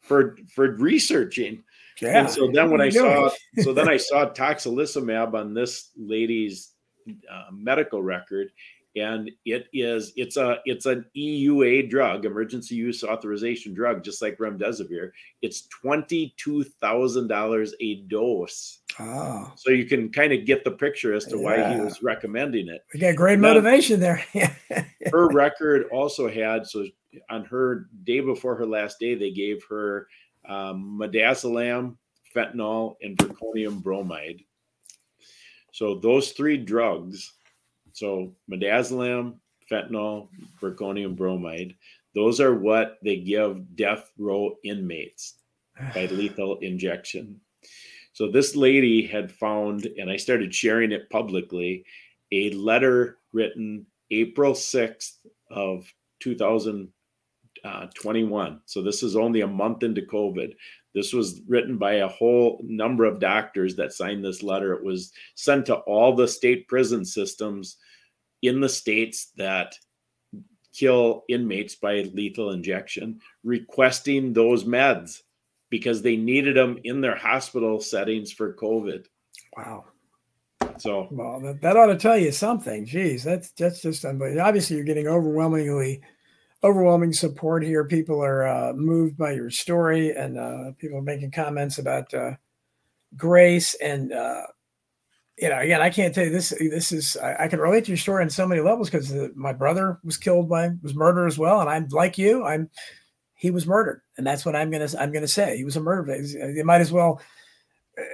[0.00, 1.64] for for researching.
[2.00, 2.20] Yeah.
[2.20, 6.72] And so then when I saw so then I saw tocilizumab on this lady's
[7.08, 8.50] uh, medical record
[8.96, 14.38] and it is it's a it's an EUA drug, emergency use authorization drug, just like
[14.38, 15.10] remdesivir.
[15.42, 18.80] It's twenty two thousand dollars a dose.
[18.98, 19.52] Oh.
[19.56, 21.44] So you can kind of get the picture as to yeah.
[21.44, 22.84] why he was recommending it.
[22.92, 24.24] We got great motivation there.
[25.12, 26.84] her record also had so
[27.28, 30.08] on her day before her last day, they gave her
[30.48, 31.96] um, midazolam,
[32.34, 34.42] fentanyl, and zirconium bromide.
[35.72, 37.34] So those three drugs
[37.92, 39.34] so midazolam,
[39.70, 40.28] fentanyl,
[40.60, 41.74] zirconium bromide,
[42.14, 45.34] those are what they give death row inmates
[45.94, 47.40] by lethal injection.
[48.12, 51.84] So this lady had found, and I started sharing it publicly,
[52.32, 55.16] a letter written April 6th
[55.50, 55.90] of
[56.20, 58.52] 2021.
[58.52, 60.54] Uh, so this is only a month into COVID.
[60.94, 64.72] This was written by a whole number of doctors that signed this letter.
[64.72, 67.76] It was sent to all the state prison systems
[68.42, 69.74] in the states that
[70.72, 75.22] kill inmates by lethal injection, requesting those meds
[75.68, 79.06] because they needed them in their hospital settings for COVID.
[79.56, 79.84] Wow.
[80.78, 82.86] So, well, that, that ought to tell you something.
[82.86, 84.42] Geez, that's that's just unbelievable.
[84.42, 86.00] Obviously, you're getting overwhelmingly
[86.62, 87.84] overwhelming support here.
[87.84, 92.32] People are uh, moved by your story, and uh, people are making comments about uh,
[93.16, 94.42] grace and uh,
[95.40, 96.50] you know, again, I can't tell you this.
[96.50, 99.54] This is I, I can relate to your story on so many levels because my
[99.54, 102.44] brother was killed by was murdered as well, and I'm like you.
[102.44, 102.68] I'm
[103.34, 105.56] he was murdered, and that's what I'm gonna I'm gonna say.
[105.56, 106.18] He was a murderer.
[106.54, 107.22] They might as well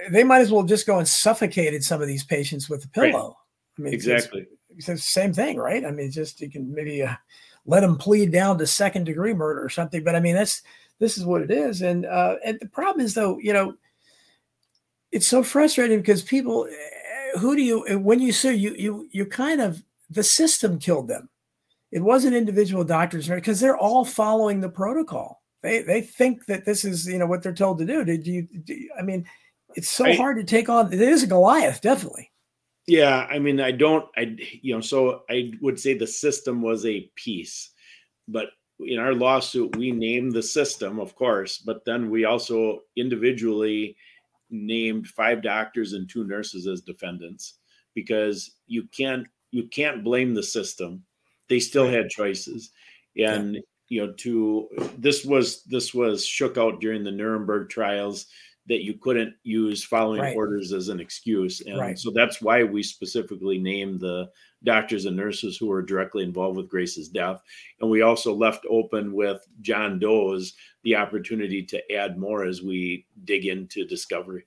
[0.09, 3.37] they might as well just go and suffocated some of these patients with a pillow.
[3.77, 3.79] Right.
[3.79, 4.47] I mean, exactly.
[4.69, 5.85] It's, it's, the same thing, right?
[5.85, 7.13] I mean, just you can maybe uh,
[7.67, 10.03] let them plead down to second degree murder or something.
[10.03, 10.63] But I mean, that's
[10.99, 11.81] this is what it is.
[11.81, 13.75] And uh, and the problem is though, you know,
[15.11, 19.25] it's so frustrating because people, eh, who do you when you sue you you you
[19.25, 21.29] kind of the system killed them.
[21.91, 25.41] It wasn't individual doctors because they're all following the protocol.
[25.61, 28.03] They they think that this is you know what they're told to do.
[28.03, 28.47] Did you?
[28.63, 29.25] Do I mean,
[29.75, 30.91] it's so I, hard to take on.
[30.91, 32.31] It is a Goliath, definitely.
[32.87, 36.85] Yeah, I mean, I don't, I you know, so I would say the system was
[36.85, 37.71] a piece,
[38.29, 38.47] but
[38.79, 43.97] in our lawsuit, we named the system, of course, but then we also individually
[44.49, 47.55] named five doctors and two nurses as defendants
[47.93, 51.03] because you can't you can't blame the system.
[51.49, 52.71] They still had choices,
[53.17, 53.57] and
[53.89, 58.27] you know, to this was this was shook out during the Nuremberg trials
[58.67, 60.35] that you couldn't use following right.
[60.35, 61.61] orders as an excuse.
[61.61, 61.97] And right.
[61.97, 64.29] so that's why we specifically named the
[64.63, 67.41] doctors and nurses who were directly involved with Grace's death.
[67.79, 70.53] And we also left open with John Doe's
[70.83, 74.45] the opportunity to add more as we dig into discovery.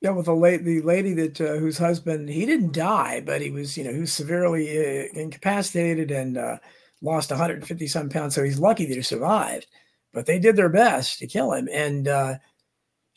[0.00, 3.50] Yeah, with the late the lady that uh, whose husband he didn't die, but he
[3.50, 6.58] was you know he was severely uh, incapacitated and uh,
[7.02, 9.66] lost 150 some pounds, so he's lucky that he survived.
[10.12, 12.34] But they did their best to kill him, and uh,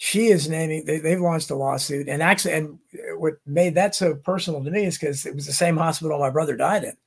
[0.04, 2.10] she is naming they, have launched a lawsuit.
[2.10, 2.80] And actually and
[3.18, 6.32] what made that so personal to me is because it was the same hospital my
[6.32, 6.98] brother died in.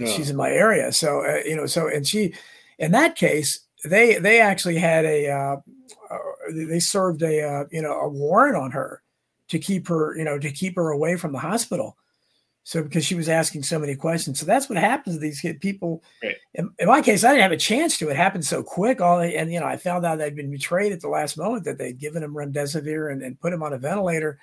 [0.00, 0.06] Oh.
[0.06, 0.90] she's in my area.
[0.90, 2.32] So uh, you know so and she
[2.78, 5.56] in that case they they actually had a uh,
[6.10, 6.18] uh,
[6.50, 9.02] they served a uh, you know a warrant on her
[9.48, 11.98] to keep her you know to keep her away from the hospital
[12.68, 16.02] so because she was asking so many questions, so that's what happens to these people.
[16.22, 16.36] Right.
[16.52, 18.10] In, in, my case, I didn't have a chance to.
[18.10, 19.00] It happened so quick.
[19.00, 21.78] All and you know, I found out they'd been betrayed at the last moment that
[21.78, 24.38] they'd given him remdesivir and, and put him on a ventilator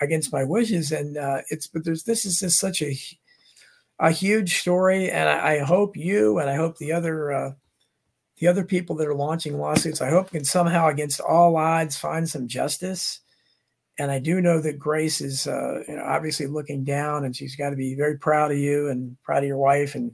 [0.00, 0.92] against my wishes.
[0.92, 2.98] And uh, it's but there's this is just such a
[3.98, 7.52] a huge story, and I, I hope you and I hope the other uh,
[8.38, 12.26] the other people that are launching lawsuits, I hope can somehow against all odds find
[12.26, 13.20] some justice
[13.98, 17.56] and I do know that Grace is uh, you know, obviously looking down, and she's
[17.56, 20.12] got to be very proud of you and proud of your wife and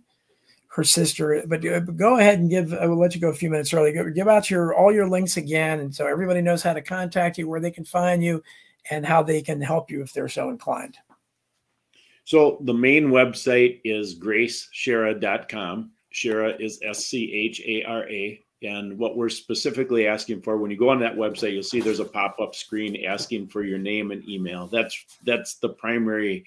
[0.69, 1.43] her sister.
[1.47, 2.73] But, uh, go ahead and give.
[2.73, 3.93] I will let you go a few minutes early.
[4.13, 7.49] Give out your all your links again, and so everybody knows how to contact you,
[7.49, 8.43] where they can find you,
[8.91, 10.97] and how they can help you if they're so inclined.
[12.25, 15.91] So the main website is graceschara.com.
[16.15, 20.71] Schara is S C H A R A and what we're specifically asking for, when
[20.71, 24.11] you go on that website, you'll see there's a pop-up screen asking for your name
[24.11, 24.67] and email.
[24.67, 26.45] That's that's the primary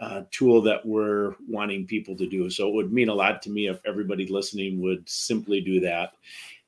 [0.00, 2.50] uh, tool that we're wanting people to do.
[2.50, 6.12] So it would mean a lot to me if everybody listening would simply do that.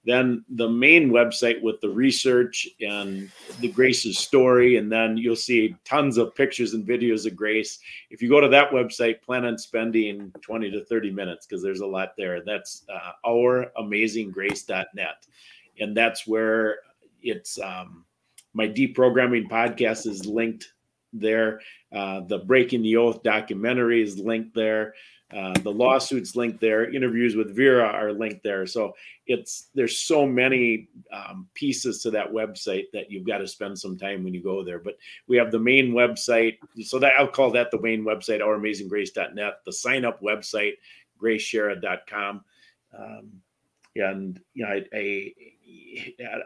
[0.08, 3.30] Then the main website with the research and
[3.60, 7.78] the Grace's story, and then you'll see tons of pictures and videos of Grace.
[8.08, 11.80] If you go to that website, plan on spending 20 to 30 minutes because there's
[11.80, 12.42] a lot there.
[12.42, 15.26] That's uh, ouramazinggrace.net.
[15.78, 16.76] And that's where
[17.20, 18.06] it's um,
[18.54, 20.72] my deprogramming podcast is linked
[21.12, 21.60] there.
[21.92, 24.94] Uh, the Breaking the Oath documentary is linked there.
[25.34, 28.66] Uh, the lawsuits linked there, interviews with Vera are linked there.
[28.66, 28.94] So
[29.26, 33.98] it's there's so many um, pieces to that website that you've got to spend some
[33.98, 34.78] time when you go there.
[34.78, 34.96] But
[35.26, 39.60] we have the main website, so that I'll call that the main website, ouramazinggrace.net.
[39.66, 40.74] The sign up website,
[41.22, 42.42] graceschara.com.
[42.98, 43.32] Um,
[43.96, 45.32] and you know, I, I,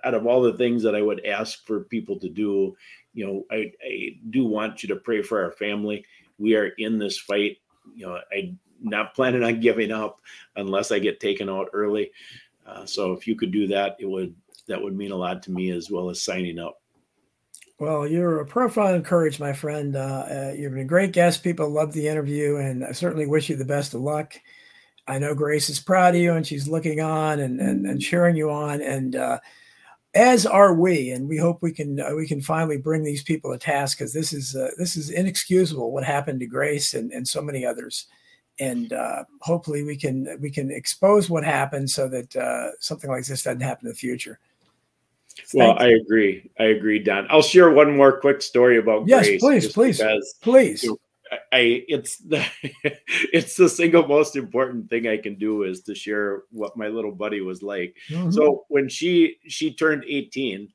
[0.05, 2.77] out of all the things that I would ask for people to do,
[3.15, 6.05] you know, I, I do want you to pray for our family.
[6.39, 7.59] We are in this fight.
[7.95, 10.21] You know, I not planning on giving up
[10.57, 12.11] unless I get taken out early.
[12.67, 14.35] Uh, so if you could do that, it would
[14.69, 16.81] that would mean a lot to me as well as signing up.
[17.79, 19.97] Well, you're a profile of courage, my friend.
[19.97, 21.43] Uh, uh, you've been a great guest.
[21.43, 24.35] People love the interview, and I certainly wish you the best of luck.
[25.09, 28.37] I know Grace is proud of you, and she's looking on and and, and cheering
[28.37, 29.41] you on, and uh,
[30.15, 31.11] as are we.
[31.11, 34.13] And we hope we can uh, we can finally bring these people to task because
[34.13, 38.07] this is uh, this is inexcusable what happened to Grace and and so many others
[38.59, 43.25] and uh, hopefully we can we can expose what happened so that uh, something like
[43.25, 44.39] this doesn't happen in the future.
[45.55, 46.51] well, I agree.
[46.59, 47.27] I agree, Don.
[47.31, 49.41] I'll share one more quick story about yes, Grace.
[49.41, 50.83] please, please, because, please.
[50.83, 52.45] You know, I it's the
[53.33, 57.13] it's the single most important thing I can do is to share what my little
[57.13, 57.97] buddy was like.
[58.11, 58.31] Mm-hmm.
[58.33, 60.69] So when she she turned 18,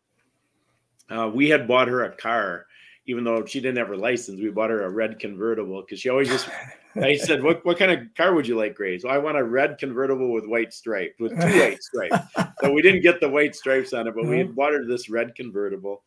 [1.09, 2.65] uh, we had bought her a car
[3.07, 6.09] even though she didn't have her license, we bought her a red convertible because she
[6.09, 6.49] always just.
[6.95, 9.43] I said, "What what kind of car would you like, Grace?" So I want a
[9.43, 12.17] red convertible with white stripes, with two white stripes.
[12.61, 15.35] so we didn't get the white stripes on it, but we bought her this red
[15.35, 16.03] convertible,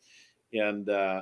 [0.53, 1.21] and uh,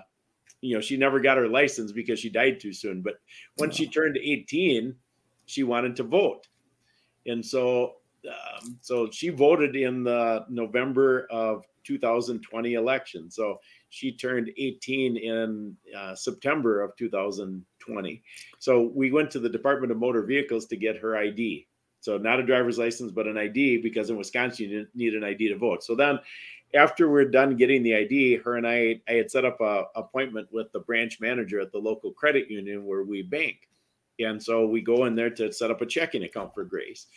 [0.61, 3.02] you know she never got her license because she died too soon.
[3.02, 3.15] But
[3.57, 4.95] when she turned eighteen,
[5.45, 6.48] she wanted to vote,
[7.26, 7.95] and so
[8.27, 13.31] um, so she voted in the November of 2020 election.
[13.31, 13.60] So
[13.90, 16.95] she turned 18 in uh, September of
[17.80, 18.22] 2020.
[18.60, 21.68] So we went to the Department of Motor Vehicles to get her ID.
[22.01, 25.49] So not a driver's license, but an ID because in Wisconsin you need an ID
[25.49, 25.84] to vote.
[25.84, 26.19] So then
[26.73, 30.47] after we're done getting the ID, her and I, I had set up a appointment
[30.51, 33.68] with the branch manager at the local credit union where we bank.
[34.19, 37.07] And so we go in there to set up a checking account for Grace.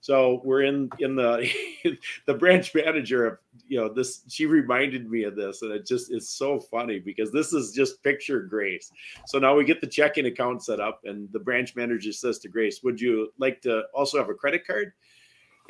[0.00, 1.50] So we're in in the
[2.26, 4.22] the branch manager of you know this.
[4.28, 8.02] She reminded me of this, and it just is so funny because this is just
[8.02, 8.90] picture Grace.
[9.26, 12.48] So now we get the checking account set up, and the branch manager says to
[12.48, 14.92] Grace, "Would you like to also have a credit card?"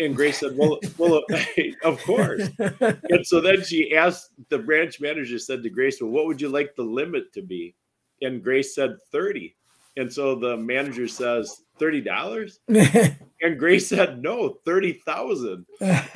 [0.01, 1.23] And Grace said, "Well, well,
[1.85, 6.27] of course." And so then she asked the branch manager said to Grace, "Well, what
[6.27, 7.75] would you like the limit to be?"
[8.23, 9.55] And Grace said 30.
[9.97, 12.59] And so the manager says, $30?
[13.43, 15.67] and Grace said, no, 30,000.
[15.81, 16.15] and,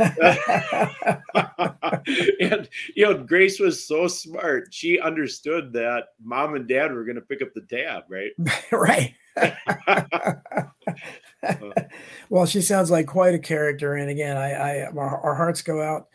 [2.94, 4.72] you know, Grace was so smart.
[4.72, 8.30] She understood that mom and dad were going to pick up the tab, right?
[8.72, 9.14] right.
[12.28, 13.94] well, she sounds like quite a character.
[13.94, 16.08] And again, I, I our, our hearts go out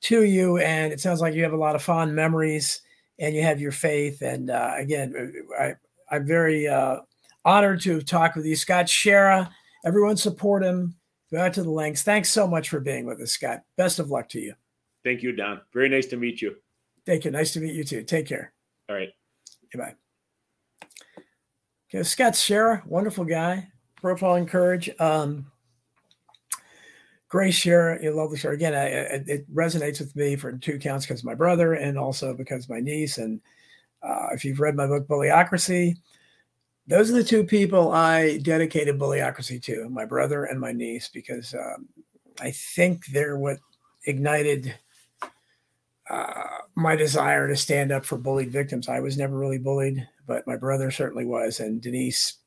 [0.00, 0.58] to you.
[0.58, 2.82] And it sounds like you have a lot of fond memories
[3.18, 4.22] and you have your faith.
[4.22, 5.74] And uh, again, I,
[6.10, 6.98] I'm very uh,
[7.44, 9.50] honored to talk with you, Scott Schara.
[9.84, 10.94] Everyone support him.
[11.30, 12.02] Go out to the links.
[12.02, 13.62] Thanks so much for being with us, Scott.
[13.76, 14.54] Best of luck to you.
[15.04, 15.60] Thank you, Don.
[15.72, 16.56] Very nice to meet you.
[17.06, 17.30] Thank you.
[17.30, 18.02] Nice to meet you too.
[18.02, 18.52] Take care.
[18.88, 19.10] All right.
[19.72, 19.94] Goodbye.
[21.90, 23.68] Okay, Scott Schara, wonderful guy.
[24.02, 24.90] Profiling courage.
[25.00, 25.50] Um,
[27.28, 28.50] Grace Schara, you love the show.
[28.50, 32.68] Again, I, it resonates with me for two counts because my brother and also because
[32.68, 33.18] my niece.
[33.18, 33.40] And
[34.02, 35.96] uh, if you've read my book, Bullyocracy,
[36.86, 41.54] those are the two people I dedicated Bullyocracy to, my brother and my niece, because
[41.54, 41.88] um,
[42.40, 43.58] I think they're what
[44.06, 44.74] ignited
[46.08, 46.32] uh,
[46.74, 48.88] my desire to stand up for bullied victims.
[48.88, 51.60] I was never really bullied, but my brother certainly was.
[51.60, 52.38] And Denise,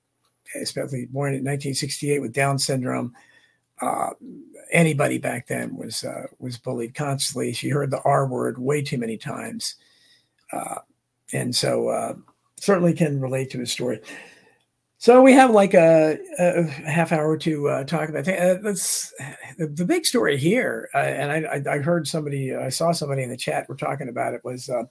[0.60, 3.14] especially born in 1968 with Down syndrome,
[3.82, 4.12] uh,
[4.72, 7.54] anybody back then was uh, was bullied constantly.
[7.54, 9.76] She heard the R word way too many times,
[10.54, 10.80] uh,
[11.34, 12.14] and so uh,
[12.60, 14.02] certainly can relate to his story.
[15.02, 18.28] So we have like a, a half hour to uh, talk about.
[18.28, 19.12] Uh, that's
[19.58, 23.32] the, the, big story here, uh, and I, I, heard somebody, I saw somebody in
[23.32, 23.68] the chat.
[23.68, 24.42] We're talking about it.
[24.44, 24.84] Was uh,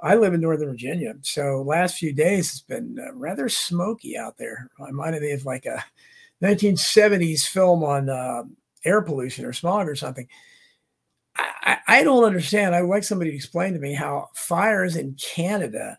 [0.00, 4.38] I live in Northern Virginia, so last few days it's been uh, rather smoky out
[4.38, 4.70] there.
[4.80, 5.84] I reminded me of like a
[6.40, 8.44] 1970s film on uh,
[8.84, 10.28] air pollution or smog or something.
[11.38, 12.74] I, I don't understand.
[12.74, 15.98] I would like somebody to explain to me how fires in Canada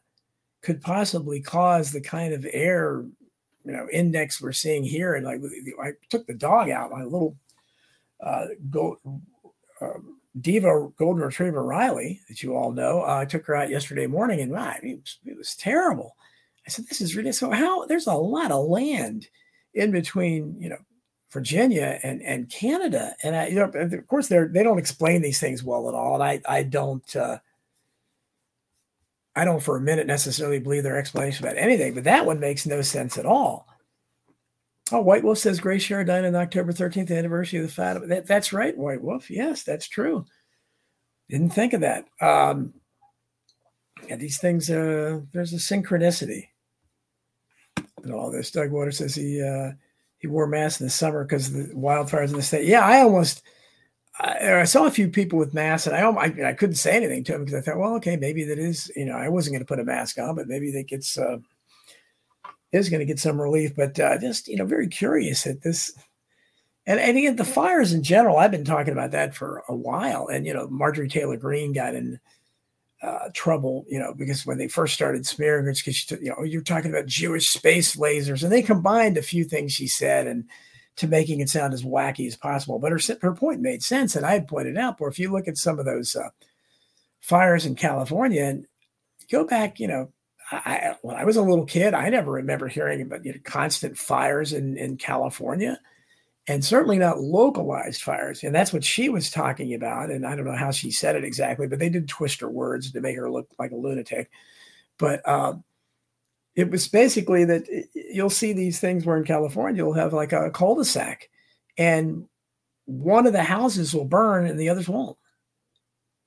[0.62, 3.06] could possibly cause the kind of air
[3.66, 5.16] you know index we're seeing here.
[5.16, 5.42] And like
[5.82, 7.36] i took the dog out my little
[8.22, 8.98] uh, gold,
[9.82, 10.00] uh,
[10.42, 14.42] diva golden retriever riley that you all know uh, i took her out yesterday morning
[14.42, 16.16] and wow, it, was, it was terrible.
[16.68, 19.28] I said this is really so how there's a lot of land
[19.74, 20.78] in between you know
[21.32, 25.40] virginia and and canada and I, you know of course they're they don't explain these
[25.40, 27.38] things well at all and i i don't uh,
[29.36, 32.66] I don't for a minute necessarily believe their explanation about anything, but that one makes
[32.66, 33.68] no sense at all.
[34.92, 38.08] Oh, White Wolf says Grace Schara died on October 13th, anniversary of the Fatima.
[38.08, 39.30] That, that's right, White Wolf.
[39.30, 40.26] Yes, that's true.
[41.30, 42.06] Didn't think of that.
[42.20, 42.74] Um,
[44.08, 46.48] yeah, these things, uh, there's a synchronicity
[48.04, 48.52] in all this.
[48.52, 49.72] Doug Water says he uh,
[50.20, 52.68] he wore masks in the summer because the wildfires in the state.
[52.68, 53.42] Yeah, I almost–
[54.20, 57.24] I, I, saw a few people with masks, and I, I, I couldn't say anything
[57.26, 59.62] to them because I thought, well, okay, maybe that is, you know, I wasn't going
[59.62, 61.38] to put a mask on, but maybe that gets uh,
[62.72, 63.76] is going to get some relief.
[63.76, 65.94] But uh, just you know, very curious at this,
[66.86, 68.38] and and again, the fires in general.
[68.38, 71.96] I've been talking about that for a while, and you know, Marjorie Taylor Greene got
[71.96, 72.20] in
[73.02, 76.62] uh, trouble, you know, because when they first started smearing her, because you know, you're
[76.62, 80.46] talking about Jewish space lasers, and they combined a few things she said and
[80.98, 82.78] to making it sound as wacky as possible.
[82.78, 84.16] But her, her point made sense.
[84.16, 86.30] And I had pointed out, where if you look at some of those uh,
[87.22, 88.66] fires in California and
[89.32, 90.12] go back, you know,
[90.52, 93.98] I, when I was a little kid, I never remember hearing about you know, constant
[93.98, 95.80] fires in, in California
[96.50, 98.44] and certainly not localized fires.
[98.44, 100.10] And that's what she was talking about.
[100.10, 102.92] And I don't know how she said it exactly, but they did twist her words
[102.92, 104.32] to make her look like a lunatic.
[104.98, 105.64] But um,
[106.56, 110.50] it was basically that you'll see these things where in California you'll have like a
[110.50, 111.30] cul-de-sac,
[111.78, 112.28] and
[112.86, 115.18] one of the houses will burn and the others won't.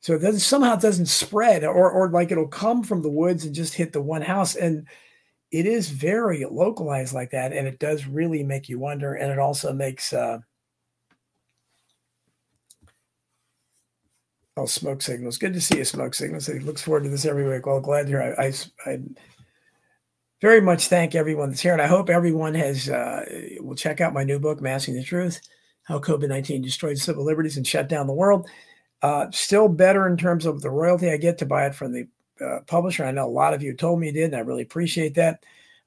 [0.02, 3.54] So it somehow it doesn't spread, or or like it'll come from the woods and
[3.54, 4.54] just hit the one house.
[4.54, 4.86] And
[5.52, 9.14] it is very localized like that, and it does really make you wonder.
[9.14, 10.38] And it also makes uh,
[14.56, 15.36] oh smoke signals.
[15.36, 16.46] Good to see you, smoke signals.
[16.46, 17.66] He looks forward to this every week.
[17.66, 18.40] Well, glad you're.
[18.40, 18.52] I, I,
[18.86, 19.00] I
[20.40, 23.24] very much thank everyone that's here, and I hope everyone has uh,
[23.60, 25.42] will check out my new book, Masking the Truth:
[25.82, 28.48] How COVID nineteen Destroyed Civil Liberties and Shut Down the World.
[29.02, 32.06] Uh, still better in terms of the royalty I get to buy it from the
[32.42, 33.04] uh, publisher.
[33.04, 35.44] I know a lot of you told me you did, and I really appreciate that.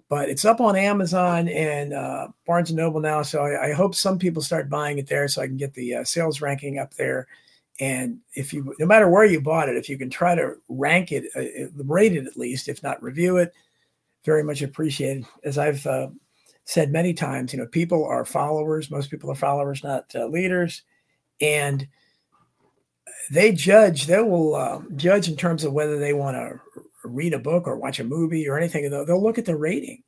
[0.07, 3.95] But it's up on Amazon and uh, Barnes and Noble now, so I, I, hope
[3.95, 6.93] some people start buying it there, so I can get the uh, sales ranking up
[6.93, 7.27] there.
[7.79, 11.11] And if you, no matter where you bought it, if you can try to rank
[11.11, 13.51] it, uh, rate it at least, if not review it,
[14.23, 15.25] very much appreciated.
[15.43, 16.09] As I've uh,
[16.65, 18.91] said many times, you know, people are followers.
[18.91, 20.83] Most people are followers, not leaders,
[21.41, 21.87] and
[23.31, 26.59] they judge, they will uh, judge in terms of whether they want to
[27.03, 28.89] read a book or watch a movie or anything.
[28.89, 30.03] They'll, they'll look at the rating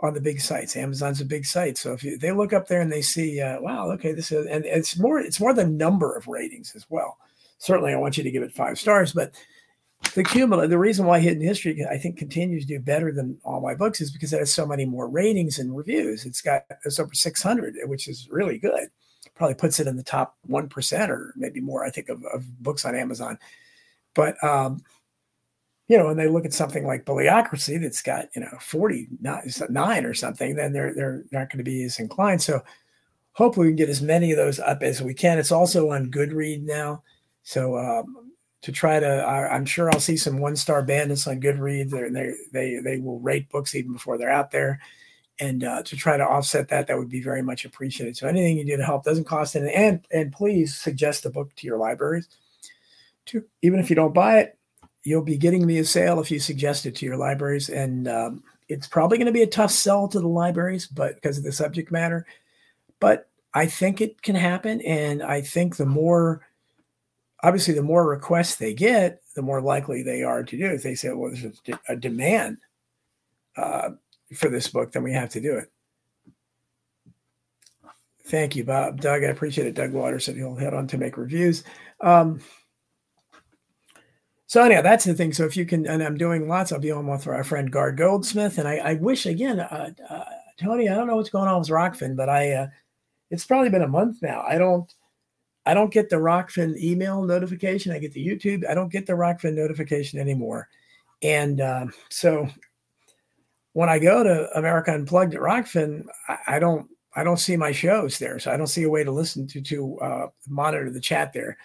[0.00, 0.76] on the big sites.
[0.76, 3.60] Amazon's a big site, so if you, they look up there and they see, uh,
[3.60, 7.16] wow, okay, this is, and it's more, it's more the number of ratings as well.
[7.58, 9.32] Certainly, I want you to give it five stars, but
[10.14, 13.62] the cumulative, the reason why Hidden History I think continues to do better than all
[13.62, 16.26] my books is because it has so many more ratings and reviews.
[16.26, 18.90] It's got it's over 600, which is really good
[19.36, 22.84] probably puts it in the top 1% or maybe more, I think, of, of books
[22.84, 23.38] on Amazon.
[24.14, 24.82] But, um,
[25.88, 30.14] you know, when they look at something like Bibliocracy that's got, you know, 49 or
[30.14, 32.42] something, then they're, they're not going to be as inclined.
[32.42, 32.62] So
[33.32, 35.38] hopefully we can get as many of those up as we can.
[35.38, 37.02] It's also on Goodread now.
[37.42, 38.32] So um,
[38.62, 41.90] to try to, I, am sure I'll see some one star bandits on Goodread.
[41.90, 44.80] They're, they they they will rate books even before they're out there
[45.38, 48.16] and uh, to try to offset that, that would be very much appreciated.
[48.16, 51.54] So anything you do to help doesn't cost anything, and and please suggest the book
[51.56, 52.28] to your libraries.
[53.26, 54.58] To even if you don't buy it,
[55.02, 58.42] you'll be getting me a sale if you suggest it to your libraries, and um,
[58.68, 61.52] it's probably going to be a tough sell to the libraries, but because of the
[61.52, 62.26] subject matter,
[63.00, 66.46] but I think it can happen, and I think the more
[67.42, 70.72] obviously the more requests they get, the more likely they are to do it.
[70.72, 72.58] If they say, well, there's a, a demand.
[73.56, 73.90] Uh,
[74.34, 75.70] for this book, then we have to do it.
[78.26, 79.00] Thank you, Bob.
[79.00, 79.74] Doug, I appreciate it.
[79.74, 81.62] Doug Waters said he'll head on to make reviews.
[82.00, 82.40] Um,
[84.48, 85.32] so anyhow, that's the thing.
[85.32, 87.96] So if you can, and I'm doing lots, I'll be on with our friend Gard
[87.96, 90.24] Goldsmith, and I, I wish again, uh, uh,
[90.58, 92.66] Tony, I don't know what's going on with Rokfin, but I, uh,
[93.30, 94.42] it's probably been a month now.
[94.42, 94.92] I don't,
[95.64, 97.92] I don't get the Rokfin email notification.
[97.92, 98.68] I get the YouTube.
[98.68, 100.68] I don't get the Rokfin notification anymore,
[101.22, 102.48] and uh, so
[103.76, 106.06] when I go to America Unplugged at Rokfin,
[106.46, 109.10] I, don't I don't see my shows there, so I don't see a way to
[109.10, 111.58] listen to to uh, monitor the chat there.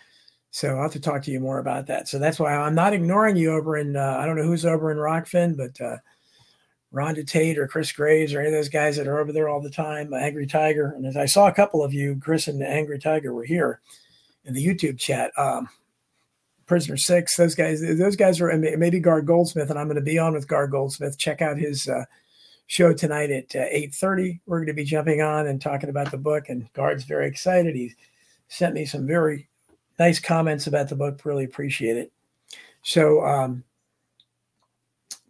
[0.50, 2.10] So I'll have to talk to you more about that.
[2.10, 4.92] So that's why I'm not ignoring you over in uh, I don't know who's over
[4.92, 6.00] in Rokfin, but uh,
[6.94, 9.62] Rhonda Tate or Chris Graves or any of those guys that are over there all
[9.62, 13.00] the time, Angry Tiger, and as I saw a couple of you, Chris and Angry
[13.00, 13.80] Tiger were here
[14.44, 15.32] in the YouTube chat.
[15.38, 15.70] Um,
[16.72, 17.36] Prisoner Six.
[17.36, 20.48] Those guys, those guys are maybe Gard Goldsmith, and I'm going to be on with
[20.48, 21.18] Gard Goldsmith.
[21.18, 22.06] Check out his uh,
[22.68, 24.40] show tonight at uh, 8:30.
[24.46, 27.76] We're going to be jumping on and talking about the book, and Gard's very excited.
[27.76, 27.94] He
[28.48, 29.50] sent me some very
[30.00, 31.26] nice comments about the book.
[31.26, 32.14] Really appreciate it.
[32.84, 33.66] So um,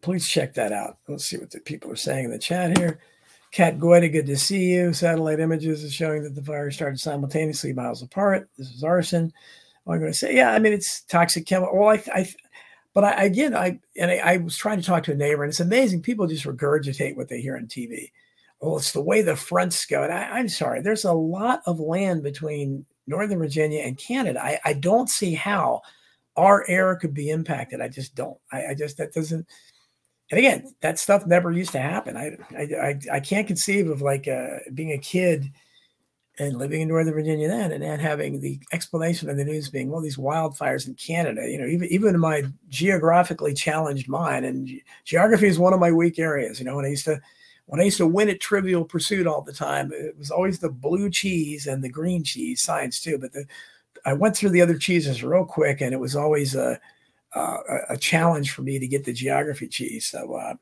[0.02, 1.00] please check that out.
[1.08, 3.00] Let's see what the people are saying in the chat here.
[3.52, 4.94] Cat Goida, good to see you.
[4.94, 8.48] Satellite images is showing that the fire started simultaneously miles apart.
[8.60, 9.34] This is arson.
[9.88, 11.78] I'm going to say, yeah, I mean, it's toxic chemical.
[11.78, 12.30] Well, I, I
[12.94, 15.50] but I, again, I and I, I, was trying to talk to a neighbor, and
[15.50, 16.02] it's amazing.
[16.02, 18.12] People just regurgitate what they hear on TV.
[18.60, 20.04] Well, it's the way the fronts go.
[20.04, 24.44] And I, am sorry, there's a lot of land between Northern Virginia and Canada.
[24.44, 25.82] I, I don't see how
[26.36, 27.82] our air could be impacted.
[27.82, 28.38] I just don't.
[28.52, 29.48] I, I just that doesn't.
[30.30, 32.18] And again, that stuff never used to happen.
[32.18, 35.50] I I I, can't conceive of like uh, being a kid
[36.42, 39.92] and living in Northern Virginia then, and then having the explanation of the news being,
[39.92, 44.84] well, these wildfires in Canada, you know, even even my geographically challenged mind, and ge-
[45.06, 46.58] geography is one of my weak areas.
[46.58, 47.22] You know, when I used to
[47.68, 50.72] when I used to win at Trivial Pursuit all the time, it was always the
[50.72, 53.20] blue cheese and the green cheese, science too.
[53.20, 53.46] But the
[54.04, 56.80] I went through the other cheeses real quick, and it was always a
[57.36, 57.58] a,
[57.90, 60.08] a challenge for me to get the geography cheese.
[60.08, 60.34] So.
[60.34, 60.56] Uh,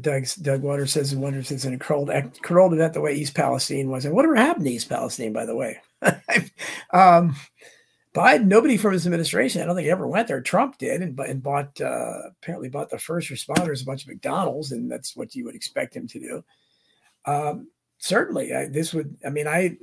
[0.00, 2.10] Doug Doug Waters says he wonders if it's curled
[2.42, 4.04] curled it the way East Palestine was.
[4.04, 5.80] And whatever happened to East Palestine, by the way?
[6.92, 7.36] um,
[8.14, 10.40] Biden, nobody from his administration, I don't think he ever went there.
[10.40, 14.72] Trump did, and, and bought uh, apparently bought the first responders a bunch of McDonald's,
[14.72, 16.44] and that's what you would expect him to do.
[17.26, 17.68] Um,
[17.98, 19.16] certainly, I, this would.
[19.24, 19.76] I mean, I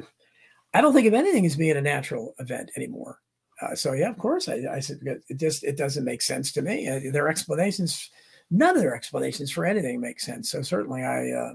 [0.74, 3.20] I don't think of anything as being a natural event anymore.
[3.62, 6.62] Uh, so yeah, of course, I, I said it just it doesn't make sense to
[6.62, 6.88] me.
[6.88, 8.10] Uh, their explanations,
[8.52, 10.52] none of their explanations for anything make sense.
[10.52, 11.54] So certainly, I uh,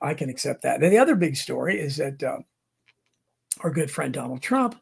[0.00, 0.82] I can accept that.
[0.82, 2.38] And the other big story is that uh,
[3.60, 4.76] our good friend Donald Trump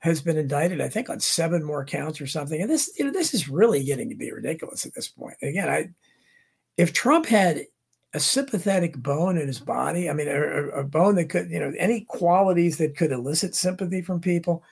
[0.00, 2.60] has been indicted, I think, on seven more counts or something.
[2.60, 5.36] And this, you know, this is really getting to be ridiculous at this point.
[5.42, 5.88] Again, I,
[6.76, 7.66] if Trump had
[8.14, 11.72] a sympathetic bone in his body, I mean, a, a bone that could, you know,
[11.76, 14.62] any qualities that could elicit sympathy from people,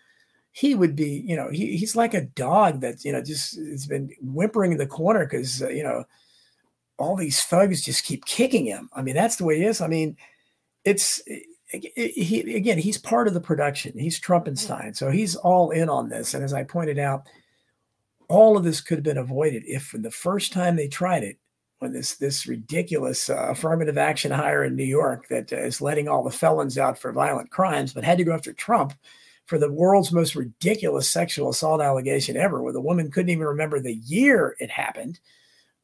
[0.57, 3.87] he would be, you know, he, he's like a dog that, you know, just has
[3.87, 6.03] been whimpering in the corner because, uh, you know,
[6.97, 8.89] all these thugs just keep kicking him.
[8.95, 9.83] I mean, that's the way he is.
[9.83, 10.17] I mean,
[10.83, 11.21] it's
[11.69, 13.99] he again, he's part of the production.
[13.99, 16.33] He's Trumpenstein, so he's all in on this.
[16.33, 17.27] And as I pointed out,
[18.29, 21.37] all of this could have been avoided if, the first time they tried it,
[21.81, 26.09] when this this ridiculous uh, affirmative action hire in New York that uh, is letting
[26.09, 28.95] all the felons out for violent crimes, but had to go after Trump
[29.47, 33.81] for the world's most ridiculous sexual assault allegation ever, where the woman couldn't even remember
[33.81, 35.19] the year it happened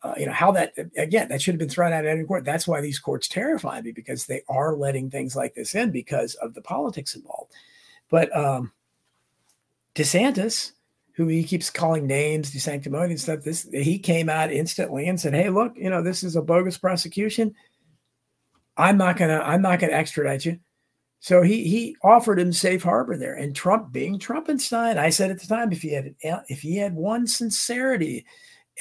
[0.03, 2.45] uh, you know how that again that should have been thrown out in court.
[2.45, 6.35] That's why these courts terrify me because they are letting things like this in because
[6.37, 7.53] of the politics involved.
[8.11, 8.73] But um,
[9.95, 10.73] DeSantis,
[11.13, 15.51] who he keeps calling names, DeSanctimonious stuff, this he came out instantly and said, "Hey,
[15.51, 17.55] look, you know this is a bogus prosecution.
[18.77, 20.59] I'm not gonna I'm not gonna extradite you."
[21.23, 25.41] So he he offered him safe harbor there, and Trump being Trumpenstein, I said at
[25.41, 28.27] the time, if he had uh, if he had one sincerity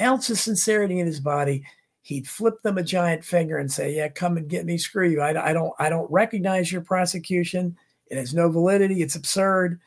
[0.01, 1.63] ounce of sincerity in his body,
[2.01, 4.79] he'd flip them a giant finger and say, "Yeah, come and get me.
[4.79, 5.21] Screw you.
[5.21, 5.71] I, I don't.
[5.77, 7.77] I don't recognize your prosecution.
[8.07, 9.03] It has no validity.
[9.03, 9.79] It's absurd.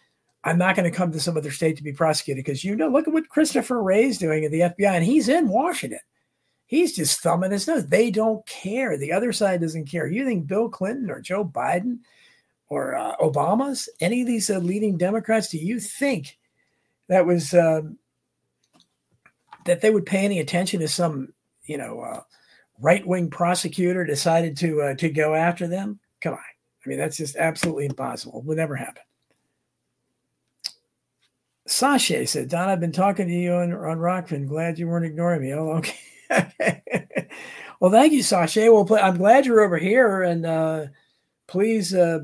[0.45, 2.87] I'm not going to come to some other state to be prosecuted because you know,
[2.87, 5.99] look at what Christopher Wray's doing at the FBI, and he's in Washington.
[6.67, 7.89] He's just thumbing his nose.
[7.89, 8.97] They don't care.
[8.97, 10.07] The other side doesn't care.
[10.07, 11.99] You think Bill Clinton or Joe Biden
[12.69, 15.49] or uh, Obama's any of these uh, leading Democrats?
[15.49, 16.39] Do you think
[17.09, 17.99] that was um,
[19.65, 21.33] that they would pay any attention to some,
[21.65, 22.21] you know, uh,
[22.81, 25.99] right wing prosecutor decided to uh, to go after them.
[26.21, 28.41] Come on, I mean that's just absolutely impossible.
[28.41, 29.03] It would never happen.
[31.67, 34.47] Sasha said, Don, I've been talking to you on, on Rokfin.
[34.47, 35.55] Glad you weren't ignoring me.
[35.55, 35.97] Oh, okay.
[37.81, 38.71] well, thank you, Sasha.
[38.71, 40.23] Well, I'm glad you're over here.
[40.23, 40.87] And uh,
[41.47, 42.21] please uh,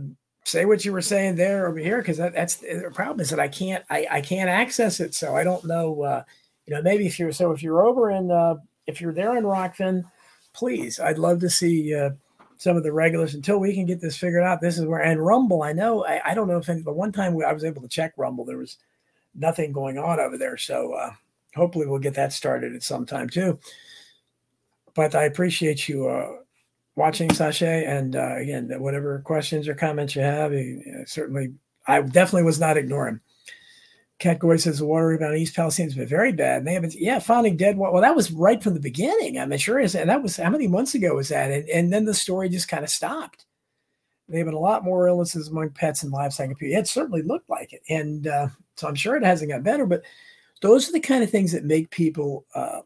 [0.51, 3.40] say what you were saying there over here, because that, that's the problem is that
[3.40, 5.14] I can't I, I can't access it.
[5.14, 6.24] So I don't know uh,
[6.70, 8.55] you know, maybe if you're so if you're over in uh,
[8.86, 10.05] if you're there in Rokfin,
[10.52, 12.10] please, I'd love to see uh,
[12.59, 14.60] some of the regulars until we can get this figured out.
[14.60, 15.64] This is where and Rumble.
[15.64, 17.89] I know I, I don't know if any, the one time I was able to
[17.89, 18.77] check Rumble, there was
[19.35, 20.56] nothing going on over there.
[20.56, 21.10] So uh,
[21.56, 23.59] hopefully we'll get that started at some time too.
[24.94, 26.36] But I appreciate you uh,
[27.01, 30.52] watching, Sasha, and uh, again, whatever questions or comments you have,
[31.06, 31.55] certainly
[31.86, 33.20] I definitely was not ignoring.
[34.18, 36.59] Cat Goy says the water about East Palestine has been very bad.
[36.59, 37.78] And they haven't, yeah, finding dead.
[37.78, 39.39] Well, that was right from the beginning.
[39.39, 41.51] I'm sure is, and that was how many months ago was that?
[41.51, 43.47] And, and then the story just kind of stopped.
[44.28, 46.51] There have been a lot more illnesses among pets and livestock.
[46.60, 49.86] It certainly looked like it, and uh, so I'm sure it hasn't got better.
[49.86, 50.02] But
[50.60, 52.82] those are the kind of things that make people uh,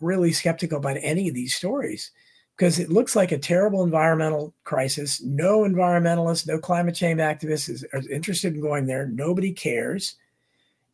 [0.00, 2.10] really skeptical about any of these stories
[2.58, 5.22] because it looks like a terrible environmental crisis.
[5.22, 9.06] No environmentalists, no climate change activists is, is interested in going there.
[9.06, 10.16] Nobody cares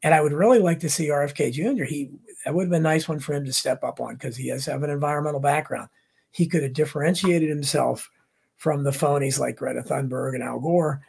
[0.05, 1.85] and I would really like to see RFK Jr.
[1.85, 2.11] He
[2.45, 4.51] that would have been a nice one for him to step up on because he
[4.51, 5.89] does have an environmental background.
[6.31, 8.11] He could have differentiated himself
[8.59, 11.01] from the phonies like Greta Thunberg and Al Gore,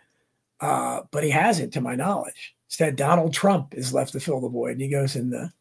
[0.62, 2.56] uh, but he hasn't, to my knowledge.
[2.70, 5.52] Instead, Donald Trump is left to fill the void, and he goes and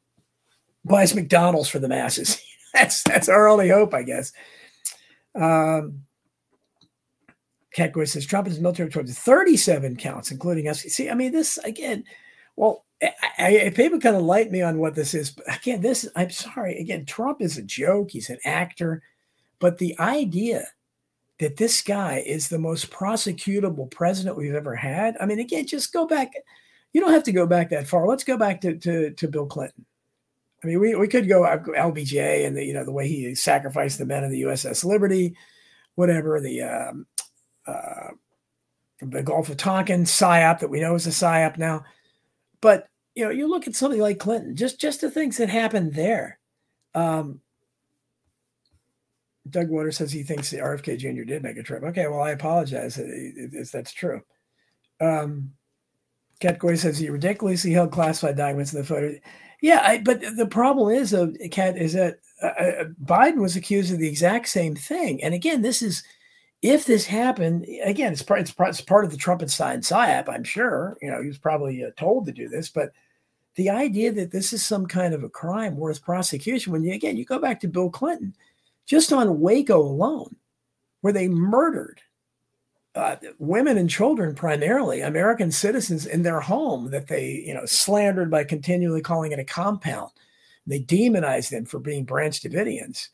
[0.85, 2.41] buys McDonald's for the masses.
[2.73, 4.33] that's that's our only hope, I guess.
[5.35, 6.05] Um,
[7.77, 10.83] Catgoy says Trump is military towards 37 counts, including us.
[10.83, 12.05] See, I mean, this again.
[12.57, 15.33] Well, I, I, people kind of light me on what this is.
[15.33, 16.79] But again, this I'm sorry.
[16.79, 18.11] Again, Trump is a joke.
[18.13, 19.03] He's an actor,
[19.59, 20.67] but the idea
[21.41, 25.17] that this guy is the most prosecutable president we've ever had.
[25.21, 26.33] I mean, again, just go back.
[26.93, 28.07] You don't have to go back that far.
[28.07, 29.85] Let's go back to to, to Bill Clinton.
[30.65, 33.99] I mean, we, we could go LBJ and the you know the way he sacrificed
[33.99, 35.37] the men of the USS Liberty,
[35.95, 37.07] whatever the um,
[37.67, 38.13] uh,
[39.03, 41.85] the Gulf of Tonkin psyop that we know is a psyop now.
[42.63, 45.93] But you know, you look at something like Clinton, just just the things that happened
[45.93, 46.39] there.
[46.95, 47.41] Um,
[49.49, 51.25] Doug Waters says he thinks the RFK Jr.
[51.25, 51.83] did make a trip.
[51.83, 54.23] Okay, well, I apologize if that's true.
[54.99, 55.53] Um,
[56.41, 59.15] Cat Goy says he ridiculously held classified documents in the photo.
[59.65, 63.91] Yeah, I, but the problem is, uh, Cat, is that uh, uh, Biden was accused
[63.95, 65.25] of the exact same thing.
[65.25, 66.05] And again, this is
[66.61, 70.29] if this happened again, it's part it's part, it's part of the Trumpenstein psyop.
[70.29, 72.93] I'm sure you know he was probably uh, told to do this, but
[73.55, 77.17] the idea that this is some kind of a crime worth prosecution when you again
[77.17, 78.37] you go back to Bill Clinton,
[78.85, 80.37] just on Waco alone,
[81.01, 82.03] where they murdered
[82.95, 88.31] uh, women and children primarily american citizens in their home that they you know slandered
[88.31, 90.11] by continually calling it a compound.
[90.67, 93.09] They demonized them for being branch davidians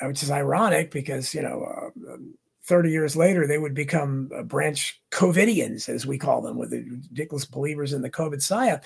[0.00, 2.34] uh, which is ironic because you know uh, um,
[2.64, 6.82] 30 years later they would become uh, branch covidians as we call them with the
[6.82, 8.82] ridiculous believers in the covid psyop.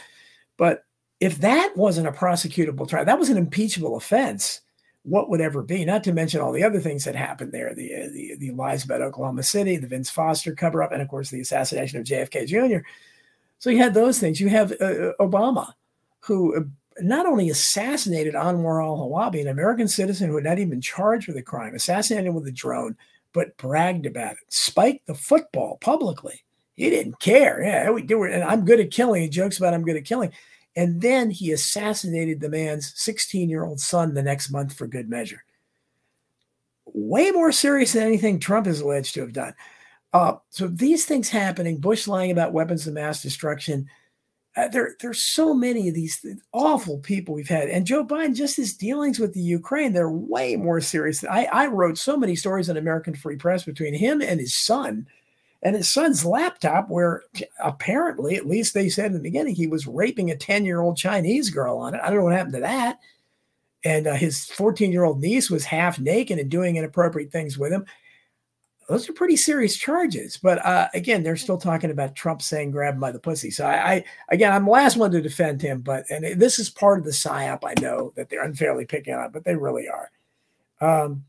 [0.56, 0.84] But
[1.20, 4.60] if that wasn't a prosecutable trial that was an impeachable offense
[5.05, 7.94] what would ever be, not to mention all the other things that happened there the,
[7.94, 11.31] uh, the, the lies about Oklahoma City, the Vince Foster cover up, and of course
[11.31, 12.86] the assassination of JFK Jr.
[13.59, 14.40] So you had those things.
[14.40, 15.72] You have uh, uh Obama,
[16.20, 16.60] who uh,
[17.01, 21.28] not only assassinated Anwar al Awlaki, an American citizen who had not even been charged
[21.28, 22.97] with a crime, assassinated with a drone,
[23.35, 26.44] but bragged about it, spiked the football publicly.
[26.76, 27.62] He didn't care.
[27.62, 28.24] Yeah, we do.
[28.24, 29.22] And I'm good at killing.
[29.22, 30.32] He jokes about I'm good at killing.
[30.76, 35.09] And then he assassinated the man's 16 year old son the next month for good
[35.09, 35.44] measure.
[36.86, 39.55] Way more serious than anything Trump is alleged to have done.
[40.12, 43.88] Uh, so these things happening, Bush lying about weapons of mass destruction.
[44.56, 48.56] Uh, there, there's so many of these awful people we've had, and Joe Biden, just
[48.56, 51.24] his dealings with the Ukraine, they're way more serious.
[51.24, 55.09] I, I wrote so many stories in American Free Press between him and his son
[55.65, 57.23] and his son's laptop, where
[57.62, 60.99] apparently, at least they said in the beginning, he was raping a 10 year old
[60.99, 62.01] Chinese girl on it.
[62.03, 62.99] I don't know what happened to that.
[63.82, 67.73] And uh, his 14 year old niece was half naked and doing inappropriate things with
[67.73, 67.86] him.
[68.91, 70.36] Those are pretty serious charges.
[70.36, 73.51] But uh, again, they're still talking about Trump saying grab him by the pussy.
[73.51, 76.69] So I, I, again, I'm the last one to defend him, but, and this is
[76.69, 77.61] part of the psyop.
[77.65, 80.11] I know that they're unfairly picking on, but they really are.
[80.82, 81.24] Um,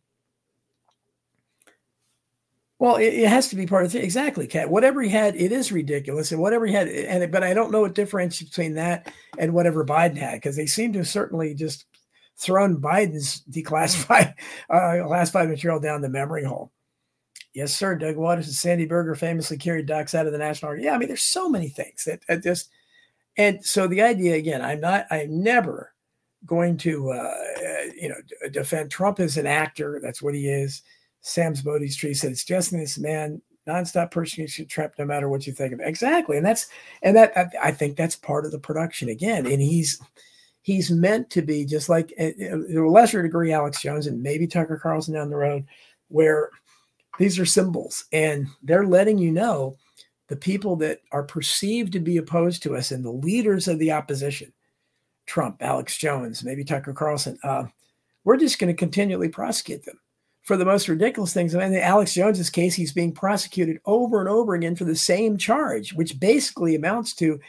[2.86, 4.04] well, it, it, has to be part of it.
[4.04, 4.70] Exactly, Cat.
[4.70, 6.32] Whatever he had, it is ridiculous.
[6.32, 9.84] And whatever he had, and but I don't know what difference between that and whatever
[9.84, 11.86] Biden had, because they seem to certainly just
[12.38, 14.36] thrown Biden's declassified
[14.70, 16.72] uh, classified material down the memory hole.
[17.56, 17.96] Yes, sir.
[17.96, 20.86] Doug Waters and Sandy Berger famously carried ducks out of the National Archive.
[20.86, 22.70] Yeah, I mean, there's so many things that, that just,
[23.36, 25.92] and so the idea again, I'm not, I'm never
[26.46, 27.34] going to, uh,
[28.00, 30.00] you know, defend Trump as an actor.
[30.04, 30.84] That's what he is
[31.26, 35.54] Sam's Bodhi's tree said, it's just this man nonstop persecution trap no matter what you
[35.54, 35.88] think of it.
[35.88, 36.38] exactly.
[36.38, 36.68] And that's
[37.02, 39.48] and that I, I, think that's part of the production again.
[39.48, 40.00] And he's
[40.62, 44.22] he's meant to be just like eh, eh, to a lesser degree alex jones and
[44.22, 45.64] maybe tucker carlson down the road
[46.08, 46.50] where
[47.20, 49.76] these are symbols and they're letting you know
[50.28, 53.92] the people that are perceived to be opposed to us and the leaders of the
[53.92, 54.52] opposition
[55.28, 57.64] trump alex jones maybe tucker carlson uh,
[58.24, 60.00] we're just going to continually prosecute them
[60.46, 61.56] for the most ridiculous things.
[61.56, 64.96] I mean, in Alex Jones's case, he's being prosecuted over and over again for the
[64.96, 67.40] same charge, which basically amounts to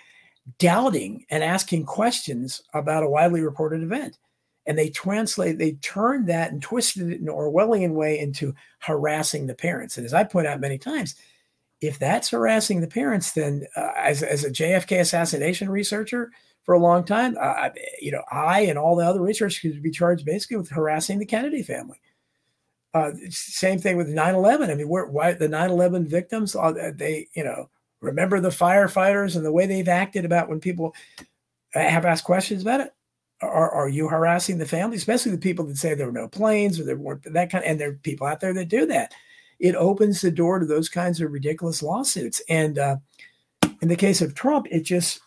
[0.58, 4.18] doubting and asking questions about a widely reported event.
[4.66, 9.46] And they translate, they turned that and twisted it in an Orwellian way into harassing
[9.46, 9.98] the parents.
[9.98, 11.14] And as I point out many times,
[11.82, 16.30] if that's harassing the parents, then uh, as, as a JFK assassination researcher
[16.62, 17.68] for a long time, uh,
[18.00, 21.26] you know, I and all the other researchers could be charged basically with harassing the
[21.26, 22.00] Kennedy family.
[22.96, 24.70] Uh, same thing with 9/11.
[24.70, 26.56] I mean, why the 9/11 victims?
[26.56, 27.68] Uh, they, you know,
[28.00, 30.94] remember the firefighters and the way they've acted about when people
[31.74, 32.94] have asked questions about it.
[33.42, 36.80] Are, are you harassing the family, especially the people that say there were no planes
[36.80, 37.62] or there weren't that kind?
[37.66, 39.12] And there are people out there that do that.
[39.58, 42.40] It opens the door to those kinds of ridiculous lawsuits.
[42.48, 42.96] And uh,
[43.82, 45.20] in the case of Trump, it just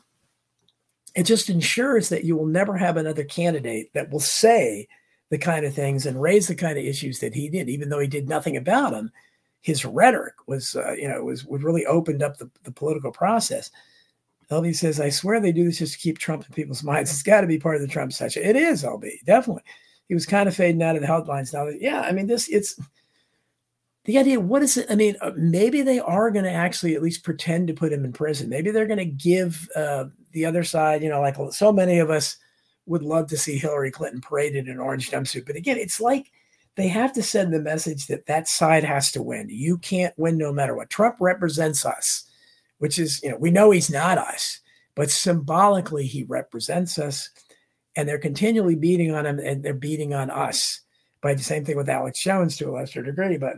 [1.14, 4.88] it just ensures that you will never have another candidate that will say
[5.30, 8.00] the kind of things and raise the kind of issues that he did, even though
[8.00, 9.12] he did nothing about them.
[9.62, 13.70] His rhetoric was, uh, you know, was, was really opened up the, the political process.
[14.50, 17.12] LB says, I swear they do this just to keep Trump in people's minds.
[17.12, 18.44] It's got to be part of the Trump section.
[18.44, 19.64] It is, LB, definitely.
[20.08, 21.68] He was kind of fading out of the headlines now.
[21.68, 22.80] Yeah, I mean, this, it's
[24.06, 24.40] the idea.
[24.40, 24.88] What is it?
[24.90, 28.04] I mean, uh, maybe they are going to actually at least pretend to put him
[28.04, 28.50] in prison.
[28.50, 32.10] Maybe they're going to give uh, the other side, you know, like so many of
[32.10, 32.38] us
[32.90, 35.46] would love to see Hillary Clinton paraded in an orange jumpsuit.
[35.46, 36.32] But again, it's like
[36.76, 39.48] they have to send the message that that side has to win.
[39.50, 40.90] You can't win no matter what.
[40.90, 42.24] Trump represents us,
[42.80, 44.60] which is, you know, we know he's not us,
[44.96, 47.30] but symbolically he represents us.
[47.96, 50.82] And they're continually beating on him and they're beating on us
[51.22, 53.38] by the same thing with Alex Jones to a lesser degree.
[53.38, 53.58] But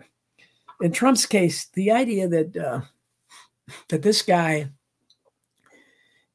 [0.82, 2.82] in Trump's case, the idea that uh,
[3.90, 4.72] that this guy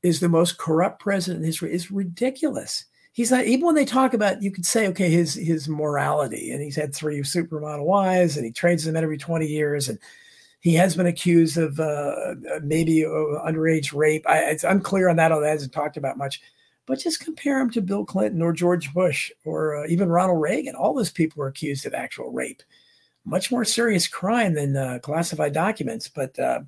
[0.03, 2.85] is the most corrupt president in history is ridiculous.
[3.13, 6.63] He's not even when they talk about you could say okay his his morality and
[6.63, 9.99] he's had three supermodel wives and he trades them every 20 years and
[10.61, 14.29] he has been accused of uh, maybe uh, underage rape.
[14.29, 15.29] I, it's unclear on that.
[15.29, 16.41] That hasn't talked about much.
[16.87, 20.75] But just compare him to Bill Clinton or George Bush or uh, even Ronald Reagan.
[20.75, 22.65] All those people were accused of actual rape.
[23.25, 26.09] Much more serious crime than uh, classified documents.
[26.09, 26.61] But uh,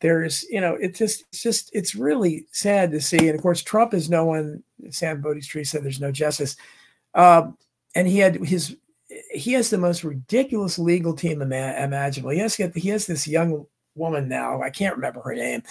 [0.00, 3.28] there's, you know, it's just, it's just, it's really sad to see.
[3.28, 4.62] And of course, Trump is no one.
[4.90, 6.56] Sam Bodie said there's no justice.
[7.14, 7.56] Um,
[7.94, 8.76] and he had his
[9.30, 12.30] he has the most ridiculous legal team ima- imaginable.
[12.30, 14.62] He has he has this young woman now.
[14.62, 15.62] I can't remember her name,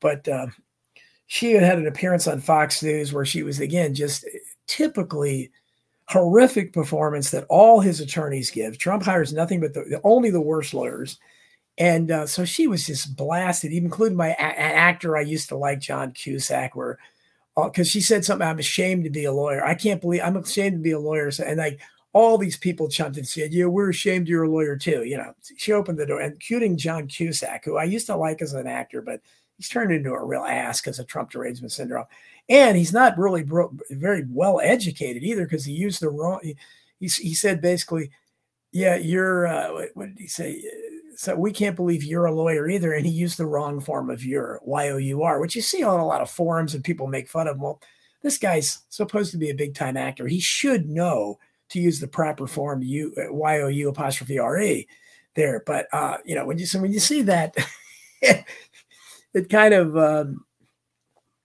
[0.00, 0.46] but uh,
[1.26, 4.24] she had had an appearance on Fox News where she was again just
[4.66, 5.50] typically
[6.06, 8.78] horrific performance that all his attorneys give.
[8.78, 11.18] Trump hires nothing but the, only the worst lawyers.
[11.76, 15.56] And uh, so she was just blasted, even including my a- actor I used to
[15.56, 16.98] like, John Cusack, where
[17.56, 19.64] because uh, she said something, I'm ashamed to be a lawyer.
[19.64, 21.30] I can't believe I'm ashamed to be a lawyer.
[21.44, 21.80] And like
[22.12, 25.34] all these people jumped and said, "Yeah, we're ashamed you're a lawyer too." You know,
[25.56, 29.02] she opened the door, including John Cusack, who I used to like as an actor,
[29.02, 29.20] but
[29.56, 32.06] he's turned into a real ass because of Trump derangement syndrome,
[32.48, 36.40] and he's not really bro- very well educated either because he used the wrong.
[36.42, 36.56] He,
[37.00, 38.10] he, he said basically,
[38.72, 40.62] "Yeah, you're." Uh, what did he say?
[41.16, 44.24] So we can't believe you're a lawyer either, and he used the wrong form of
[44.24, 47.06] your Y O U R, which you see on a lot of forums and people
[47.06, 47.56] make fun of.
[47.56, 47.62] him.
[47.62, 47.80] Well,
[48.22, 50.26] this guy's supposed to be a big time actor.
[50.26, 51.38] He should know
[51.70, 54.88] to use the proper form U Y O U apostrophe R E
[55.34, 55.62] there.
[55.66, 57.54] But uh, you know, when you so when you see that,
[58.22, 60.44] it kind of um,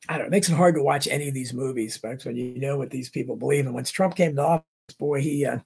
[0.08, 2.36] I don't know, it makes it hard to watch any of these movies, but when
[2.36, 3.66] you know what these people believe.
[3.66, 4.66] And once Trump came to office,
[4.98, 5.60] boy, he uh,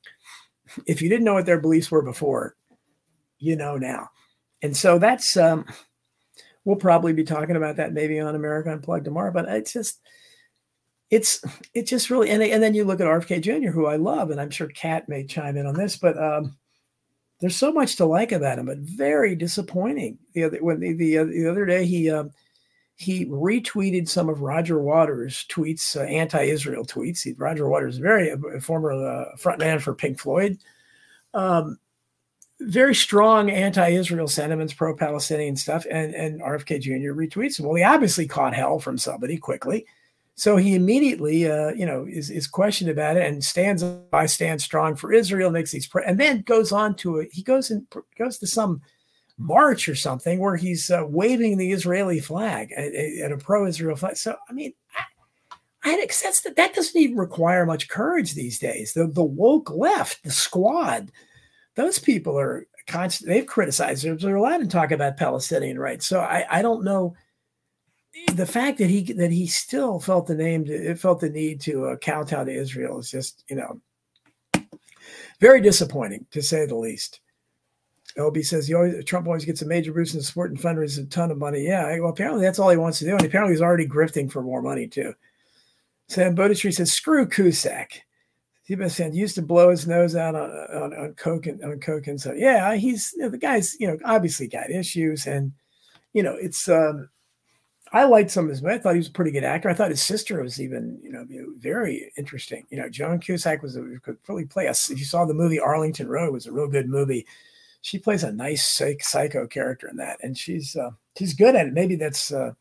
[0.88, 2.56] if you didn't know what their beliefs were before,
[3.44, 4.10] you know now.
[4.61, 5.65] And so that's um,
[6.65, 9.32] we'll probably be talking about that maybe on America Unplugged tomorrow.
[9.32, 9.99] But it's just
[11.10, 11.44] it's
[11.74, 14.40] it's just really and, and then you look at RFK Jr., who I love, and
[14.40, 16.56] I'm sure Kat may chime in on this, but um,
[17.40, 20.18] there's so much to like about him, but very disappointing.
[20.34, 22.32] The other when the the, uh, the other day he um,
[22.95, 27.24] he retweeted some of Roger Waters' tweets, uh, anti-Israel tweets.
[27.24, 30.57] He, Roger Waters, very a uh, former uh, frontman for Pink Floyd,
[31.34, 31.78] um,
[32.65, 37.14] very strong anti-Israel sentiments, pro-Palestinian stuff, and and RFK Jr.
[37.14, 37.60] retweets.
[37.60, 39.85] Well, he obviously caught hell from somebody quickly
[40.35, 44.64] so he immediately, uh, you know, is, is questioned about it and stands by, stands
[44.64, 47.30] strong for Israel, makes these, and then goes on to it.
[47.31, 47.85] He goes and
[48.18, 48.81] goes to some
[49.38, 54.18] march or something where he's uh, waving the Israeli flag at, at a pro-Israel flag.
[54.18, 54.73] So, I mean,
[55.84, 58.94] I, I that that doesn't even require much courage these days.
[58.94, 61.11] The the woke left, the squad,
[61.76, 63.30] those people are constant.
[63.30, 64.04] They've criticized.
[64.04, 66.08] They're allowed to talk about Palestinian rights.
[66.08, 67.16] So I, I don't know
[68.34, 71.88] the fact that he that he still felt the name to, felt the need to
[71.88, 73.82] uh, kowtow to Israel is just you know
[75.40, 77.20] very disappointing to say the least.
[78.18, 81.02] LB says he always, Trump always gets a major boost in the support and fundraisers
[81.02, 81.66] a ton of money.
[81.66, 84.44] Yeah, well, apparently that's all he wants to do, and apparently he's already grifting for
[84.44, 85.14] more money too.
[86.10, 88.04] Sam Bodistry says, "Screw Cusack."
[88.64, 92.19] Sebastian used to blow his nose out on, on, on coke and on coke and
[92.19, 95.52] so yeah, he's you know, the guy's you know obviously got issues and
[96.14, 97.10] you know it's um
[97.94, 98.65] I liked some of his.
[98.65, 99.69] I thought he was a pretty good actor.
[99.69, 101.27] I thought his sister was even, you know,
[101.60, 102.65] very interesting.
[102.72, 104.90] You know, Joan Cusack was a, could really play us.
[104.90, 107.27] If you saw the movie Arlington Road, it was a real good movie.
[107.81, 111.68] She plays a nice psych, psycho character in that, and she's uh, she's good at
[111.68, 111.73] it.
[111.73, 112.53] Maybe that's uh,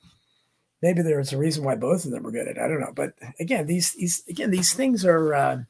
[0.82, 2.58] maybe there's a reason why both of them are good at.
[2.58, 2.60] it.
[2.60, 5.62] I don't know, but again, these these again these things are uh,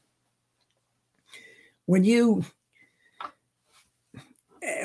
[1.85, 2.43] when you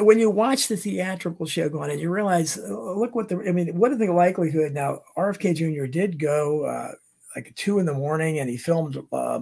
[0.01, 3.53] when you watch the theatrical show going and you realize, uh, look what the, I
[3.53, 5.01] mean, what is the likelihood now?
[5.17, 5.87] RFK Jr.
[5.87, 6.93] did go uh,
[7.37, 9.41] like two in the morning and he filmed uh,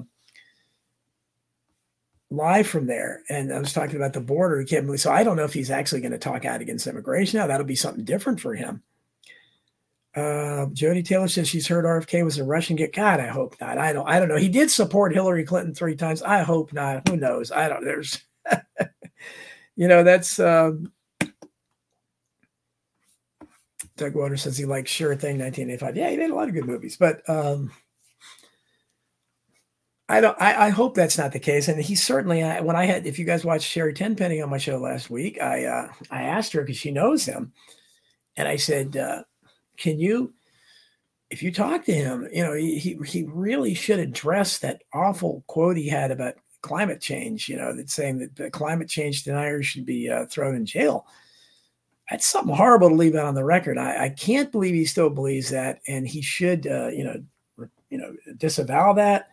[2.31, 3.23] live from there.
[3.31, 4.61] And I was talking about the border.
[4.61, 6.87] He can't move So I don't know if he's actually going to talk out against
[6.87, 7.47] immigration now.
[7.47, 8.83] That'll be something different for him.
[10.17, 12.95] Uh, Jody Taylor says she's heard RFK was a Russian get.
[12.95, 13.77] God, I hope not.
[13.77, 14.09] I don't.
[14.09, 14.37] I don't know.
[14.37, 16.23] He did support Hillary Clinton three times.
[16.23, 17.07] I hope not.
[17.07, 17.53] Who knows?
[17.53, 17.85] I don't.
[17.85, 18.25] There's
[19.77, 20.91] you know, that's um,
[23.97, 25.97] Doug Waters says he likes Sure Thing 1985.
[25.97, 27.71] Yeah, he made a lot of good movies, but um,
[30.09, 30.41] I don't.
[30.41, 31.69] I, I, hope that's not the case.
[31.69, 34.59] And he certainly, I, when I had, if you guys watched Sherri Tenpenny on my
[34.59, 37.53] show last week, I uh, I asked her because she knows him,
[38.37, 39.25] and I said, uh,
[39.77, 40.35] "Can you,
[41.31, 45.77] if you talk to him, you know, he he, really should address that awful quote
[45.77, 49.87] he had about climate change, you know, that's saying that the climate change deniers should
[49.87, 51.07] be uh, thrown in jail.
[52.11, 53.79] that's something horrible to leave out on the record.
[53.79, 57.23] I, I can't believe he still believes that, and he should, uh, you know,
[57.91, 59.29] you know, disavow that.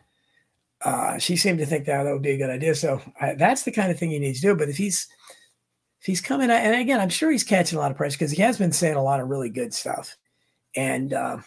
[0.82, 2.76] Uh, she seemed to think that that would be a good idea.
[2.76, 4.56] So I, that's the kind of thing he needs to do.
[4.56, 5.08] But if he's
[6.02, 8.42] if he's coming, and again, I'm sure he's catching a lot of pressure because he
[8.42, 10.18] has been saying a lot of really good stuff,
[10.76, 11.38] and uh,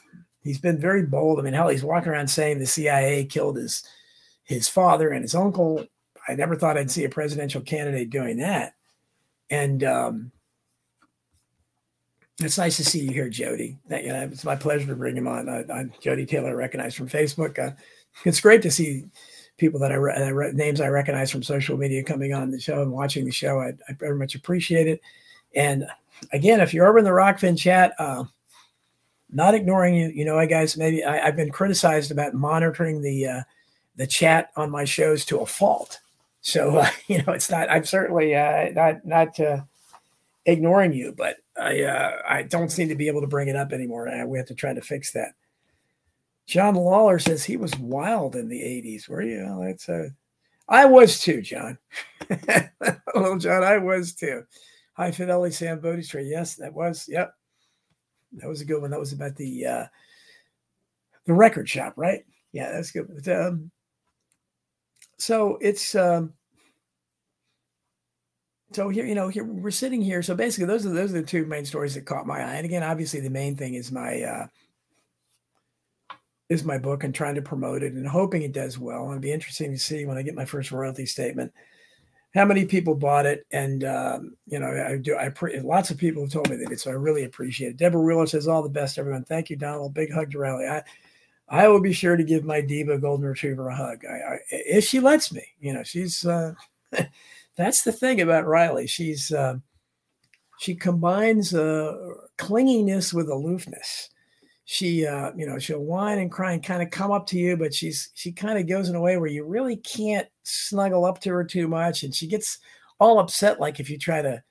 [0.43, 1.39] he's been very bold.
[1.39, 3.85] I mean, hell, he's walking around saying the CIA killed his
[4.45, 5.85] his father and his uncle.
[6.29, 8.75] I never thought I'd see a presidential candidate doing that,
[9.51, 10.33] and um,
[12.41, 13.79] it's nice to see you here, Jody.
[13.89, 15.49] That, you know, it's my pleasure to bring him on.
[15.49, 17.59] I, am Jody Taylor, recognized from Facebook.
[17.59, 17.75] Uh,
[18.25, 19.05] it's great to see
[19.57, 22.93] people that I, re- names I recognize from social media coming on the show and
[22.93, 23.61] watching the show.
[23.61, 25.01] I, I very much appreciate it.
[25.55, 25.87] And
[26.33, 28.25] again, if you're over in the Rokfin chat, uh,
[29.31, 33.27] not ignoring you, you know, I guys, maybe I, have been criticized about monitoring the
[33.27, 33.43] uh,
[33.97, 36.01] the chat on my shows to a fault.
[36.41, 37.71] So uh, you know, it's not.
[37.71, 39.63] I'm certainly uh, not not uh,
[40.45, 43.73] ignoring you, but I uh, I don't seem to be able to bring it up
[43.73, 44.11] anymore.
[44.27, 45.35] we have to try to fix that.
[46.47, 49.09] John Lawler says he was wild in the 80s.
[49.09, 49.45] Were you?
[49.45, 50.11] Well, that's a,
[50.69, 51.77] I was too, John.
[53.13, 53.65] Hello, John.
[53.65, 54.45] I was too.
[54.95, 56.31] High Fidelity Sam Bodie Tree.
[56.31, 57.09] Yes, that was.
[57.09, 57.35] Yep.
[58.37, 58.91] That was a good one.
[58.91, 59.87] That was about the uh,
[61.27, 62.25] the record shop, right?
[62.53, 63.09] Yeah, that's good.
[63.09, 63.71] But, um,
[65.19, 66.35] so it's um,
[68.73, 70.23] so here, you know, here we're sitting here.
[70.23, 72.55] So basically, those are those are the two main stories that caught my eye.
[72.55, 74.47] And again, obviously, the main thing is my uh,
[76.49, 79.11] is my book and trying to promote it and hoping it does well.
[79.11, 81.53] It'd be interesting to see when I get my first royalty statement
[82.37, 83.47] how many people bought it.
[83.51, 85.17] And um, you know, I do.
[85.17, 87.77] I pre- lots of people have told me that so I really appreciate it.
[87.79, 89.25] Deborah Wheeler says all the best, everyone.
[89.25, 89.95] Thank you, Donald.
[89.95, 90.67] Big hug to Riley.
[90.67, 90.83] I
[91.49, 94.85] I will be sure to give my diva golden retriever a hug I, I, if
[94.85, 95.43] she lets me.
[95.59, 96.25] You know, she's.
[96.25, 96.55] Uh,
[97.57, 98.87] that's the thing about Riley.
[98.87, 99.57] She's uh,
[100.59, 101.97] she combines uh,
[102.39, 104.11] clinginess with aloofness.
[104.69, 107.57] She, uh, you know, she'll whine and cry and kind of come up to you,
[107.57, 111.21] but she's she kind of goes in a way where you really can't snuggle up
[111.21, 112.59] to her too much, and she gets
[112.99, 113.61] all upset.
[113.61, 114.43] Like if you try to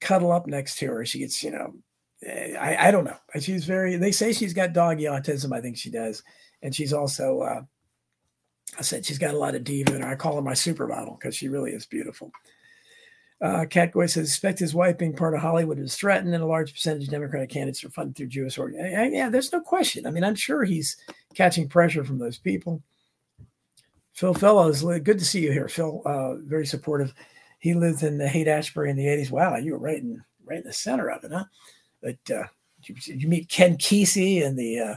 [0.00, 1.74] cuddle up next to her, she gets, you know,
[2.24, 3.18] eh, I, I don't know.
[3.38, 3.96] She's very.
[3.96, 5.54] They say she's got doggy autism.
[5.54, 6.22] I think she does,
[6.62, 7.40] and she's also.
[7.40, 7.62] Uh,
[8.78, 10.04] I said she's got a lot of diva and.
[10.04, 12.32] I call her my supermodel because she really is beautiful.
[13.40, 16.46] Uh, Cat Goy says, expect his wife being part of Hollywood is threatened, and a
[16.46, 19.14] large percentage of Democratic candidates are funded through Jewish organizations.
[19.14, 20.06] Yeah, there's no question.
[20.06, 20.96] I mean, I'm sure he's
[21.34, 22.82] catching pressure from those people.
[24.12, 26.02] Phil Fellows, good to see you here, Phil.
[26.04, 27.14] Uh, very supportive.
[27.60, 29.30] He lived in the Haight Ashbury in the 80s.
[29.30, 31.44] Wow, you were right in right in the center of it, huh?
[32.02, 32.44] But uh,
[32.82, 34.94] you, you, meet Ken Kesey and the uh,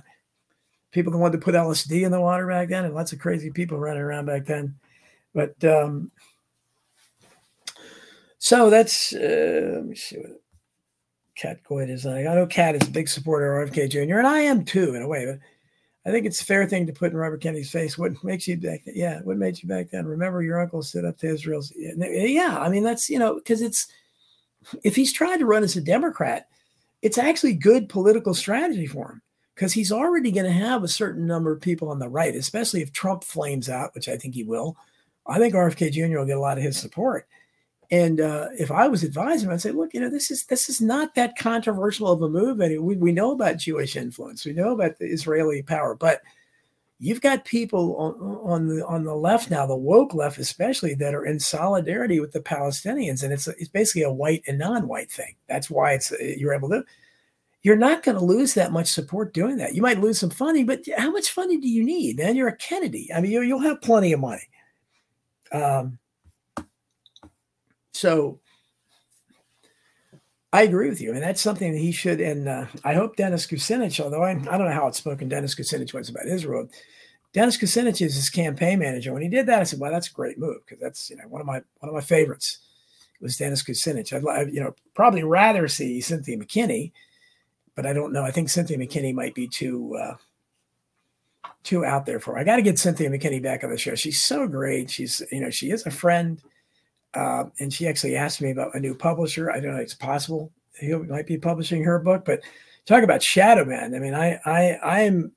[0.92, 3.52] people who wanted to put LSD in the water back then, and lots of crazy
[3.52, 4.76] people running around back then.
[5.34, 6.12] But um,
[8.42, 10.42] so that's uh, let me see what
[11.36, 12.26] Cat Goyd is like.
[12.26, 14.18] I know Cat is a big supporter of RFK Jr.
[14.18, 15.38] and I am too in a way, but
[16.08, 18.00] I think it's a fair thing to put in Robert Kennedy's face.
[18.00, 18.82] What makes you back?
[18.88, 20.08] Yeah, what made you back then?
[20.08, 21.72] Remember, your uncle stood up to Israel's.
[21.76, 23.88] Yeah, I mean that's you know because it's
[24.84, 26.48] if he's trying to run as a Democrat,
[27.04, 29.22] it's actually good political strategy for him
[29.54, 32.82] because he's already going to have a certain number of people on the right, especially
[32.82, 34.76] if Trump flames out, which I think he will.
[35.28, 36.18] I think RFK Jr.
[36.18, 37.28] will get a lot of his support.
[37.92, 40.70] And uh, if I was advising him, I'd say, look, you know, this is this
[40.70, 42.62] is not that controversial of a move.
[42.62, 46.22] And we, we know about Jewish influence, we know about the Israeli power, but
[47.00, 48.14] you've got people on,
[48.44, 52.32] on the on the left now, the woke left especially, that are in solidarity with
[52.32, 55.36] the Palestinians, and it's it's basically a white and non-white thing.
[55.50, 56.86] That's why it's you're able to
[57.64, 59.76] you're not going to lose that much support doing that.
[59.76, 62.18] You might lose some funding, but how much funding do you need?
[62.18, 63.12] Man, you're a Kennedy.
[63.14, 64.48] I mean, you, will have plenty of money.
[65.52, 66.00] Um,
[67.92, 68.40] so
[70.54, 72.20] I agree with you, and that's something that he should.
[72.20, 75.56] And uh, I hope Dennis Kucinich, although I, I don't know how it's spoken, Dennis
[75.56, 76.68] Kucinich was about Israel.
[77.34, 79.14] Dennis Kucinich is his campaign manager.
[79.14, 81.24] When he did that, I said, "Well, that's a great move because that's you know
[81.30, 82.60] one of my one of my favorites."
[83.22, 84.12] Was Dennis Kucinich?
[84.14, 86.92] I'd you know probably rather see Cynthia McKinney
[87.76, 88.24] but I don't know.
[88.24, 90.16] I think Cynthia McKinney might be too uh,
[91.64, 92.34] too out there for.
[92.34, 92.40] Her.
[92.40, 93.96] I got to get Cynthia McKinney back on the show.
[93.96, 94.90] She's so great.
[94.90, 96.42] She's you know she is a friend,
[97.14, 99.52] uh, and she actually asked me about a new publisher.
[99.52, 102.42] I don't know it's possible he might be publishing her book, but
[102.86, 103.96] talk about shadow banned.
[103.96, 105.32] I mean, I I I am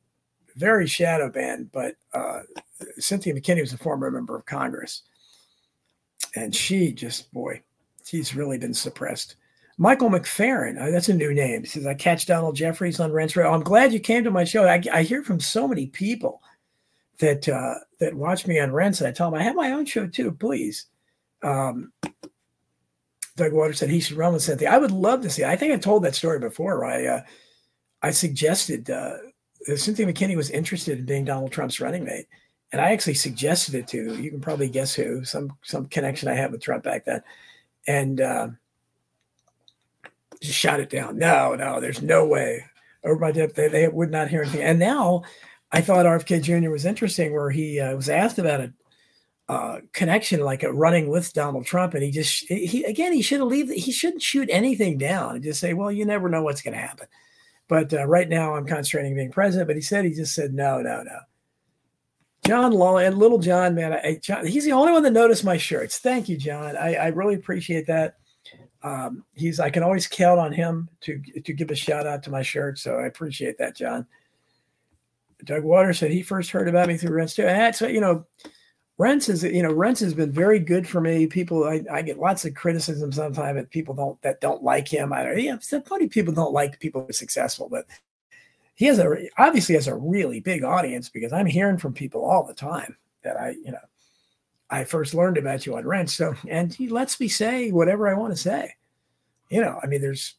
[0.56, 2.40] very shadow banned, but uh,
[2.98, 5.02] Cynthia McKinney was a former member of Congress,
[6.34, 7.60] and she just boy,
[8.04, 9.36] she's really been suppressed.
[9.76, 11.66] Michael McFerrin, uh, that's a new name.
[11.66, 13.52] Says, I catch Donald Jeffries on Rense Radio.
[13.52, 14.68] I'm glad you came to my show.
[14.68, 16.40] I, I hear from so many people
[17.18, 19.02] that uh, that watch me on Rense.
[19.02, 20.86] I tell them I have my own show too, please.
[21.44, 21.92] Um,
[23.36, 24.70] Doug Waters said he should run with Cynthia.
[24.70, 25.44] I would love to see.
[25.44, 26.84] I think I told that story before.
[26.84, 27.20] I uh,
[28.02, 29.16] I suggested uh,
[29.76, 32.26] Cynthia McKinney was interested in being Donald Trump's running mate,
[32.72, 36.34] and I actually suggested it to you can probably guess who some some connection I
[36.34, 37.22] had with Trump back then,
[37.88, 38.48] and uh,
[40.40, 41.18] just shot it down.
[41.18, 42.64] No, no, there's no way.
[43.04, 44.62] Over my dip, they, they would not hear anything.
[44.62, 45.24] And now
[45.72, 46.70] I thought RFK Jr.
[46.70, 48.72] was interesting, where he uh, was asked about a
[49.48, 53.40] uh, connection, like a running with Donald Trump, and he just he again he should
[53.42, 53.70] leave.
[53.70, 56.80] He shouldn't shoot anything down and just say, "Well, you never know what's going to
[56.80, 57.06] happen."
[57.68, 59.68] But uh, right now, I'm concentrating being president.
[59.68, 61.18] But he said he just said no, no, no.
[62.46, 65.56] John Law and Little John, man, I, John, he's the only one that noticed my
[65.56, 65.98] shirts.
[65.98, 66.76] Thank you, John.
[66.76, 68.16] I, I really appreciate that.
[68.82, 72.30] Um, he's I can always count on him to to give a shout out to
[72.30, 74.06] my shirt, so I appreciate that, John.
[75.44, 78.26] Doug Waters said he first heard about me through Rense too, that's you know
[78.96, 81.26] Rense is, you know, Rense has been very good for me.
[81.26, 85.12] People, I, I get lots of criticism sometimes that people don't that don't like him.
[85.12, 87.86] I yeah, funny people don't like people who are successful, but
[88.76, 92.44] he has a obviously has a really big audience because I'm hearing from people all
[92.44, 93.78] the time that I, you know,
[94.70, 96.14] I first learned about you on Rense.
[96.14, 98.74] So, and he lets me say whatever I want to say.
[99.50, 100.36] You know, I mean, there's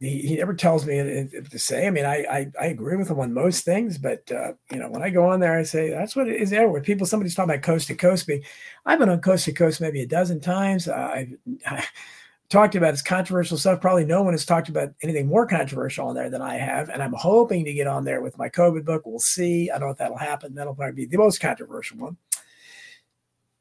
[0.00, 1.86] he, he never tells me to say.
[1.86, 4.90] I mean, I, I, I agree with him on most things, but uh, you know,
[4.90, 6.52] when I go on there, I say that's what it is.
[6.52, 8.28] Everywhere people, somebody's talking about coast to coast.
[8.28, 8.42] Me,
[8.84, 10.86] I've been on coast to coast maybe a dozen times.
[10.86, 11.34] Uh, I've,
[11.66, 11.90] I've
[12.50, 13.80] talked about his controversial stuff.
[13.80, 17.02] Probably no one has talked about anything more controversial on there than I have, and
[17.02, 19.06] I'm hoping to get on there with my COVID book.
[19.06, 19.70] We'll see.
[19.70, 20.54] I don't know if that'll happen.
[20.54, 22.18] That'll probably be the most controversial one.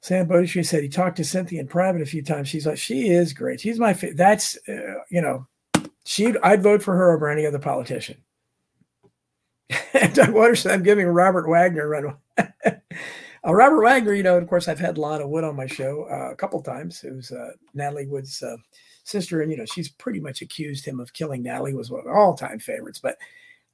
[0.02, 2.48] Sam Bodie said he talked to Cynthia in private a few times.
[2.48, 3.62] She's like, she is great.
[3.62, 4.18] She's my favorite.
[4.18, 5.48] That's uh, you know
[6.06, 8.18] she I'd vote for her over any other politician.
[9.94, 12.18] And Doug Waters I'm giving Robert Wagner a run.
[12.66, 16.32] uh, Robert Wagner, you know, of course, I've had Lana Wood on my show uh,
[16.32, 17.04] a couple times.
[17.04, 18.58] Was uh, Natalie Wood's uh,
[19.04, 21.74] sister, and you know, she's pretty much accused him of killing Natalie.
[21.74, 23.18] Was one of all-time favorites, but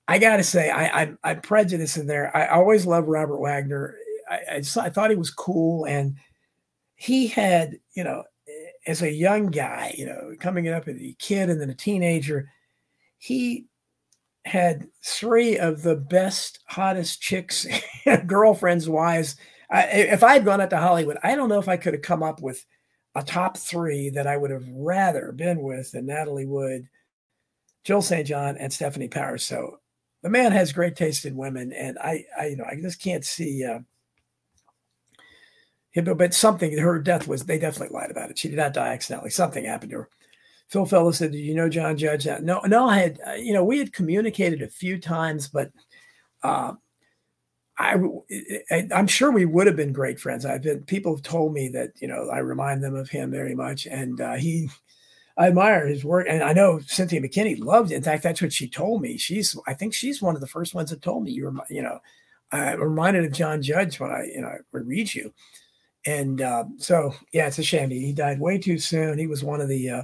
[0.07, 2.35] I got to say, I, I'm, I'm prejudiced in there.
[2.35, 3.95] I always loved Robert Wagner.
[4.29, 6.15] I, I, just, I thought he was cool, and
[6.95, 8.23] he had, you know,
[8.87, 12.49] as a young guy, you know, coming up as a kid and then a teenager,
[13.17, 13.65] he
[14.45, 17.67] had three of the best, hottest chicks,
[18.25, 19.35] girlfriends, wives.
[19.69, 22.01] I, if I had gone out to Hollywood, I don't know if I could have
[22.01, 22.65] come up with
[23.15, 26.87] a top three that I would have rather been with than Natalie Wood,
[27.83, 28.27] Jill St.
[28.27, 29.43] John, and Stefanie Powers.
[29.43, 29.77] So
[30.23, 33.25] the man has great taste in women, and I, I you know, I just can't
[33.25, 33.63] see.
[33.63, 33.79] Uh,
[35.95, 38.39] but something, her death was, they definitely lied about it.
[38.39, 39.29] She did not die accidentally.
[39.29, 40.09] Something happened to her.
[40.69, 42.25] Phil Fellows said, Did you know John Judge?
[42.41, 45.69] No, no, I had, uh, you know, we had communicated a few times, but
[46.43, 46.73] uh,
[47.77, 47.95] I,
[48.71, 50.45] I, am sure we would have been great friends.
[50.45, 53.53] I've been, people have told me that, you know, I remind them of him very
[53.53, 53.85] much.
[53.85, 54.69] And uh, he,
[55.37, 56.27] I admire his work.
[56.29, 57.95] And I know Cynthia McKinney loved it.
[57.95, 59.17] In fact, that's what she told me.
[59.17, 61.81] She's, I think she's one of the first ones that told me, you were, you
[61.81, 61.99] know,
[62.51, 65.33] I'm reminded of John Judge when I, you know I read you.
[66.05, 67.89] And uh, so, yeah, it's a shame.
[67.89, 69.19] He died way too soon.
[69.19, 70.03] He was one of the uh,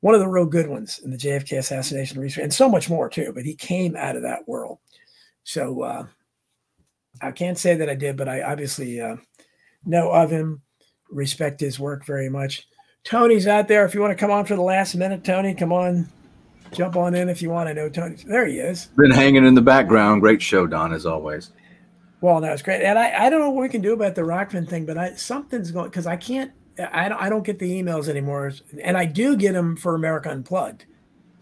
[0.00, 3.08] one of the real good ones in the JFK assassination research, and so much more
[3.08, 3.32] too.
[3.34, 4.78] But he came out of that world.
[5.44, 6.06] So uh,
[7.20, 9.16] I can't say that I did, but I obviously uh,
[9.84, 10.60] know of him,
[11.10, 12.66] respect his work very much.
[13.04, 13.84] Tony's out there.
[13.84, 16.08] If you want to come on for the last minute, Tony, come on,
[16.72, 17.68] jump on in if you want.
[17.68, 18.16] to know Tony.
[18.26, 18.86] There he is.
[18.96, 20.20] Been hanging in the background.
[20.20, 21.52] Great show, Don, as always.
[22.22, 24.22] Well, that was great, and I, I don't know what we can do about the
[24.22, 27.82] Rokfin thing, but I something's going because I can't I don't I don't get the
[27.82, 30.86] emails anymore, and I do get them for America Unplugged,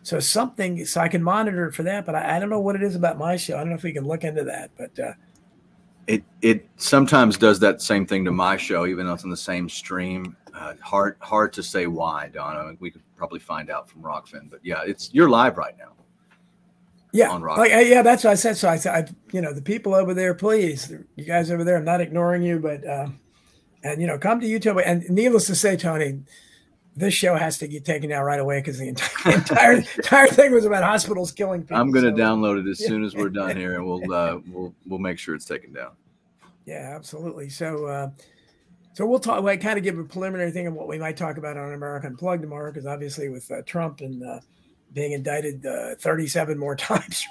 [0.02, 2.06] so something so I can monitor for that.
[2.06, 3.56] But I, I don't know what it is about my show.
[3.56, 5.12] I don't know if we can look into that, but uh,
[6.06, 9.36] it it sometimes does that same thing to my show, even though it's on the
[9.36, 10.34] same stream.
[10.54, 12.56] Uh, hard hard to say why, Don.
[12.56, 15.76] I mean, we could probably find out from Rokfin, but yeah, it's you're live right
[15.78, 15.92] now.
[17.12, 18.56] Yeah, like, yeah, that's what I said.
[18.56, 21.76] So I said, I, you know, the people over there, please, you guys over there,
[21.76, 23.08] I'm not ignoring you, but uh,
[23.82, 24.80] and you know, come to YouTube.
[24.84, 26.20] And needless to say, Tony,
[26.94, 30.52] this show has to get taken down right away because the entire entire, entire thing
[30.52, 31.78] was about hospitals killing people.
[31.78, 34.38] I'm going to so, download it as soon as we're done here, and we'll uh,
[34.48, 35.92] we'll we'll make sure it's taken down.
[36.66, 37.48] Yeah, absolutely.
[37.48, 37.86] So.
[37.86, 38.10] Uh,
[38.92, 39.42] so we'll talk.
[39.42, 42.10] We'll kind of give a preliminary thing of what we might talk about on American
[42.10, 44.40] Unplugged tomorrow, because obviously with uh, Trump and uh,
[44.92, 47.24] being indicted uh, 37 more times.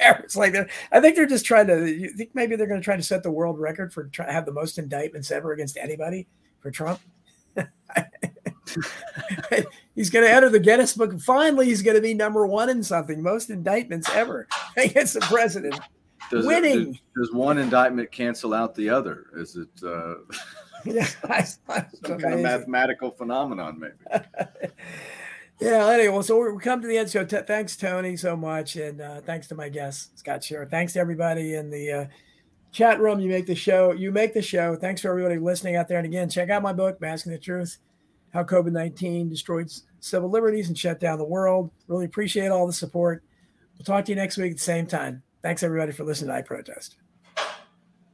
[0.00, 0.54] it's like
[0.90, 1.90] I think they're just trying to.
[1.90, 4.46] You think maybe they're going to try to set the world record for try, have
[4.46, 6.26] the most indictments ever against anybody
[6.60, 7.00] for Trump.
[9.94, 11.18] he's going to enter the Guinness Book.
[11.20, 13.22] Finally, he's going to be number one in something.
[13.22, 15.78] Most indictments ever against the president.
[16.30, 16.94] Does Winning.
[16.94, 19.26] It, does one indictment cancel out the other?
[19.34, 19.68] Is it?
[19.84, 20.14] Uh...
[20.84, 21.04] yeah,
[21.44, 24.72] some kind of mathematical phenomenon, maybe.
[25.62, 25.88] Yeah.
[25.88, 27.08] Anyway, so we come to the end.
[27.08, 30.68] So t- thanks, Tony, so much, and uh, thanks to my guest Scott Schara.
[30.68, 32.06] Thanks to everybody in the uh,
[32.72, 33.20] chat room.
[33.20, 33.92] You make the show.
[33.92, 34.74] You make the show.
[34.74, 35.98] Thanks for everybody listening out there.
[35.98, 37.78] And again, check out my book, Masking the Truth:
[38.32, 39.70] How COVID nineteen Destroyed
[40.00, 41.70] Civil Liberties and Shut Down the World.
[41.86, 43.22] Really appreciate all the support.
[43.78, 45.22] We'll talk to you next week at the same time.
[45.42, 46.96] Thanks everybody for listening to I Protest.